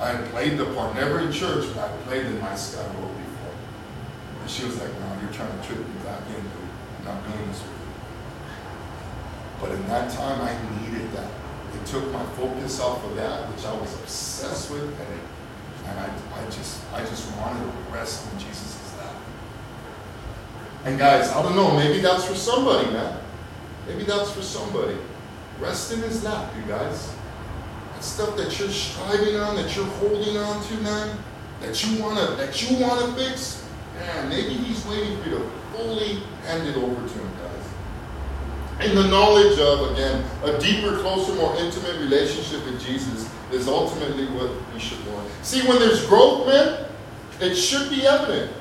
I 0.00 0.08
had 0.12 0.24
played 0.30 0.58
the 0.58 0.66
part, 0.66 0.94
never 0.94 1.20
in 1.20 1.32
church, 1.32 1.66
but 1.74 1.90
I 1.90 1.96
played 2.04 2.26
the 2.26 2.32
nice 2.40 2.74
guy 2.74 2.84
role 2.94 3.08
before. 3.08 3.54
And 4.40 4.50
she 4.50 4.64
was 4.64 4.80
like, 4.80 4.92
no, 5.00 5.20
you're 5.20 5.32
trying 5.32 5.58
to 5.58 5.66
trick 5.66 5.78
me 5.78 6.00
back 6.04 6.22
into 6.28 7.04
not 7.04 7.22
doing 7.24 7.48
this 7.48 7.60
with 7.60 7.70
you. 7.70 7.90
But 9.60 9.72
in 9.72 9.86
that 9.88 10.10
time, 10.10 10.40
I 10.40 10.52
needed 10.80 11.12
that. 11.12 11.30
It 11.74 11.86
took 11.86 12.10
my 12.12 12.24
focus 12.36 12.80
off 12.80 13.04
of 13.04 13.14
that, 13.16 13.48
which 13.50 13.64
I 13.64 13.72
was 13.74 13.94
obsessed 13.94 14.70
with, 14.70 14.84
and, 14.84 15.00
it, 15.00 15.24
and 15.90 15.98
I, 15.98 16.40
I 16.40 16.44
just, 16.46 16.80
I 16.92 17.00
just 17.00 17.36
wanted 17.36 17.60
to 17.60 17.92
rest 17.92 18.32
in 18.32 18.38
Jesus' 18.38 18.94
lap. 18.98 19.14
And 20.84 20.98
guys, 20.98 21.30
I 21.30 21.42
don't 21.42 21.56
know, 21.56 21.76
maybe 21.76 22.00
that's 22.00 22.24
for 22.24 22.34
somebody, 22.34 22.90
man. 22.90 23.18
Maybe 23.86 24.04
that's 24.04 24.30
for 24.30 24.42
somebody. 24.42 24.96
Rest 25.58 25.92
in 25.92 26.00
His 26.00 26.22
lap, 26.24 26.52
you 26.56 26.62
guys. 26.62 27.12
That 27.94 28.04
stuff 28.04 28.36
that 28.36 28.58
you're 28.58 28.68
striving 28.68 29.36
on, 29.36 29.56
that 29.56 29.74
you're 29.74 29.84
holding 29.84 30.36
on 30.36 30.62
to, 30.64 30.74
man, 30.78 31.18
that 31.60 31.84
you 31.84 32.02
wanna, 32.02 32.36
that 32.36 32.62
you 32.62 32.78
wanna 32.78 33.12
fix, 33.14 33.66
man, 33.98 34.28
maybe 34.28 34.54
He's 34.54 34.86
waiting 34.86 35.20
for 35.22 35.28
you 35.28 35.38
to 35.38 35.50
fully 35.72 36.22
hand 36.46 36.66
it 36.68 36.76
over 36.76 36.94
to 36.94 37.14
Him, 37.14 37.30
guys. 37.42 38.88
in 38.88 38.94
the 38.94 39.08
knowledge 39.08 39.58
of, 39.58 39.90
again, 39.92 40.24
a 40.44 40.58
deeper, 40.58 40.98
closer, 41.00 41.34
more 41.34 41.54
intimate 41.56 41.98
relationship 42.00 42.64
with 42.64 42.80
Jesus 42.84 43.28
is 43.52 43.68
ultimately 43.68 44.26
what 44.28 44.50
we 44.72 44.80
should 44.80 45.04
want. 45.06 45.28
See, 45.42 45.66
when 45.66 45.78
there's 45.78 46.06
growth, 46.06 46.46
man, 46.46 46.86
it 47.40 47.54
should 47.54 47.90
be 47.90 48.06
evident. 48.06 48.52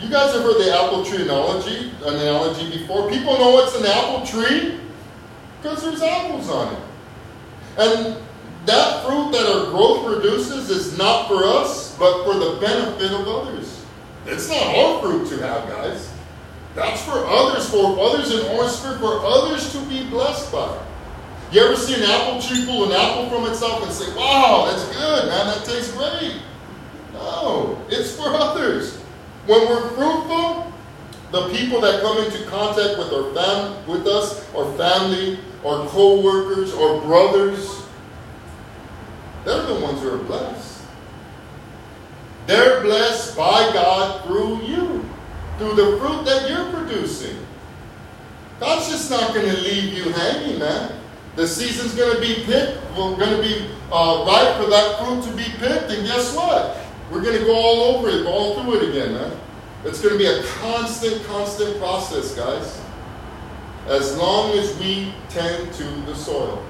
You 0.00 0.08
guys 0.08 0.34
have 0.34 0.42
heard 0.42 0.58
the 0.58 0.74
apple 0.74 1.04
tree 1.04 1.22
analogy, 1.22 1.92
analogy 2.04 2.78
before. 2.78 3.08
People 3.08 3.38
know 3.38 3.58
it's 3.60 3.76
an 3.76 3.86
apple 3.86 4.26
tree 4.26 4.80
because 5.60 5.82
there's 5.82 6.02
apples 6.02 6.50
on 6.50 6.74
it. 6.74 6.80
And 7.78 8.16
that 8.66 9.04
fruit 9.04 9.32
that 9.32 9.46
our 9.46 9.70
growth 9.70 10.04
produces 10.04 10.70
is 10.70 10.98
not 10.98 11.28
for 11.28 11.44
us, 11.44 11.96
but 11.98 12.24
for 12.24 12.34
the 12.34 12.60
benefit 12.60 13.12
of 13.12 13.28
others. 13.28 13.84
It's 14.26 14.48
not 14.48 14.76
our 14.76 15.00
fruit 15.00 15.28
to 15.28 15.46
have, 15.46 15.68
guys. 15.68 16.12
That's 16.74 17.04
for 17.04 17.24
others, 17.26 17.68
for 17.68 17.98
others 18.00 18.32
in 18.32 18.46
Holy 18.46 18.68
Spirit, 18.68 18.98
for 18.98 19.20
others 19.24 19.72
to 19.72 19.78
be 19.88 20.08
blessed 20.08 20.50
by. 20.50 20.78
You 21.52 21.60
ever 21.60 21.76
see 21.76 21.94
an 21.94 22.02
apple 22.02 22.40
tree 22.40 22.64
pull 22.64 22.90
an 22.90 22.92
apple 22.92 23.28
from 23.28 23.50
itself 23.50 23.82
and 23.82 23.92
say, 23.92 24.08
wow, 24.16 24.66
that's 24.70 24.86
good, 24.96 25.28
man, 25.28 25.46
that 25.46 25.64
tastes 25.66 25.92
great? 25.92 26.40
No, 27.12 27.84
it's 27.90 28.16
for 28.16 28.28
others. 28.28 28.96
When 29.46 29.68
we're 29.68 29.88
fruitful, 29.90 30.72
the 31.30 31.50
people 31.50 31.80
that 31.82 32.00
come 32.00 32.24
into 32.24 32.42
contact 32.46 32.98
with 32.98 33.12
our 33.12 33.34
fam- 33.34 33.86
with 33.86 34.06
us, 34.06 34.50
our 34.54 34.72
family, 34.78 35.38
our 35.64 35.86
co-workers, 35.88 36.72
our 36.72 37.02
brothers, 37.02 37.82
they're 39.44 39.62
the 39.66 39.80
ones 39.80 40.00
who 40.00 40.14
are 40.14 40.24
blessed. 40.24 40.84
They're 42.46 42.80
blessed 42.80 43.36
by 43.36 43.70
God 43.74 44.24
through 44.24 44.62
you 44.62 45.04
through 45.58 45.74
the 45.74 45.98
fruit 45.98 46.24
that 46.24 46.48
you're 46.48 46.70
producing. 46.72 47.36
God's 48.58 48.88
just 48.88 49.10
not 49.10 49.34
going 49.34 49.46
to 49.46 49.60
leave 49.60 49.92
you 49.92 50.12
hanging, 50.12 50.58
man. 50.58 51.01
The 51.36 51.46
season's 51.46 51.94
going 51.94 52.14
to 52.14 52.20
be 52.20 52.44
picked. 52.44 52.78
We're 52.96 53.16
going 53.16 53.36
to 53.36 53.42
be 53.42 53.70
uh, 53.90 54.24
ripe 54.26 54.62
for 54.62 54.68
that 54.70 54.98
fruit 54.98 55.24
to 55.24 55.36
be 55.36 55.44
picked, 55.58 55.90
and 55.90 56.06
guess 56.06 56.36
what? 56.36 56.78
We're 57.10 57.22
going 57.22 57.38
to 57.38 57.44
go 57.44 57.54
all 57.54 57.96
over 57.96 58.08
it, 58.08 58.26
all 58.26 58.62
through 58.62 58.80
it 58.80 58.88
again, 58.90 59.14
man. 59.14 59.38
It's 59.84 60.00
going 60.00 60.12
to 60.12 60.18
be 60.18 60.26
a 60.26 60.42
constant, 60.44 61.24
constant 61.24 61.78
process, 61.78 62.34
guys. 62.34 62.80
As 63.86 64.16
long 64.16 64.56
as 64.58 64.78
we 64.78 65.12
tend 65.28 65.72
to 65.74 65.84
the 66.06 66.14
soil. 66.14 66.64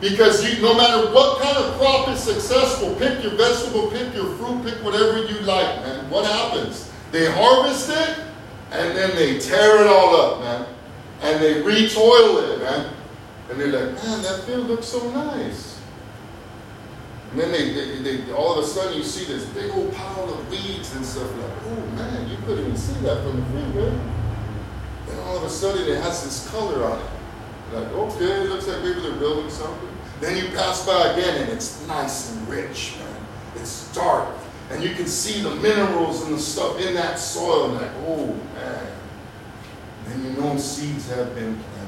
Because 0.00 0.42
you, 0.42 0.62
no 0.62 0.74
matter 0.74 1.12
what 1.12 1.42
kind 1.42 1.56
of 1.58 1.78
crop 1.78 2.08
is 2.08 2.20
successful, 2.20 2.94
pick 2.94 3.22
your 3.22 3.36
vegetable, 3.36 3.90
pick 3.90 4.14
your 4.14 4.34
fruit, 4.36 4.64
pick 4.64 4.82
whatever 4.82 5.18
you 5.18 5.38
like, 5.40 5.82
man. 5.82 6.08
What 6.10 6.24
happens? 6.24 6.90
They 7.12 7.30
harvest 7.30 7.90
it 7.90 8.24
and 8.72 8.96
then 8.96 9.14
they 9.14 9.38
tear 9.38 9.82
it 9.82 9.86
all 9.86 10.16
up, 10.16 10.40
man. 10.40 10.66
And 11.22 11.42
they 11.42 11.62
retoil 11.62 12.50
it, 12.50 12.60
man. 12.60 12.94
And 13.50 13.60
they're 13.60 13.68
like, 13.68 13.94
man, 14.02 14.22
that 14.22 14.44
field 14.44 14.68
looks 14.68 14.86
so 14.86 15.10
nice. 15.10 15.80
And 17.30 17.40
then 17.40 17.52
they, 17.52 17.72
they, 17.72 18.02
they 18.02 18.32
all 18.32 18.58
of 18.58 18.64
a 18.64 18.66
sudden 18.66 18.96
you 18.96 19.04
see 19.04 19.24
this 19.24 19.44
big 19.46 19.70
old 19.72 19.92
pile 19.94 20.32
of 20.32 20.50
weeds 20.50 20.94
and 20.94 21.04
stuff 21.04 21.30
like, 21.36 21.52
oh 21.66 21.86
man, 21.96 22.28
you 22.28 22.36
couldn't 22.38 22.64
even 22.64 22.76
see 22.76 22.98
that 23.00 23.22
from 23.22 23.40
the 23.40 23.46
field, 23.46 23.74
man. 23.74 24.14
Then 25.06 25.18
all 25.20 25.36
of 25.36 25.44
a 25.44 25.50
sudden 25.50 25.88
it 25.88 26.00
has 26.02 26.24
this 26.24 26.48
color 26.50 26.84
on 26.84 26.98
it. 26.98 27.10
Like, 27.72 27.92
okay, 27.92 28.24
it 28.24 28.48
looks 28.48 28.66
like 28.66 28.82
maybe 28.82 29.00
they're 29.00 29.12
building 29.12 29.50
something. 29.50 29.88
Then 30.20 30.36
you 30.36 30.50
pass 30.50 30.84
by 30.84 31.12
again 31.12 31.42
and 31.42 31.52
it's 31.52 31.86
nice 31.86 32.32
and 32.32 32.48
rich, 32.48 32.96
man. 32.98 33.26
It's 33.56 33.92
dark. 33.94 34.28
And 34.70 34.82
you 34.82 34.94
can 34.94 35.06
see 35.06 35.40
the 35.40 35.54
minerals 35.56 36.22
and 36.22 36.34
the 36.34 36.38
stuff 36.38 36.80
in 36.80 36.94
that 36.94 37.18
soil. 37.18 37.66
And 37.66 37.74
like, 37.74 37.92
oh 38.06 38.26
man. 38.54 38.86
Then 40.06 40.24
you 40.24 40.30
know 40.40 40.56
seeds 40.56 41.08
have 41.10 41.34
been 41.34 41.56
planted. 41.56 41.79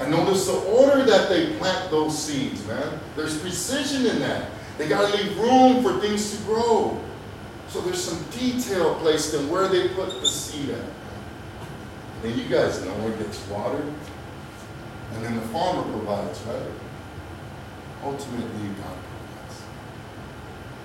And 0.00 0.10
notice 0.10 0.46
the 0.46 0.58
order 0.58 1.04
that 1.04 1.28
they 1.28 1.56
plant 1.56 1.90
those 1.90 2.20
seeds, 2.20 2.66
man. 2.66 2.98
There's 3.16 3.38
precision 3.38 4.06
in 4.06 4.18
that. 4.20 4.50
They 4.76 4.88
got 4.88 5.10
to 5.10 5.16
leave 5.16 5.38
room 5.38 5.82
for 5.82 6.00
things 6.00 6.36
to 6.36 6.42
grow. 6.44 7.00
So 7.68 7.80
there's 7.80 8.02
some 8.02 8.22
detail 8.30 8.96
placed 8.96 9.34
in 9.34 9.48
where 9.48 9.68
they 9.68 9.88
put 9.88 10.20
the 10.20 10.26
seed 10.26 10.70
at. 10.70 10.84
And 12.24 12.36
you 12.36 12.48
guys 12.48 12.84
know 12.84 12.92
where 12.94 13.12
it 13.12 13.18
gets 13.18 13.46
watered. 13.48 13.92
And 15.12 15.24
then 15.24 15.36
the 15.36 15.42
farmer 15.48 15.82
provides, 15.92 16.40
right? 16.42 16.62
Ultimately, 18.02 18.68
God 18.68 18.96
provides. 18.96 19.62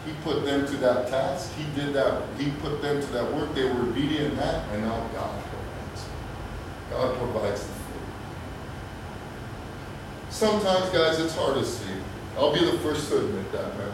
He 0.05 0.14
put 0.24 0.45
them 0.45 0.68
to 0.68 0.78
that 0.78 1.07
task. 1.07 1.51
He 1.55 1.64
did 1.80 1.93
that. 1.93 2.24
He 2.38 2.51
put 2.62 2.82
them 2.82 3.01
to 3.01 3.07
that 3.07 3.34
work. 3.34 3.55
They 3.55 3.66
were 3.66 3.82
obedient 3.82 4.34
in 4.34 4.38
that, 4.38 4.68
and 4.70 4.84
now 4.84 5.07
God 5.14 5.43
provides. 5.43 6.05
God 6.91 7.18
provides 7.18 7.64
the. 7.66 7.79
Sometimes, 10.30 10.90
guys, 10.90 11.20
it's 11.20 11.36
hard 11.36 11.56
to 11.56 11.66
see. 11.66 11.86
I'll 12.38 12.54
be 12.54 12.64
the 12.64 12.78
first 12.80 13.10
to 13.10 13.18
admit 13.18 13.52
that, 13.52 13.78
man. 13.78 13.92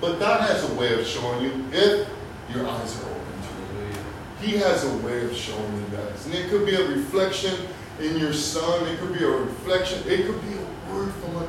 But 0.00 0.18
God 0.18 0.40
has 0.40 0.68
a 0.68 0.74
way 0.74 0.98
of 0.98 1.06
showing 1.06 1.44
you 1.44 1.64
if 1.70 2.08
your 2.52 2.66
eyes 2.66 3.02
are 3.02 3.08
open 3.10 3.20
to 3.42 3.88
it. 3.88 3.96
He 4.40 4.56
has 4.56 4.84
a 4.84 4.96
way 4.98 5.24
of 5.24 5.36
showing 5.36 5.76
you 5.76 5.96
guys. 5.96 6.26
And 6.26 6.34
it 6.34 6.50
could 6.50 6.66
be 6.66 6.74
a 6.74 6.88
reflection 6.88 7.54
in 8.00 8.18
your 8.18 8.32
son. 8.32 8.88
It 8.88 8.98
could 8.98 9.12
be 9.12 9.22
a 9.22 9.30
reflection. 9.30 10.02
It 10.06 10.26
could 10.26 10.40
be 10.42 10.54
a 10.54 10.92
word 10.92 11.12
from 11.12 11.36
a. 11.36 11.48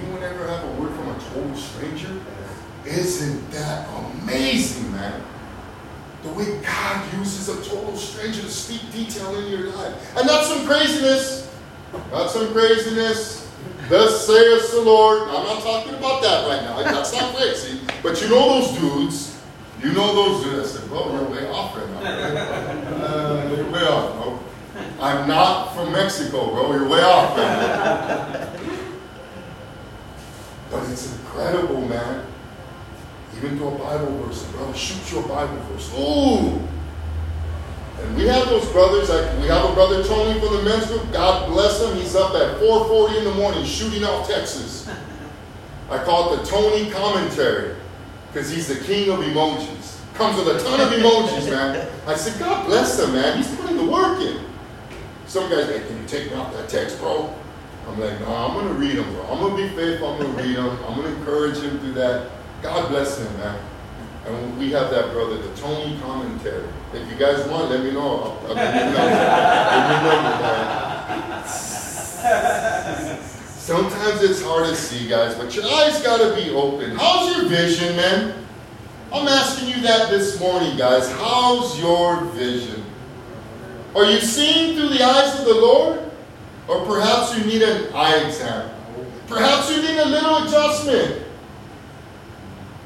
Anyone 0.00 0.22
ever 0.24 0.48
have 0.48 0.64
a 0.64 0.72
word 0.80 0.92
from 0.94 1.08
a 1.08 1.18
total 1.32 1.56
stranger? 1.56 2.20
Isn't 2.84 3.50
that 3.52 3.88
amazing, 3.88 4.92
man? 4.92 5.22
The 6.22 6.32
way 6.32 6.60
God 6.60 7.14
uses 7.18 7.48
a 7.48 7.62
total 7.64 7.96
stranger 7.96 8.42
to 8.42 8.50
speak 8.50 8.80
detail 8.92 9.36
in 9.38 9.50
your 9.50 9.70
life. 9.70 10.16
And 10.16 10.26
not 10.26 10.44
some 10.44 10.66
craziness. 10.66 11.45
Not 12.10 12.30
some 12.30 12.52
craziness. 12.52 13.50
Thus 13.88 14.26
saith 14.26 14.72
the 14.72 14.80
Lord. 14.80 15.22
I'm 15.22 15.44
not 15.44 15.62
talking 15.62 15.94
about 15.94 16.22
that 16.22 16.48
right 16.48 16.62
now. 16.62 16.82
That's 16.82 17.12
not 17.12 17.34
crazy. 17.36 17.80
But 18.02 18.20
you 18.20 18.28
know 18.28 18.60
those 18.60 18.78
dudes. 18.78 19.42
You 19.82 19.92
know 19.92 20.14
those 20.14 20.44
dudes. 20.44 20.76
I 20.76 20.80
said, 20.80 20.90
well, 20.90 21.12
we're 21.12 21.28
way 21.28 21.48
off 21.48 21.76
right 21.76 21.88
now. 21.90 22.00
Uh, 22.00 23.72
way 23.72 23.82
off, 23.82 24.16
bro. 24.16 24.40
I'm 25.00 25.28
not 25.28 25.74
from 25.74 25.92
Mexico, 25.92 26.50
bro. 26.50 26.72
You're 26.72 26.88
way 26.88 27.02
off, 27.02 27.36
man. 27.36 28.82
but 30.70 30.88
it's 30.90 31.12
incredible, 31.12 31.82
man. 31.82 32.26
Even 33.36 33.58
to 33.58 33.68
a 33.68 33.78
Bible 33.78 34.18
verse, 34.24 34.44
bro. 34.52 34.72
Shoot 34.72 35.12
your 35.12 35.28
Bible 35.28 35.56
verse. 35.70 35.92
Ooh. 35.98 36.66
And 38.00 38.16
we 38.16 38.26
have 38.26 38.48
those 38.48 38.70
brothers. 38.72 39.08
Like 39.08 39.38
we 39.40 39.46
have 39.48 39.70
a 39.70 39.74
brother 39.74 40.04
Tony 40.04 40.38
from 40.38 40.56
the 40.56 40.62
men's 40.62 40.86
group. 40.86 41.10
God 41.12 41.48
bless 41.48 41.82
him. 41.82 41.96
He's 41.96 42.14
up 42.14 42.34
at 42.34 42.60
4:40 42.60 43.18
in 43.18 43.24
the 43.24 43.34
morning 43.34 43.64
shooting 43.64 44.04
out 44.04 44.26
Texas. 44.26 44.88
I 45.90 46.02
call 46.02 46.34
it 46.34 46.38
the 46.38 46.46
Tony 46.46 46.90
commentary 46.90 47.76
because 48.28 48.50
he's 48.50 48.68
the 48.68 48.84
king 48.84 49.10
of 49.10 49.20
emojis. 49.20 50.00
Comes 50.14 50.36
with 50.36 50.48
a 50.56 50.62
ton 50.62 50.80
of 50.80 50.88
emojis, 50.88 51.50
man. 51.50 51.88
I 52.06 52.16
said, 52.16 52.38
God 52.38 52.66
bless 52.66 52.98
him, 52.98 53.12
man. 53.12 53.36
He's 53.36 53.54
putting 53.56 53.76
the 53.76 53.84
work 53.84 54.20
in. 54.20 54.40
Some 55.26 55.50
guys 55.50 55.68
like, 55.68 55.86
can 55.86 56.00
you 56.00 56.08
take 56.08 56.30
me 56.30 56.36
off 56.36 56.52
that 56.54 56.68
text, 56.68 56.98
bro? 56.98 57.32
I'm 57.86 58.00
like, 58.00 58.18
no, 58.20 58.26
I'm 58.26 58.54
gonna 58.54 58.72
read 58.74 58.96
them, 58.96 59.12
bro. 59.12 59.22
I'm 59.24 59.40
gonna 59.40 59.56
be 59.56 59.68
faithful. 59.76 60.08
I'm 60.08 60.20
gonna 60.20 60.42
read 60.42 60.56
them. 60.56 60.70
I'm 60.84 60.96
gonna 60.96 61.14
encourage 61.14 61.58
him 61.58 61.78
through 61.78 61.94
that. 61.94 62.30
God 62.62 62.88
bless 62.88 63.18
him, 63.18 63.36
man. 63.38 63.58
And 64.26 64.58
we 64.58 64.70
have 64.72 64.90
that 64.90 65.12
brother, 65.12 65.38
the 65.38 65.54
Tony 65.56 65.98
commentary. 66.00 66.66
If 66.92 67.08
you 67.08 67.16
guys 67.16 67.46
want, 67.48 67.70
let 67.70 67.84
me 67.84 67.92
know. 67.92 68.38
I'll, 68.48 68.58
I'll. 68.58 69.46
Sometimes 73.12 74.22
it's 74.22 74.42
hard 74.42 74.66
to 74.66 74.74
see, 74.74 75.08
guys, 75.08 75.34
but 75.36 75.54
your 75.54 75.64
eyes 75.64 76.02
gotta 76.02 76.34
be 76.34 76.50
open. 76.50 76.96
How's 76.96 77.36
your 77.36 77.48
vision, 77.48 77.96
man? 77.96 78.46
I'm 79.12 79.28
asking 79.28 79.68
you 79.68 79.80
that 79.82 80.10
this 80.10 80.40
morning, 80.40 80.76
guys. 80.76 81.10
How's 81.12 81.78
your 81.78 82.24
vision? 82.26 82.84
Are 83.94 84.04
you 84.04 84.20
seeing 84.20 84.76
through 84.76 84.88
the 84.88 85.02
eyes 85.04 85.38
of 85.38 85.46
the 85.46 85.54
Lord? 85.54 86.00
Or 86.68 86.84
perhaps 86.84 87.36
you 87.38 87.44
need 87.44 87.62
an 87.62 87.92
eye 87.94 88.24
exam. 88.26 88.70
Perhaps 89.28 89.70
you 89.70 89.82
need 89.82 89.98
a 89.98 90.08
little 90.08 90.44
adjustment. 90.44 91.25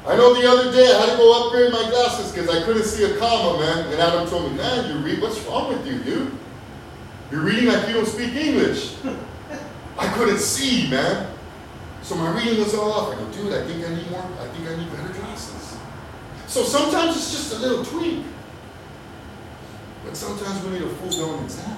I 0.07 0.15
know 0.15 0.33
the 0.33 0.49
other 0.49 0.71
day 0.71 0.91
I 0.91 0.99
had 0.99 1.11
to 1.11 1.17
go 1.17 1.45
upgrade 1.45 1.71
my 1.71 1.89
glasses 1.89 2.31
because 2.31 2.49
I 2.49 2.63
couldn't 2.65 2.85
see 2.85 3.03
a 3.03 3.17
comma, 3.17 3.59
man. 3.59 3.85
And 3.91 4.01
Adam 4.01 4.27
told 4.27 4.51
me, 4.51 4.57
man, 4.57 4.89
you 4.89 5.05
read, 5.05 5.21
what's 5.21 5.39
wrong 5.41 5.69
with 5.69 5.85
you, 5.85 5.99
dude? 5.99 6.37
You're 7.29 7.41
reading 7.41 7.67
like 7.67 7.87
you 7.87 7.93
don't 7.93 8.07
speak 8.07 8.33
English. 8.33 8.95
I 9.97 10.07
couldn't 10.13 10.39
see, 10.39 10.89
man. 10.89 11.31
So 12.01 12.15
my 12.15 12.35
reading 12.35 12.57
was 12.59 12.73
all 12.73 12.91
off. 12.91 13.13
I 13.13 13.19
go, 13.19 13.31
dude, 13.31 13.53
I 13.53 13.65
think 13.67 13.85
I 13.85 13.93
need 13.93 14.09
more, 14.09 14.25
I 14.39 14.47
think 14.47 14.67
I 14.67 14.75
need 14.75 14.91
better 14.91 15.13
glasses. 15.13 15.77
So 16.47 16.63
sometimes 16.63 17.15
it's 17.15 17.31
just 17.31 17.53
a 17.53 17.59
little 17.59 17.85
tweak. 17.85 18.25
But 20.03 20.17
sometimes 20.17 20.65
we 20.65 20.71
need 20.71 20.81
a 20.81 20.89
full-blown 20.89 21.43
exam. 21.43 21.77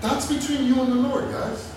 That's 0.00 0.32
between 0.32 0.64
you 0.64 0.80
and 0.80 0.92
the 0.92 0.96
Lord, 0.96 1.30
guys. 1.30 1.75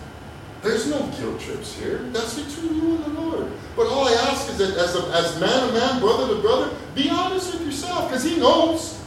There's 0.61 0.89
no 0.89 0.99
guilt 1.17 1.39
trips 1.39 1.77
here. 1.77 1.99
That's 2.11 2.37
between 2.39 2.75
you 2.75 2.95
and 2.95 3.05
the 3.05 3.21
Lord. 3.21 3.51
But 3.75 3.87
all 3.87 4.07
I 4.07 4.13
ask 4.29 4.49
is 4.49 4.57
that 4.57 4.75
as, 4.77 4.95
a, 4.95 5.07
as 5.15 5.39
man 5.39 5.67
to 5.67 5.73
man, 5.73 5.99
brother 6.01 6.35
to 6.35 6.41
brother, 6.41 6.75
be 6.95 7.09
honest 7.09 7.53
with 7.53 7.65
yourself 7.65 8.09
because 8.09 8.23
he 8.23 8.37
knows. 8.37 9.01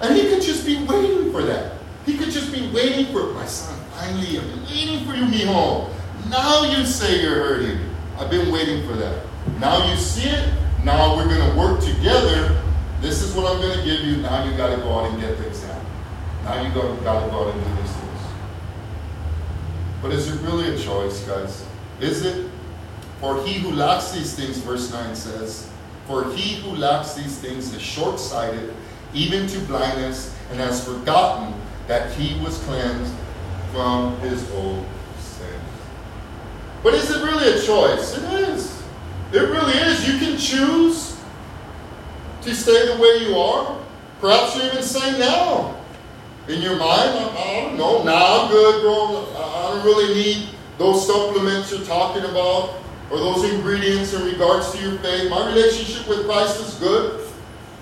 And 0.00 0.16
he 0.16 0.28
could 0.28 0.42
just 0.42 0.64
be 0.64 0.84
waiting 0.84 1.32
for 1.32 1.42
that. 1.42 1.74
He 2.06 2.16
could 2.16 2.30
just 2.30 2.52
be 2.52 2.70
waiting 2.70 3.12
for 3.12 3.32
my 3.34 3.44
son. 3.46 3.78
Finally, 3.92 4.38
I've 4.38 4.44
been 4.44 4.62
waiting 4.64 5.04
for 5.04 5.14
you, 5.14 5.46
home. 5.48 5.92
Now 6.28 6.62
you 6.62 6.84
say 6.86 7.22
you're 7.22 7.34
hurting. 7.34 7.80
I've 8.16 8.30
been 8.30 8.52
waiting 8.52 8.86
for 8.86 8.94
that. 8.94 9.24
Now 9.58 9.90
you 9.90 9.96
see 9.96 10.28
it. 10.28 10.54
Now 10.84 11.16
we're 11.16 11.26
going 11.26 11.50
to 11.50 11.58
work 11.58 11.80
together. 11.80 12.62
This 13.00 13.22
is 13.22 13.34
what 13.34 13.52
I'm 13.52 13.60
going 13.60 13.78
to 13.78 13.84
give 13.84 14.00
you. 14.00 14.18
Now 14.18 14.44
you 14.44 14.56
got 14.56 14.74
to 14.74 14.76
go 14.76 15.00
out 15.00 15.10
and 15.10 15.20
get 15.20 15.36
things 15.36 15.58
exam. 15.58 15.84
Now 16.44 16.62
you 16.62 16.72
got 16.72 16.94
to 16.94 17.02
go 17.02 17.10
out 17.10 17.54
and 17.54 17.64
do 17.64 17.74
things. 17.74 17.87
But 20.00 20.12
is 20.12 20.28
it 20.28 20.40
really 20.42 20.74
a 20.74 20.78
choice, 20.78 21.24
guys? 21.24 21.64
Is 22.00 22.24
it? 22.24 22.50
For 23.20 23.42
he 23.44 23.54
who 23.54 23.72
lacks 23.72 24.12
these 24.12 24.34
things, 24.34 24.58
verse 24.58 24.92
9 24.92 25.16
says, 25.16 25.68
For 26.06 26.32
he 26.32 26.56
who 26.56 26.76
lacks 26.76 27.14
these 27.14 27.36
things 27.38 27.74
is 27.74 27.82
short 27.82 28.20
sighted, 28.20 28.72
even 29.12 29.48
to 29.48 29.58
blindness, 29.60 30.36
and 30.50 30.60
has 30.60 30.84
forgotten 30.84 31.54
that 31.88 32.12
he 32.12 32.40
was 32.44 32.58
cleansed 32.64 33.12
from 33.72 34.16
his 34.20 34.48
old 34.52 34.86
sins. 35.18 35.62
But 36.82 36.94
is 36.94 37.10
it 37.10 37.24
really 37.24 37.58
a 37.58 37.60
choice? 37.60 38.16
It 38.16 38.48
is. 38.48 38.82
It 39.32 39.40
really 39.40 39.72
is. 39.72 40.06
You 40.08 40.18
can 40.18 40.38
choose 40.38 41.20
to 42.42 42.54
stay 42.54 42.94
the 42.94 43.02
way 43.02 43.28
you 43.28 43.36
are. 43.36 43.78
Perhaps 44.20 44.56
you're 44.56 44.66
even 44.66 44.82
saying 44.82 45.18
now, 45.18 45.77
in 46.48 46.62
your 46.62 46.76
mind, 46.76 47.10
I, 47.10 47.60
don't 47.62 47.76
know, 47.76 48.02
nah, 48.02 48.44
I'm 48.44 48.50
good, 48.50 48.82
bro. 48.82 49.26
I 49.36 49.74
don't 49.74 49.84
really 49.84 50.14
need 50.14 50.48
those 50.78 51.06
supplements 51.06 51.70
you're 51.70 51.84
talking 51.84 52.24
about 52.24 52.74
or 53.10 53.18
those 53.18 53.44
ingredients 53.52 54.14
in 54.14 54.24
regards 54.24 54.72
to 54.72 54.82
your 54.82 54.98
faith. 54.98 55.30
My 55.30 55.46
relationship 55.46 56.08
with 56.08 56.26
Christ 56.26 56.60
is 56.60 56.74
good. 56.74 57.28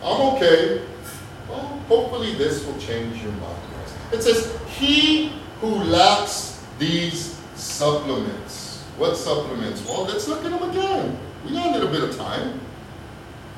I'm 0.02 0.34
okay. 0.34 0.84
Well, 1.48 1.60
hopefully 1.88 2.34
this 2.34 2.66
will 2.66 2.78
change 2.78 3.22
your 3.22 3.32
mind. 3.32 3.56
It 4.12 4.22
says, 4.22 4.56
He 4.68 5.32
who 5.60 5.68
lacks 5.68 6.64
these 6.78 7.40
supplements. 7.54 8.82
What 8.96 9.16
supplements? 9.16 9.84
Well, 9.84 10.04
let's 10.04 10.26
look 10.28 10.44
at 10.44 10.50
them 10.50 10.70
again. 10.70 11.18
We 11.44 11.52
got 11.52 11.68
a 11.68 11.70
little 11.78 11.90
bit 11.90 12.02
of 12.02 12.16
time. 12.16 12.60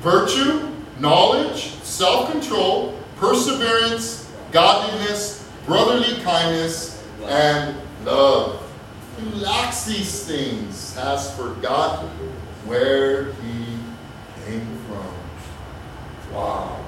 Virtue, 0.01 0.69
knowledge, 0.99 1.71
self 1.81 2.31
control, 2.31 2.99
perseverance, 3.17 4.28
godliness, 4.51 5.47
brotherly 5.65 6.21
kindness, 6.23 7.03
and 7.25 7.77
love. 8.05 8.65
Who 9.17 9.29
lacks 9.35 9.85
these 9.85 10.25
things 10.25 10.95
has 10.95 11.35
forgotten 11.35 12.09
where 12.65 13.33
he 13.33 13.65
came 14.45 14.79
from. 14.87 16.33
Wow. 16.33 16.79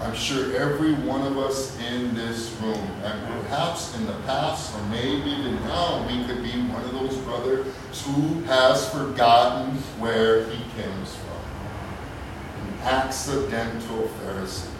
I'm 0.00 0.14
sure 0.14 0.56
every 0.56 0.94
one 0.94 1.26
of 1.26 1.36
us 1.36 1.78
in 1.78 2.14
this 2.14 2.50
room, 2.62 2.90
and 3.04 3.42
perhaps 3.42 3.94
in 3.96 4.06
the 4.06 4.14
past, 4.26 4.74
or 4.74 4.82
maybe 4.88 5.30
even 5.30 5.56
now, 5.64 6.06
we 6.06 6.24
could 6.24 6.42
be 6.42 6.50
one 6.72 6.82
of 6.84 6.92
those 6.92 7.16
brothers 7.18 7.66
who 8.04 8.42
has 8.44 8.88
forgotten 8.90 9.76
where 9.98 10.44
he 10.48 10.56
came 10.74 11.04
from. 11.04 12.66
An 12.66 12.78
accidental 12.82 14.10
Pharisee. 14.22 14.79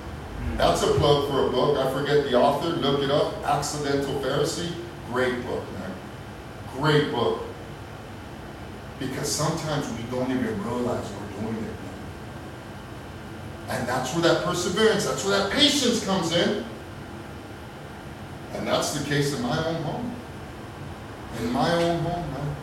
That's 0.57 0.83
a 0.83 0.89
plug 0.95 1.29
for 1.31 1.47
a 1.47 1.51
book. 1.51 1.79
I 1.79 1.91
forget 1.93 2.25
the 2.25 2.39
author. 2.39 2.69
Look 2.69 3.03
it 3.03 3.11
up. 3.11 3.43
Accidental 3.45 4.15
Pharisee. 4.21 4.75
Great 5.09 5.43
book, 5.47 5.65
man. 5.73 5.93
Great 6.75 7.11
book. 7.11 7.43
Because 8.99 9.31
sometimes 9.31 9.91
we 9.93 10.03
don't 10.11 10.31
even 10.31 10.63
realize 10.63 11.11
we're 11.11 11.41
doing 11.41 11.65
it. 11.65 11.71
And 13.71 13.89
that's 13.89 14.13
where 14.15 14.23
that 14.23 14.45
perseverance, 14.45 15.07
that's 15.07 15.25
where 15.25 15.39
that 15.39 15.53
patience 15.53 16.05
comes 16.05 16.33
in. 16.33 16.65
And 18.53 18.67
that's 18.67 18.99
the 18.99 19.09
case 19.09 19.35
in 19.35 19.43
my 19.43 19.65
own 19.65 19.83
home. 19.83 20.15
In 21.41 21.53
my 21.53 21.73
own 21.73 22.01
home, 22.01 22.33
man. 22.33 22.57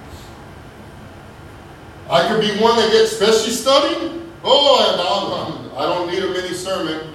I 2.09 2.27
could 2.27 2.41
be 2.41 2.61
one 2.61 2.75
that 2.75 2.91
gets 2.91 3.13
especially 3.13 3.51
studying. 3.51 4.31
Oh, 4.43 4.77
I, 4.79 5.81
I 5.81 5.85
don't 5.85 6.11
need 6.11 6.23
a 6.23 6.29
mini 6.29 6.53
sermon. 6.53 7.13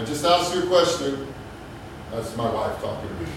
I 0.00 0.04
just 0.06 0.24
asked 0.24 0.54
you 0.54 0.62
a 0.62 0.66
question. 0.66 1.26
That's 2.10 2.34
my 2.34 2.50
wife 2.50 2.80
talking 2.80 3.06
to 3.06 3.14
me. 3.16 3.28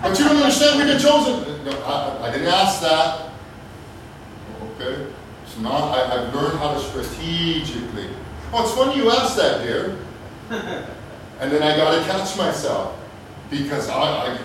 but 0.00 0.18
you 0.18 0.24
don't 0.24 0.38
understand, 0.38 0.78
we've 0.78 0.86
been 0.86 0.98
chosen. 0.98 1.64
No, 1.66 1.72
I, 1.82 2.28
I 2.28 2.32
didn't 2.32 2.48
ask 2.48 2.80
that. 2.80 3.28
Okay. 4.62 5.06
So 5.44 5.60
now 5.60 5.90
I, 5.90 6.16
have 6.16 6.34
learned 6.34 6.58
how 6.58 6.72
to 6.72 6.80
strategically. 6.80 8.08
Oh, 8.54 8.62
it's 8.62 8.72
funny 8.72 8.96
you 8.96 9.10
asked 9.10 9.36
that, 9.36 9.62
dear. 9.62 9.98
and 10.48 11.52
then 11.52 11.62
I 11.62 11.76
got 11.76 11.94
to 11.94 12.10
catch 12.10 12.34
myself 12.38 12.98
because 13.50 13.90
I, 13.90 14.32
I 14.32 14.38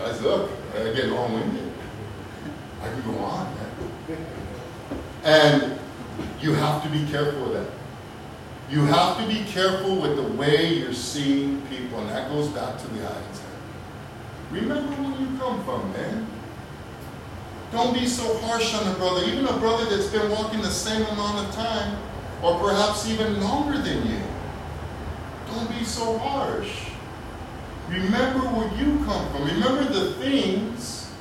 guys 0.00 0.20
look, 0.20 0.50
I 0.74 0.92
get 0.94 1.10
long-winded. 1.10 1.72
I 2.82 2.88
can 2.88 3.02
go 3.02 3.18
on, 3.18 3.54
man. 3.54 4.26
And 5.22 5.78
you 6.40 6.54
have 6.54 6.82
to 6.82 6.88
be 6.88 7.08
careful 7.08 7.44
with 7.44 7.52
that. 7.52 7.81
You 8.72 8.86
have 8.86 9.18
to 9.18 9.26
be 9.26 9.44
careful 9.44 9.96
with 9.96 10.16
the 10.16 10.22
way 10.22 10.72
you're 10.72 10.94
seeing 10.94 11.60
people, 11.66 12.00
and 12.00 12.08
that 12.08 12.30
goes 12.30 12.48
back 12.48 12.78
to 12.78 12.88
the 12.88 13.06
eyes. 13.06 13.42
Remember 14.50 14.90
where 14.94 15.20
you 15.20 15.38
come 15.38 15.62
from, 15.62 15.92
man. 15.92 16.26
Don't 17.70 17.92
be 17.92 18.06
so 18.06 18.38
harsh 18.38 18.74
on 18.74 18.90
a 18.90 18.94
brother, 18.94 19.26
even 19.26 19.44
a 19.44 19.58
brother 19.58 19.84
that's 19.94 20.08
been 20.08 20.30
walking 20.30 20.62
the 20.62 20.70
same 20.70 21.02
amount 21.02 21.46
of 21.46 21.54
time, 21.54 21.98
or 22.42 22.58
perhaps 22.60 23.06
even 23.10 23.42
longer 23.42 23.76
than 23.76 24.06
you. 24.08 24.22
Don't 25.48 25.68
be 25.78 25.84
so 25.84 26.16
harsh. 26.16 26.92
Remember 27.90 28.38
where 28.38 28.72
you 28.78 29.04
come 29.04 29.30
from. 29.32 29.44
Remember 29.44 29.84
the 29.84 30.14
things 30.14 31.12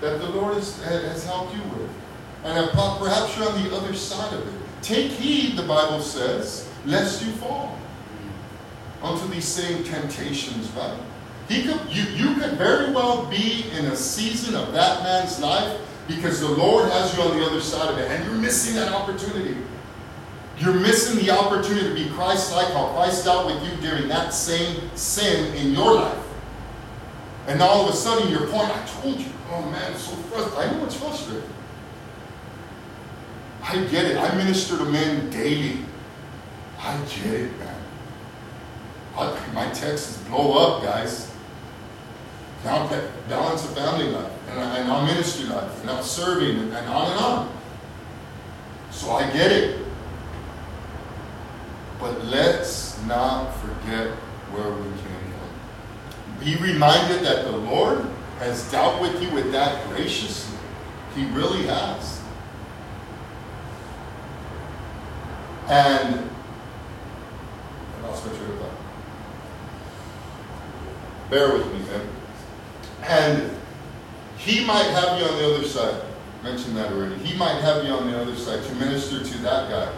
that 0.00 0.20
the 0.20 0.28
Lord 0.28 0.54
has, 0.54 0.80
has 0.84 1.26
helped 1.26 1.52
you 1.52 1.62
with. 1.62 1.90
And 2.44 2.70
perhaps 2.70 3.36
you're 3.36 3.48
on 3.48 3.60
the 3.64 3.76
other 3.76 3.92
side 3.92 4.32
of 4.34 4.46
it. 4.46 4.61
Take 4.82 5.12
heed, 5.12 5.56
the 5.56 5.62
Bible 5.62 6.00
says, 6.00 6.68
lest 6.84 7.24
you 7.24 7.32
fall. 7.32 7.78
onto 9.02 9.26
these 9.28 9.46
same 9.46 9.82
temptations, 9.84 10.70
right? 10.70 10.98
He 11.48 11.64
could, 11.64 11.80
you, 11.90 12.02
you 12.14 12.34
could 12.34 12.52
very 12.52 12.92
well 12.92 13.26
be 13.26 13.64
in 13.76 13.86
a 13.86 13.96
season 13.96 14.54
of 14.54 14.72
that 14.72 15.02
man's 15.02 15.40
life 15.40 15.80
because 16.06 16.40
the 16.40 16.48
Lord 16.48 16.88
has 16.90 17.16
you 17.16 17.22
on 17.22 17.36
the 17.36 17.44
other 17.44 17.60
side 17.60 17.90
of 17.90 17.98
it 17.98 18.10
and 18.10 18.24
you're 18.24 18.34
missing 18.34 18.76
that 18.76 18.92
opportunity. 18.92 19.56
You're 20.58 20.74
missing 20.74 21.24
the 21.24 21.30
opportunity 21.32 21.88
to 21.88 21.94
be 21.94 22.14
Christ 22.14 22.54
like, 22.54 22.72
how 22.72 22.92
Christ 22.94 23.24
dealt 23.24 23.46
with 23.46 23.62
you 23.64 23.76
during 23.88 24.08
that 24.08 24.32
same 24.32 24.90
sin 24.94 25.54
in 25.56 25.72
your 25.72 25.94
life. 25.94 26.24
And 27.48 27.60
all 27.60 27.86
of 27.88 27.92
a 27.92 27.96
sudden 27.96 28.30
you're 28.30 28.46
pointing, 28.46 28.76
I 28.76 28.86
told 28.86 29.18
you, 29.18 29.26
oh 29.50 29.62
man, 29.62 29.92
it's 29.92 30.02
so 30.02 30.14
frustrating. 30.14 30.74
I 30.74 30.78
know 30.78 30.84
it's 30.84 30.94
frustrating. 30.94 31.48
I 33.62 33.84
get 33.84 34.04
it. 34.06 34.16
I 34.16 34.34
minister 34.36 34.76
to 34.76 34.84
men 34.84 35.30
daily. 35.30 35.78
I 36.78 36.96
get 37.04 37.34
it, 37.34 37.58
man. 37.58 37.82
I, 39.16 39.52
my 39.54 39.70
texts 39.70 40.18
blow 40.28 40.58
up, 40.58 40.82
guys. 40.82 41.32
Now 42.64 42.88
balance 43.28 43.64
a 43.64 43.68
family 43.68 44.10
life, 44.10 44.30
and, 44.50 44.58
and 44.58 44.90
our 44.90 45.06
ministry 45.06 45.46
life, 45.46 45.80
and 45.80 45.90
our 45.90 46.02
serving, 46.02 46.58
and, 46.58 46.72
and 46.72 46.88
on 46.88 47.10
and 47.10 47.20
on. 47.20 47.52
So 48.90 49.10
I 49.10 49.28
get 49.30 49.50
it. 49.50 49.84
But 51.98 52.24
let's 52.26 53.00
not 53.04 53.52
forget 53.56 54.10
where 54.52 54.70
we 54.70 54.84
came 54.84 55.32
from. 55.32 56.44
Be 56.44 56.56
reminded 56.56 57.24
that 57.24 57.44
the 57.44 57.56
Lord 57.56 58.06
has 58.38 58.70
dealt 58.70 59.00
with 59.00 59.22
you 59.22 59.30
with 59.30 59.52
that 59.52 59.88
graciously. 59.88 60.58
He 61.14 61.26
really 61.26 61.66
has. 61.66 62.21
And 65.68 66.30
I 67.98 68.06
lost 68.06 68.26
my 68.26 68.32
train 68.32 68.50
of 68.50 68.58
thought. 68.58 68.70
Bear 71.30 71.52
with 71.52 71.66
me, 71.72 71.78
man. 71.80 72.08
And 73.02 73.56
he 74.36 74.64
might 74.64 74.86
have 74.86 75.18
you 75.18 75.24
on 75.26 75.38
the 75.38 75.54
other 75.54 75.64
side. 75.66 76.02
I 76.40 76.44
mentioned 76.44 76.76
that 76.76 76.92
already. 76.92 77.14
He 77.24 77.36
might 77.38 77.60
have 77.60 77.84
you 77.84 77.92
on 77.92 78.10
the 78.10 78.20
other 78.20 78.34
side 78.34 78.62
to 78.64 78.74
minister 78.74 79.22
to 79.22 79.38
that 79.38 79.70
guy. 79.70 79.92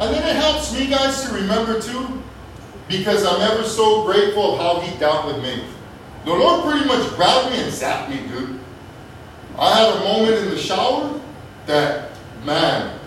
And 0.00 0.14
then 0.14 0.28
it 0.28 0.36
helps 0.36 0.72
me, 0.72 0.88
guys, 0.88 1.22
to 1.22 1.34
remember 1.34 1.80
too, 1.80 2.22
because 2.88 3.24
I'm 3.24 3.40
ever 3.40 3.62
so 3.62 4.04
grateful 4.04 4.54
of 4.54 4.60
how 4.60 4.80
he 4.80 4.98
dealt 4.98 5.26
with 5.26 5.42
me. 5.42 5.64
The 6.24 6.32
Lord 6.32 6.64
pretty 6.64 6.86
much 6.86 7.08
grabbed 7.14 7.52
me 7.52 7.62
and 7.62 7.72
zapped 7.72 8.10
me, 8.10 8.26
dude. 8.28 8.58
I 9.58 9.74
had 9.74 9.96
a 9.96 10.00
moment 10.00 10.36
in 10.38 10.50
the 10.50 10.58
shower 10.58 11.18
that, 11.66 12.10
man, 12.44 12.98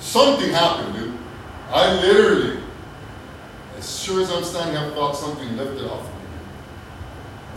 something 0.00 0.50
happened. 0.50 0.97
I 1.70 2.00
literally, 2.00 2.60
as 3.76 4.00
sure 4.00 4.22
as 4.22 4.30
I'm 4.30 4.44
standing 4.44 4.76
up, 4.76 4.94
felt 4.94 5.16
something 5.16 5.56
lifted 5.56 5.84
off 5.86 6.00
of 6.00 6.14
me. 6.14 6.20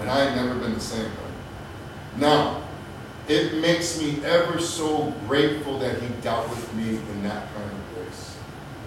And 0.02 0.10
I 0.10 0.26
had 0.26 0.36
never 0.36 0.60
been 0.60 0.74
the 0.74 0.80
same. 0.80 1.12
Now, 2.18 2.62
it 3.28 3.56
makes 3.56 4.00
me 4.00 4.24
ever 4.26 4.60
so 4.60 5.14
grateful 5.28 5.80
that 5.80 6.02
he 6.02 6.08
dealt 6.22 6.50
with 6.50 6.74
me 6.74 6.90
in 6.90 7.24
that 7.24 7.48
kind 7.54 7.72
of 7.72 7.96
grace. 7.96 8.38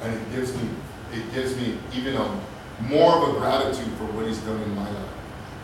And 0.03 0.14
it 0.14 0.31
gives 0.33 0.55
me, 0.55 0.68
it 1.12 1.33
gives 1.33 1.57
me 1.57 1.79
even 1.95 2.16
a 2.16 2.41
more 2.83 3.16
of 3.16 3.35
a 3.37 3.39
gratitude 3.39 3.93
for 3.97 4.05
what 4.12 4.27
he's 4.27 4.39
done 4.39 4.61
in 4.61 4.75
my 4.75 4.91
life. 4.91 5.09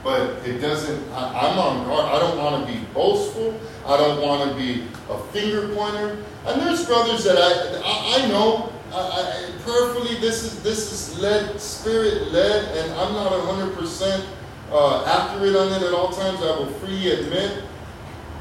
But 0.03 0.49
it 0.49 0.61
doesn't, 0.61 1.11
I, 1.13 1.51
am 1.51 1.59
on 1.59 1.87
guard. 1.87 2.07
I 2.07 2.19
don't 2.19 2.39
want 2.39 2.67
to 2.67 2.73
be 2.73 2.79
boastful. 2.95 3.61
I 3.87 3.99
don't 3.99 4.23
want 4.27 4.51
to 4.51 4.57
be 4.57 4.85
a 5.11 5.19
finger 5.25 5.69
pointer. 5.75 6.17
And 6.47 6.63
there's 6.63 6.87
brothers 6.87 7.25
that 7.25 7.37
I, 7.37 7.83
I, 7.85 8.25
I 8.25 8.29
know 8.29 8.73
I, 8.93 8.97
I, 8.97 9.63
prayerfully, 9.63 10.17
this 10.21 10.43
is 10.43 10.63
this 10.63 10.93
is 10.93 11.19
led, 11.21 11.61
spirit 11.61 12.33
led, 12.33 12.77
and 12.77 12.93
I'm 12.95 13.13
not 13.13 13.31
100% 13.33 14.27
uh, 14.73 15.05
accurate 15.05 15.55
on 15.55 15.73
it 15.73 15.83
at 15.83 15.95
all 15.95 16.09
times. 16.09 16.41
I 16.41 16.59
will 16.59 16.73
freely 16.75 17.13
admit. 17.13 17.65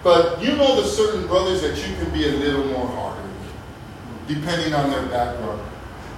But 0.04 0.41
you 0.41 0.56
know 0.56 0.82
the 0.82 0.88
certain 0.88 1.28
brothers 1.28 1.62
that 1.62 1.76
you 1.78 1.95
can 1.97 2.12
be 2.12 2.28
a 2.28 2.32
little 2.32 2.66
more 2.66 2.88
harder 2.88 3.20
depending 4.28 4.74
on 4.74 4.89
their 4.91 5.06
background. 5.08 5.62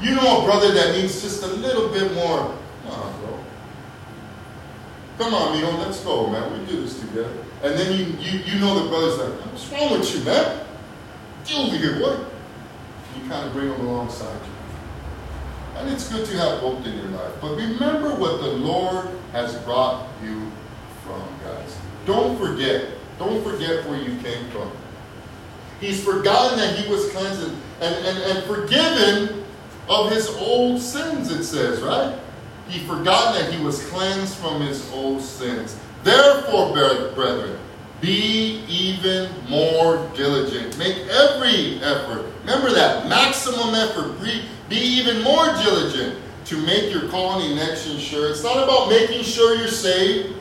You 0.01 0.15
know 0.15 0.41
a 0.41 0.45
brother 0.45 0.71
that 0.73 0.95
needs 0.95 1.21
just 1.21 1.43
a 1.43 1.47
little 1.47 1.89
bit 1.89 2.13
more. 2.13 2.55
Come 2.83 2.91
on, 2.91 3.21
bro. 3.21 3.39
Come 5.17 5.33
on, 5.33 5.55
Mino, 5.55 5.71
let's 5.77 6.01
go, 6.01 6.27
man. 6.27 6.59
We 6.59 6.65
do 6.65 6.81
this 6.81 6.99
together. 6.99 7.33
And 7.63 7.77
then 7.77 7.97
you 7.97 8.05
you, 8.19 8.39
you 8.39 8.59
know 8.59 8.83
the 8.83 8.89
brothers 8.89 9.17
like, 9.17 9.45
what's 9.45 9.69
wrong 9.69 9.91
with 9.91 10.15
you, 10.15 10.23
man? 10.23 10.65
Get 11.45 11.57
over 11.57 11.77
here, 11.77 11.99
boy 11.99 12.30
you 13.15 13.29
kind 13.29 13.45
of 13.45 13.53
bring 13.53 13.69
them 13.69 13.81
alongside 13.81 14.39
you. 14.45 15.79
And 15.79 15.89
it's 15.89 16.09
good 16.09 16.25
to 16.27 16.37
have 16.37 16.59
hope 16.59 16.85
in 16.85 16.95
your 16.95 17.07
life. 17.07 17.33
But 17.41 17.55
remember 17.55 18.13
what 18.15 18.41
the 18.41 18.47
Lord 18.47 19.09
has 19.31 19.55
brought 19.59 20.07
you 20.23 20.51
from, 21.03 21.23
guys. 21.43 21.77
Don't 22.05 22.37
forget. 22.37 22.89
Don't 23.17 23.43
forget 23.43 23.87
where 23.87 23.99
you 23.99 24.17
came 24.21 24.49
from. 24.49 24.71
He's 25.79 26.03
forgotten 26.03 26.59
that 26.59 26.77
he 26.77 26.89
was 26.91 27.09
cleansed 27.11 27.43
and, 27.81 27.95
and, 27.95 28.17
and 28.17 28.43
forgiven 28.45 29.43
of 29.89 30.11
his 30.11 30.29
old 30.37 30.79
sins, 30.79 31.31
it 31.31 31.43
says, 31.43 31.81
right? 31.81 32.17
He 32.67 32.79
forgotten 32.79 33.41
that 33.41 33.53
he 33.53 33.63
was 33.63 33.83
cleansed 33.87 34.35
from 34.35 34.61
his 34.61 34.89
old 34.91 35.21
sins. 35.21 35.77
Therefore, 36.03 36.71
brethren, 36.71 37.57
be 38.01 38.63
even 38.67 39.29
more 39.47 40.09
diligent. 40.15 40.77
Make 40.77 40.97
every 41.07 41.79
effort. 41.83 42.25
Remember 42.41 42.71
that 42.73 43.07
maximum 43.07 43.75
effort. 43.75 44.19
Be, 44.21 44.43
be 44.69 44.77
even 44.77 45.21
more 45.21 45.45
diligent 45.63 46.19
to 46.45 46.57
make 46.65 46.91
your 46.91 47.07
calling 47.09 47.51
election 47.51 47.99
sure. 47.99 48.29
It's 48.29 48.43
not 48.43 48.63
about 48.63 48.89
making 48.89 49.23
sure 49.23 49.55
you're 49.55 49.67
saved. 49.67 50.35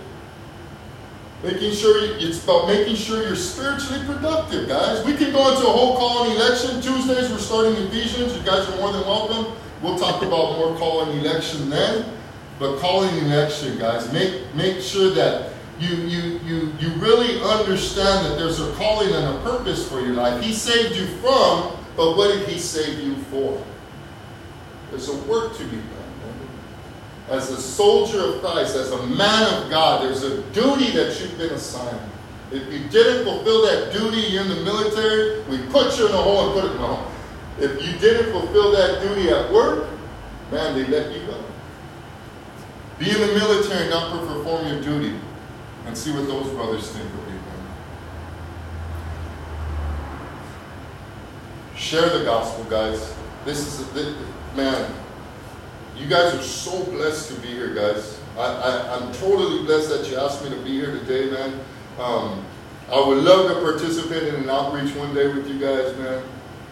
Making 1.42 1.72
sure 1.72 1.96
it's 2.18 2.42
about 2.44 2.66
making 2.66 2.96
sure 2.96 3.22
you're 3.22 3.36
spiritually 3.36 4.04
productive, 4.04 4.68
guys. 4.68 5.04
We 5.04 5.14
can 5.16 5.32
go 5.32 5.54
into 5.54 5.66
a 5.66 5.70
whole 5.70 5.96
calling 5.96 6.32
election. 6.32 6.82
Tuesdays 6.82 7.30
we're 7.30 7.38
starting 7.38 7.74
Ephesians. 7.74 8.36
You 8.36 8.42
guys 8.42 8.68
are 8.68 8.76
more 8.76 8.92
than 8.92 9.02
welcome. 9.02 9.56
We'll 9.82 9.98
talk 9.98 10.22
about 10.22 10.58
more 10.58 10.76
calling 10.76 11.18
election 11.18 11.70
then. 11.70 12.16
But 12.58 12.78
calling 12.78 13.16
election, 13.24 13.78
guys, 13.78 14.12
make 14.12 14.54
make 14.54 14.82
sure 14.82 15.10
that 15.14 15.49
you, 15.80 15.96
you, 15.96 16.40
you, 16.44 16.72
you 16.78 16.88
really 16.96 17.40
understand 17.42 18.26
that 18.26 18.38
there's 18.38 18.60
a 18.60 18.70
calling 18.74 19.12
and 19.14 19.36
a 19.36 19.40
purpose 19.42 19.88
for 19.88 20.00
your 20.00 20.12
life. 20.12 20.42
He 20.42 20.52
saved 20.52 20.94
you 20.94 21.06
from, 21.06 21.74
but 21.96 22.16
what 22.16 22.34
did 22.34 22.46
He 22.48 22.58
save 22.58 23.00
you 23.00 23.16
for? 23.16 23.64
There's 24.90 25.08
a 25.08 25.16
work 25.22 25.56
to 25.56 25.64
be 25.64 25.76
done. 25.76 25.86
As 27.30 27.50
a 27.50 27.60
soldier 27.60 28.20
of 28.20 28.42
Christ, 28.42 28.76
as 28.76 28.90
a 28.90 29.06
man 29.06 29.54
of 29.54 29.70
God, 29.70 30.02
there's 30.02 30.22
a 30.22 30.42
duty 30.50 30.90
that 30.90 31.18
you've 31.20 31.38
been 31.38 31.52
assigned. 31.52 32.00
If 32.50 32.70
you 32.70 32.80
didn't 32.88 33.24
fulfill 33.24 33.62
that 33.62 33.92
duty, 33.92 34.18
you're 34.32 34.42
in 34.42 34.48
the 34.48 34.62
military, 34.64 35.40
we 35.44 35.58
put 35.70 35.96
you 35.96 36.08
in 36.08 36.12
a 36.12 36.16
hole 36.16 36.46
and 36.46 36.60
put 36.60 36.70
it 36.70 36.74
in 36.74 36.82
a 36.82 36.86
hole. 36.86 37.10
If 37.58 37.86
you 37.86 37.98
didn't 37.98 38.32
fulfill 38.32 38.72
that 38.72 39.00
duty 39.00 39.30
at 39.30 39.50
work, 39.52 39.88
man, 40.50 40.74
they 40.74 40.86
let 40.86 41.12
you 41.12 41.24
go. 41.26 41.42
Be 42.98 43.10
in 43.10 43.20
the 43.20 43.28
military, 43.28 43.88
not 43.88 44.10
perform 44.26 44.66
your 44.66 44.82
duty 44.82 45.14
and 45.86 45.96
see 45.96 46.12
what 46.12 46.26
those 46.26 46.48
brothers 46.50 46.90
think 46.90 47.04
of 47.06 47.32
you. 47.32 47.40
Share 51.80 52.18
the 52.18 52.24
gospel, 52.24 52.64
guys. 52.64 53.14
This 53.46 53.66
is, 53.66 53.80
a, 53.80 53.94
this, 53.94 54.14
man, 54.54 54.94
you 55.96 56.06
guys 56.06 56.34
are 56.34 56.42
so 56.42 56.84
blessed 56.84 57.34
to 57.34 57.40
be 57.40 57.48
here, 57.48 57.74
guys. 57.74 58.20
I, 58.38 58.98
am 59.00 59.12
totally 59.14 59.64
blessed 59.64 59.88
that 59.88 60.10
you 60.10 60.18
asked 60.18 60.44
me 60.44 60.50
to 60.50 60.62
be 60.62 60.72
here 60.72 60.92
today, 60.92 61.30
man. 61.30 61.58
Um, 61.98 62.44
I 62.92 63.00
would 63.00 63.24
love 63.24 63.48
to 63.48 63.60
participate 63.62 64.24
in 64.24 64.34
an 64.36 64.50
outreach 64.50 64.94
one 64.94 65.14
day 65.14 65.32
with 65.32 65.48
you 65.48 65.58
guys, 65.58 65.96
man. 65.96 66.22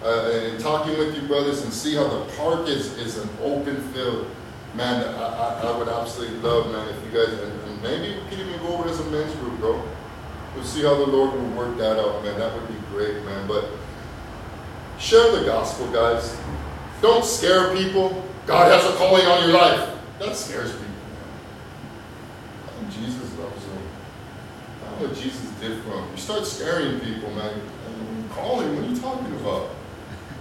Uh, 0.05 0.31
and 0.31 0.61
talking 0.61 0.97
with 0.99 1.17
you 1.17 1.27
brothers 1.27 1.63
and 1.65 1.73
see 1.73 1.95
how 1.95 2.07
the 2.07 2.25
park 2.37 2.69
is, 2.69 2.97
is 2.99 3.17
an 3.17 3.29
open 3.43 3.77
field. 3.93 4.31
Man, 4.75 5.03
I, 5.15 5.23
I, 5.23 5.61
I 5.63 5.79
would 5.79 5.89
absolutely 5.89 6.39
love, 6.39 6.71
man, 6.71 6.87
if 6.89 7.05
you 7.05 7.19
guys, 7.19 7.33
Maybe 7.83 8.21
we 8.31 8.37
can 8.37 8.59
go 8.61 8.79
over 8.79 8.89
as 8.89 9.01
a 9.01 9.05
men's 9.11 9.35
group, 9.37 9.59
bro. 9.61 9.83
We'll 10.55 10.65
see 10.65 10.83
how 10.83 10.95
the 10.97 11.07
Lord 11.07 11.35
will 11.35 11.51
work 11.51 11.77
that 11.79 11.99
out, 11.99 12.25
man. 12.25 12.39
That 12.39 12.53
would 12.55 12.69
be 12.69 12.75
great, 12.91 13.23
man. 13.25 13.47
But 13.47 13.67
share 14.99 15.31
the 15.33 15.45
gospel, 15.45 15.91
guys. 15.93 16.37
Don't 17.01 17.25
scare 17.25 17.75
people. 17.77 18.25
God 18.47 18.73
has 18.73 18.85
a 18.93 18.97
calling 18.97 19.27
on 19.27 19.49
your 19.49 19.57
life. 19.57 19.97
That 20.19 20.35
scares 20.35 20.73
people. 20.73 20.87
Man. 22.81 22.91
Jesus 22.91 23.39
loves 23.39 23.65
them. 23.67 23.79
That's 24.83 25.01
what 25.03 25.15
Jesus 25.15 25.49
did 25.61 25.83
for 25.83 25.91
them. 25.91 26.09
You 26.11 26.17
start 26.17 26.45
scaring 26.47 26.99
people, 27.01 27.31
man. 27.31 27.61
Calling, 28.31 28.75
what 28.75 28.85
are 28.85 28.89
you 28.89 29.01
talking 29.01 29.33
about? 29.37 29.71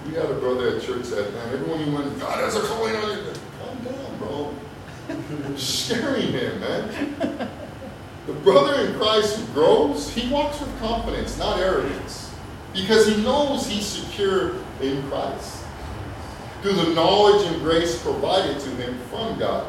We 0.07 0.13
had 0.13 0.25
a 0.25 0.35
brother 0.35 0.77
at 0.77 0.83
church 0.83 1.07
that, 1.07 1.33
man, 1.33 1.53
everyone 1.53 1.85
you 1.85 1.91
went, 1.91 2.19
God 2.19 2.39
has 2.39 2.55
a 2.55 2.61
calling 2.61 2.95
on 2.95 3.17
you. 3.17 3.33
Calm 3.59 3.83
down, 3.83 4.17
bro. 4.17 4.55
You're 5.49 5.57
scaring 5.57 6.31
him, 6.31 6.59
man. 6.59 7.06
The 8.47 8.53
brother 8.53 8.85
in 8.85 8.97
Christ 8.97 9.37
who 9.37 9.53
grows, 9.53 10.09
he 10.09 10.31
walks 10.31 10.61
with 10.61 10.79
confidence, 10.79 11.37
not 11.37 11.59
arrogance, 11.59 12.33
because 12.71 13.05
he 13.05 13.21
knows 13.21 13.67
he's 13.67 13.85
secure 13.85 14.55
in 14.81 15.03
Christ 15.09 15.65
through 16.61 16.75
the 16.75 16.93
knowledge 16.93 17.45
and 17.45 17.61
grace 17.61 18.01
provided 18.01 18.57
to 18.61 18.69
him 18.69 18.97
from 19.09 19.37
God. 19.37 19.67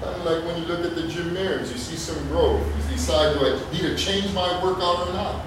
Kind 0.00 0.14
of 0.14 0.24
like 0.24 0.44
when 0.44 0.62
you 0.62 0.68
look 0.68 0.84
at 0.86 0.94
the 0.94 1.08
gym 1.08 1.34
mirrors, 1.34 1.72
you 1.72 1.78
see 1.78 1.96
some 1.96 2.24
growth. 2.28 2.64
You 2.64 2.94
decide, 2.94 3.36
do 3.36 3.44
I 3.44 3.72
need 3.72 3.82
to 3.82 3.96
change 3.96 4.32
my 4.32 4.62
workout 4.62 5.08
or 5.08 5.12
not? 5.12 5.44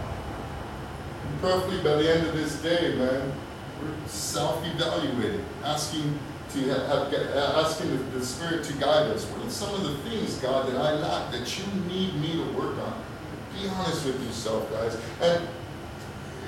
And 1.26 1.40
perfectly 1.40 1.78
by 1.78 1.96
the 1.96 2.14
end 2.14 2.28
of 2.28 2.36
this 2.36 2.62
day, 2.62 2.96
man, 2.98 3.32
we're 3.82 4.08
self-evaluating, 4.08 5.46
asking 5.64 6.20
to 6.54 6.60
have, 6.70 7.14
uh, 7.14 7.64
asking 7.66 7.92
the, 7.92 8.20
the 8.20 8.26
Spirit 8.26 8.64
to 8.66 8.74
guide 8.74 9.10
us. 9.12 9.26
What 9.26 9.46
are 9.46 9.50
some 9.50 9.74
of 9.74 9.84
the 9.84 9.98
things, 10.10 10.36
God, 10.38 10.70
that 10.70 10.80
I 10.80 10.94
lack 10.94 11.32
that 11.32 11.58
you 11.58 11.66
need 11.88 12.16
me 12.16 12.34
to 12.34 12.52
work 12.58 12.78
on? 12.78 13.04
Be 13.60 13.68
honest 13.68 14.06
with 14.06 14.24
yourself, 14.24 14.70
guys. 14.72 14.98
And 15.22 15.48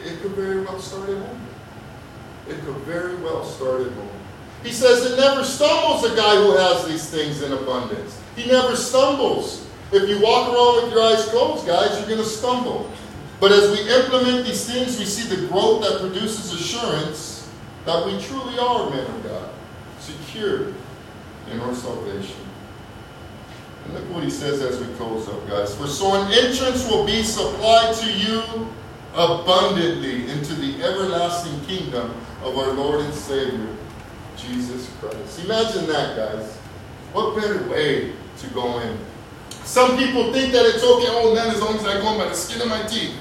it 0.03 0.21
could 0.21 0.31
very 0.31 0.61
well 0.61 0.79
start 0.79 1.09
at 1.09 1.17
home. 1.17 1.41
It 2.47 2.59
could 2.65 2.77
very 2.77 3.15
well 3.17 3.43
start 3.43 3.81
at 3.81 3.93
home. 3.93 4.09
He 4.63 4.71
says 4.71 5.05
it 5.11 5.17
never 5.17 5.43
stumbles 5.43 6.03
a 6.03 6.15
guy 6.15 6.35
who 6.35 6.55
has 6.57 6.87
these 6.87 7.09
things 7.09 7.41
in 7.41 7.51
abundance. 7.53 8.19
He 8.35 8.47
never 8.47 8.75
stumbles. 8.75 9.67
If 9.91 10.09
you 10.09 10.21
walk 10.21 10.49
around 10.49 10.83
with 10.83 10.93
your 10.93 11.03
eyes 11.03 11.25
closed, 11.25 11.67
guys, 11.67 11.97
you're 11.97 12.07
going 12.07 12.19
to 12.19 12.25
stumble. 12.25 12.91
But 13.39 13.51
as 13.51 13.71
we 13.71 13.87
implement 13.93 14.45
these 14.45 14.65
things, 14.65 14.97
we 14.97 15.05
see 15.05 15.35
the 15.35 15.47
growth 15.47 15.81
that 15.83 15.99
produces 15.99 16.53
assurance 16.53 17.47
that 17.85 18.05
we 18.05 18.19
truly 18.19 18.57
are 18.57 18.89
men 18.89 19.05
of 19.05 19.23
God, 19.23 19.49
secure 20.05 20.73
in 21.51 21.59
our 21.59 21.73
salvation. 21.73 22.37
And 23.85 23.93
look 23.93 24.09
what 24.11 24.23
he 24.23 24.29
says 24.29 24.61
as 24.61 24.79
we 24.79 24.93
close 24.95 25.27
up, 25.27 25.47
guys. 25.47 25.75
For 25.75 25.87
so 25.87 26.13
an 26.13 26.31
entrance 26.31 26.89
will 26.89 27.05
be 27.05 27.23
supplied 27.23 27.95
to 27.95 28.11
you 28.11 28.67
abundantly 29.13 30.29
into 30.29 30.53
the 30.55 30.83
everlasting 30.83 31.59
kingdom 31.65 32.13
of 32.43 32.57
our 32.57 32.73
Lord 32.73 33.01
and 33.01 33.13
Savior, 33.13 33.67
Jesus 34.37 34.89
Christ. 34.99 35.45
Imagine 35.45 35.87
that, 35.87 36.15
guys. 36.15 36.55
What 37.13 37.35
better 37.35 37.67
way 37.69 38.13
to 38.39 38.47
go 38.53 38.79
in? 38.79 38.97
Some 39.63 39.97
people 39.97 40.33
think 40.33 40.51
that 40.53 40.65
it's 40.65 40.83
okay, 40.83 41.07
oh 41.09 41.33
man, 41.33 41.47
as 41.47 41.61
long 41.61 41.75
as 41.75 41.85
I 41.85 41.99
go 42.01 42.11
in 42.13 42.19
by 42.19 42.25
the 42.25 42.35
skin 42.35 42.61
of 42.61 42.67
my 42.67 42.83
teeth. 42.83 43.15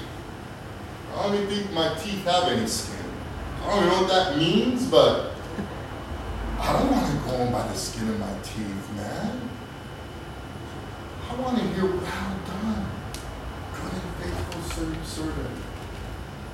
I 1.15 1.23
don't 1.23 1.35
even 1.35 1.47
think 1.47 1.71
my 1.71 1.93
teeth 1.95 2.23
have 2.25 2.51
any 2.51 2.67
skin. 2.67 3.05
I 3.63 3.69
don't 3.69 3.87
know 3.87 4.01
what 4.01 4.09
that 4.09 4.37
means, 4.37 4.85
but 4.87 5.34
I 6.59 6.73
don't 6.73 6.91
want 6.91 7.11
to 7.11 7.29
go 7.29 7.35
in 7.43 7.51
by 7.51 7.67
the 7.67 7.73
skin 7.75 8.09
of 8.09 8.19
my 8.19 8.33
teeth, 8.43 8.95
man. 8.95 9.49
I 11.29 11.35
want 11.35 11.57
to 11.57 11.63
hear, 11.63 11.85
well 11.85 12.01
done, 12.01 12.85
good 13.73 13.91
and 13.91 14.15
faithful 14.19 14.61
servant. 15.03 15.49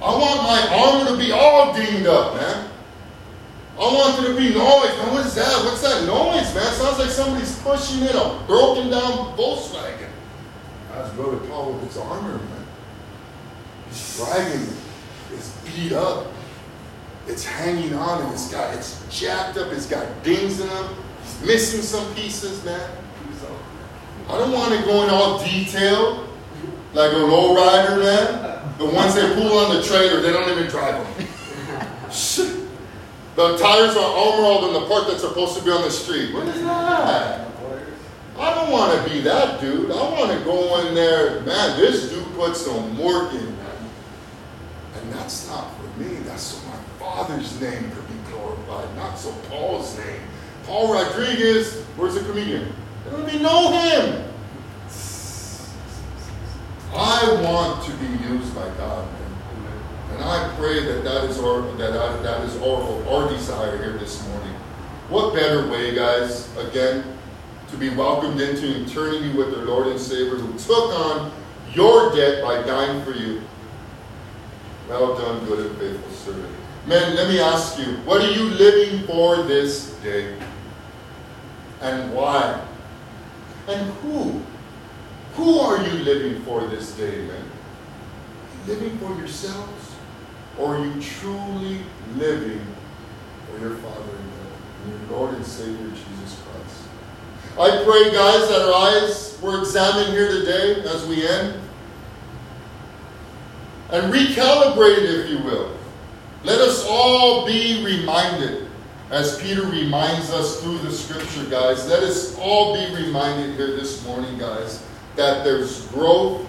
I 0.01 0.09
want 0.09 0.41
my 0.43 0.67
armor 0.75 1.11
to 1.11 1.17
be 1.17 1.31
all 1.31 1.73
dinged 1.73 2.07
up, 2.07 2.35
man. 2.35 2.69
I 3.77 3.83
want 3.83 4.21
there 4.21 4.33
to 4.33 4.37
be 4.37 4.49
noise. 4.53 4.97
Man, 4.97 5.13
what 5.13 5.25
is 5.25 5.35
that? 5.35 5.65
What's 5.65 5.81
that 5.81 6.05
noise, 6.05 6.53
man? 6.53 6.73
Sounds 6.73 6.99
like 6.99 7.09
somebody's 7.09 7.57
pushing 7.59 8.01
in 8.01 8.15
a 8.15 8.43
broken 8.47 8.89
down 8.89 9.37
Volkswagen. 9.37 10.09
That's 10.91 11.13
Brother 11.13 11.37
Paul 11.47 11.73
with 11.73 11.83
his 11.87 11.97
armor, 11.97 12.37
man. 12.37 12.65
He's 13.89 14.17
dragging 14.17 14.67
It's 15.33 15.57
beat 15.65 15.93
up. 15.93 16.30
It's 17.27 17.45
hanging 17.45 17.93
on 17.93 18.23
and 18.23 18.33
it's 18.33 18.51
got 18.51 18.73
it's 18.75 19.05
jacked 19.09 19.57
up, 19.57 19.71
it's 19.71 19.87
got 19.87 20.05
dings 20.23 20.59
in 20.59 20.67
them, 20.67 20.95
missing 21.45 21.81
some 21.81 22.13
pieces, 22.15 22.63
man. 22.65 22.89
I 24.27 24.37
don't 24.37 24.51
want 24.51 24.73
to 24.79 24.85
go 24.85 25.03
in 25.03 25.09
all 25.09 25.43
detail 25.43 26.27
like 26.93 27.11
a 27.11 27.17
low 27.17 27.55
rider, 27.55 27.97
man. 28.01 28.77
The 28.77 28.85
ones 28.85 29.15
they 29.15 29.33
pull 29.33 29.57
on 29.57 29.75
the 29.75 29.83
trailer, 29.83 30.21
they 30.21 30.31
don't 30.31 30.49
even 30.49 30.67
drive 30.69 31.17
them. 31.17 31.27
The 33.35 33.57
tires 33.57 33.95
are 33.95 34.03
all 34.03 34.67
in 34.67 34.73
the 34.73 34.87
part 34.87 35.07
that's 35.07 35.21
supposed 35.21 35.57
to 35.57 35.63
be 35.63 35.71
on 35.71 35.81
the 35.83 35.89
street. 35.89 36.33
What 36.33 36.47
is 36.49 36.61
that? 36.63 37.47
I 38.37 38.55
don't 38.55 38.71
want 38.71 39.01
to 39.01 39.09
be 39.09 39.21
that 39.21 39.61
dude. 39.61 39.89
I 39.89 39.95
want 39.95 40.37
to 40.37 40.43
go 40.43 40.85
in 40.85 40.93
there. 40.93 41.39
Man, 41.41 41.79
this 41.79 42.09
dude 42.09 42.25
put 42.35 42.55
some 42.55 42.97
work 42.99 43.33
in. 43.33 43.47
And 44.95 45.13
that's 45.13 45.47
not 45.47 45.73
for 45.77 45.99
me. 45.99 46.15
That's 46.25 46.60
father's 47.11 47.59
name 47.59 47.91
could 47.91 48.07
be 48.07 48.31
glorified, 48.31 48.95
not 48.95 49.19
so 49.19 49.31
Paul's 49.49 49.97
name. 49.97 50.21
Paul 50.63 50.93
Rodriguez, 50.93 51.81
where's 51.97 52.15
the 52.15 52.21
comedian? 52.21 52.71
Even 53.07 53.41
know 53.41 53.71
him. 53.71 54.33
I 56.93 57.41
want 57.43 57.83
to 57.85 57.91
be 57.93 58.07
used 58.29 58.55
by 58.55 58.67
God. 58.77 59.05
man. 59.05 60.13
And 60.13 60.23
I 60.23 60.53
pray 60.57 60.85
that 60.85 61.03
that 61.03 61.25
is 61.25 61.37
our 61.39 61.61
that 61.77 61.91
I, 61.91 62.21
that 62.21 62.41
is 62.43 62.55
our, 62.61 63.07
our 63.09 63.29
desire 63.29 63.77
here 63.77 63.97
this 63.97 64.25
morning. 64.27 64.53
What 65.09 65.33
better 65.33 65.69
way, 65.69 65.93
guys, 65.93 66.55
again, 66.57 67.17
to 67.69 67.77
be 67.77 67.89
welcomed 67.89 68.39
into 68.39 68.83
eternity 68.83 69.33
with 69.33 69.53
our 69.53 69.65
Lord 69.65 69.87
and 69.87 69.99
Savior 69.99 70.35
who 70.35 70.57
took 70.57 70.93
on 70.93 71.31
your 71.73 72.13
debt 72.15 72.41
by 72.43 72.61
dying 72.63 73.03
for 73.03 73.11
you. 73.11 73.41
Well 74.87 75.17
done, 75.17 75.45
good 75.45 75.65
and 75.65 75.77
faithful 75.77 76.11
servant. 76.11 76.60
Men, 76.87 77.15
let 77.15 77.29
me 77.29 77.39
ask 77.39 77.77
you, 77.77 77.97
what 78.05 78.21
are 78.21 78.31
you 78.31 78.43
living 78.43 79.05
for 79.07 79.43
this 79.43 79.91
day? 80.03 80.37
And 81.81 82.13
why? 82.13 82.59
And 83.67 83.91
who? 84.01 84.41
Who 85.35 85.59
are 85.59 85.81
you 85.83 85.93
living 86.03 86.41
for 86.43 86.65
this 86.67 86.95
day, 86.95 87.25
men? 87.25 87.51
living 88.67 88.97
for 88.99 89.15
yourselves? 89.15 89.95
Or 90.57 90.75
are 90.75 90.85
you 90.85 91.01
truly 91.01 91.81
living 92.15 92.65
for 93.47 93.59
your 93.59 93.77
Father 93.77 94.11
in 94.11 94.29
heaven, 94.29 95.09
your 95.09 95.17
Lord 95.17 95.35
and 95.35 95.45
Savior 95.45 95.89
Jesus 95.89 96.41
Christ? 96.41 97.59
I 97.59 97.83
pray, 97.83 98.11
guys, 98.11 98.49
that 98.49 98.61
our 98.61 98.73
eyes 98.73 99.39
were 99.41 99.59
examined 99.59 100.09
here 100.09 100.29
today 100.29 100.81
as 100.83 101.05
we 101.07 101.27
end 101.27 101.59
and 103.89 104.13
recalibrated, 104.13 105.25
if 105.25 105.29
you 105.29 105.39
will. 105.39 105.75
Let 106.43 106.59
us 106.59 106.85
all 106.89 107.45
be 107.45 107.83
reminded, 107.85 108.67
as 109.09 109.41
Peter 109.41 109.63
reminds 109.63 110.31
us 110.31 110.61
through 110.61 110.79
the 110.79 110.91
scripture, 110.91 111.49
guys. 111.49 111.87
Let 111.87 112.03
us 112.03 112.37
all 112.39 112.73
be 112.73 112.95
reminded 112.95 113.55
here 113.55 113.75
this 113.75 114.05
morning, 114.05 114.37
guys, 114.37 114.83
that 115.15 115.43
there's 115.43 115.87
growth 115.87 116.47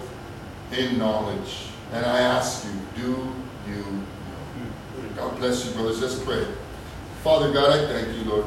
in 0.71 0.97
knowledge. 0.97 1.67
And 1.91 2.05
I 2.05 2.21
ask 2.21 2.65
you, 2.65 3.03
do 3.03 3.33
you 3.67 4.03
God 5.15 5.37
bless 5.37 5.65
you, 5.65 5.71
brothers. 5.73 6.01
Let's 6.01 6.19
pray. 6.19 6.45
Father 7.23 7.53
God, 7.53 7.71
I 7.71 7.87
thank 7.87 8.17
you, 8.17 8.29
Lord. 8.29 8.45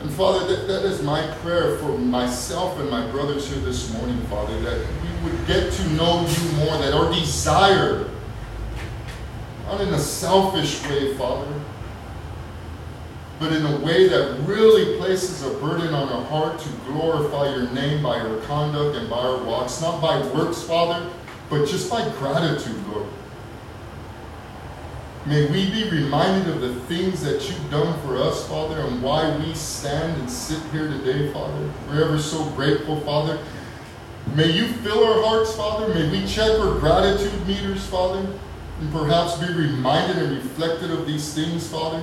And 0.00 0.12
Father, 0.12 0.46
that, 0.48 0.66
that 0.66 0.84
is 0.84 1.00
my 1.02 1.26
prayer 1.36 1.78
for 1.78 1.96
myself 1.96 2.78
and 2.78 2.90
my 2.90 3.08
brothers 3.10 3.48
here 3.48 3.60
this 3.60 3.92
morning, 3.94 4.20
Father, 4.26 4.60
that 4.60 4.86
we 5.02 5.30
would 5.30 5.46
get 5.46 5.72
to 5.72 5.88
know 5.90 6.26
you 6.26 6.52
more, 6.56 6.76
that 6.78 6.92
our 6.92 7.10
desire, 7.12 8.10
not 9.66 9.80
in 9.80 9.92
a 9.94 9.98
selfish 9.98 10.82
way, 10.86 11.14
Father, 11.16 11.60
but 13.38 13.52
in 13.52 13.64
a 13.66 13.76
way 13.80 14.08
that 14.08 14.38
really 14.40 14.96
places 14.98 15.42
a 15.42 15.50
burden 15.58 15.94
on 15.94 16.08
our 16.08 16.24
heart 16.26 16.58
to 16.60 16.68
glorify 16.86 17.54
your 17.54 17.70
name 17.70 18.02
by 18.02 18.18
our 18.18 18.38
conduct 18.42 18.96
and 18.96 19.08
by 19.10 19.18
our 19.18 19.42
walks, 19.44 19.80
not 19.80 20.00
by 20.00 20.20
works, 20.28 20.62
Father, 20.62 21.10
but 21.50 21.66
just 21.66 21.90
by 21.90 22.08
gratitude, 22.18 22.76
Lord. 22.88 23.06
May 25.26 25.50
we 25.50 25.70
be 25.70 25.88
reminded 25.88 26.48
of 26.48 26.60
the 26.60 26.74
things 26.82 27.22
that 27.22 27.48
you've 27.48 27.70
done 27.70 27.98
for 28.02 28.18
us, 28.18 28.46
Father, 28.46 28.80
and 28.80 29.02
why 29.02 29.34
we 29.38 29.54
stand 29.54 30.20
and 30.20 30.30
sit 30.30 30.62
here 30.70 30.86
today, 30.86 31.32
Father. 31.32 31.70
We're 31.88 32.04
ever 32.04 32.18
so 32.18 32.44
grateful, 32.50 33.00
Father. 33.00 33.38
May 34.34 34.50
you 34.50 34.66
fill 34.66 35.02
our 35.02 35.22
hearts, 35.22 35.54
Father. 35.56 35.94
May 35.94 36.10
we 36.10 36.26
check 36.26 36.50
our 36.60 36.78
gratitude 36.78 37.46
meters, 37.46 37.86
Father, 37.86 38.26
and 38.80 38.92
perhaps 38.92 39.36
be 39.38 39.52
reminded 39.52 40.18
and 40.22 40.36
reflected 40.36 40.90
of 40.90 41.06
these 41.06 41.32
things, 41.34 41.68
Father. 41.68 42.02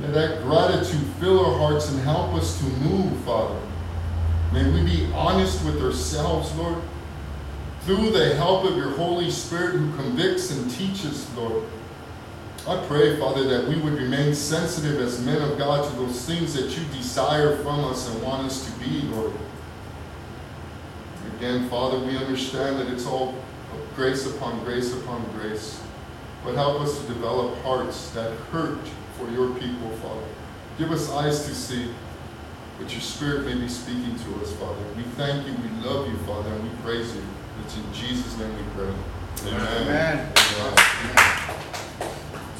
May 0.00 0.08
that 0.08 0.42
gratitude 0.42 1.06
fill 1.20 1.44
our 1.44 1.58
hearts 1.58 1.90
and 1.90 2.00
help 2.00 2.34
us 2.34 2.58
to 2.58 2.64
move, 2.64 3.18
Father. 3.24 3.58
May 4.52 4.70
we 4.70 4.82
be 4.84 5.12
honest 5.12 5.64
with 5.64 5.82
ourselves, 5.82 6.54
Lord 6.54 6.82
through 7.86 8.10
the 8.10 8.34
help 8.34 8.64
of 8.64 8.76
your 8.76 8.90
Holy 8.96 9.30
Spirit 9.30 9.76
who 9.76 9.96
convicts 9.96 10.50
and 10.50 10.68
teaches, 10.68 11.32
Lord. 11.36 11.62
I 12.66 12.84
pray, 12.88 13.16
Father, 13.16 13.44
that 13.44 13.68
we 13.68 13.80
would 13.80 13.92
remain 13.92 14.34
sensitive 14.34 15.00
as 15.00 15.24
men 15.24 15.40
of 15.40 15.56
God 15.56 15.88
to 15.88 15.96
those 15.96 16.26
things 16.26 16.52
that 16.54 16.76
you 16.76 16.84
desire 16.86 17.56
from 17.58 17.84
us 17.84 18.10
and 18.10 18.20
want 18.24 18.44
us 18.44 18.66
to 18.66 18.80
be, 18.80 19.02
Lord. 19.02 19.32
Again, 21.36 21.68
Father, 21.68 22.00
we 22.00 22.16
understand 22.16 22.80
that 22.80 22.88
it's 22.88 23.06
all 23.06 23.36
grace 23.96 24.26
upon 24.26 24.62
grace 24.62 24.92
upon 24.92 25.24
grace. 25.32 25.80
But 26.44 26.54
help 26.54 26.80
us 26.80 27.00
to 27.00 27.06
develop 27.06 27.56
hearts 27.62 28.10
that 28.10 28.30
hurt 28.52 28.86
for 29.18 29.28
your 29.30 29.52
people, 29.58 29.90
Father. 30.02 30.26
Give 30.78 30.92
us 30.92 31.10
eyes 31.10 31.46
to 31.46 31.54
see 31.54 31.88
what 32.78 32.92
your 32.92 33.00
Spirit 33.00 33.46
may 33.46 33.54
be 33.54 33.68
speaking 33.68 34.14
to 34.14 34.42
us, 34.42 34.52
Father. 34.52 34.82
We 34.96 35.02
thank 35.14 35.46
you, 35.46 35.54
we 35.54 35.84
love 35.84 36.06
you, 36.08 36.16
Father, 36.18 36.50
and 36.50 36.62
we 36.62 36.76
praise 36.82 37.16
you. 37.16 37.22
It's 37.64 37.76
in 37.76 37.92
Jesus' 37.94 38.38
name 38.38 38.54
we 38.54 38.62
pray. 38.74 38.92
Amen. 39.48 39.82
Amen. 39.82 40.32
Amen. 40.60 41.85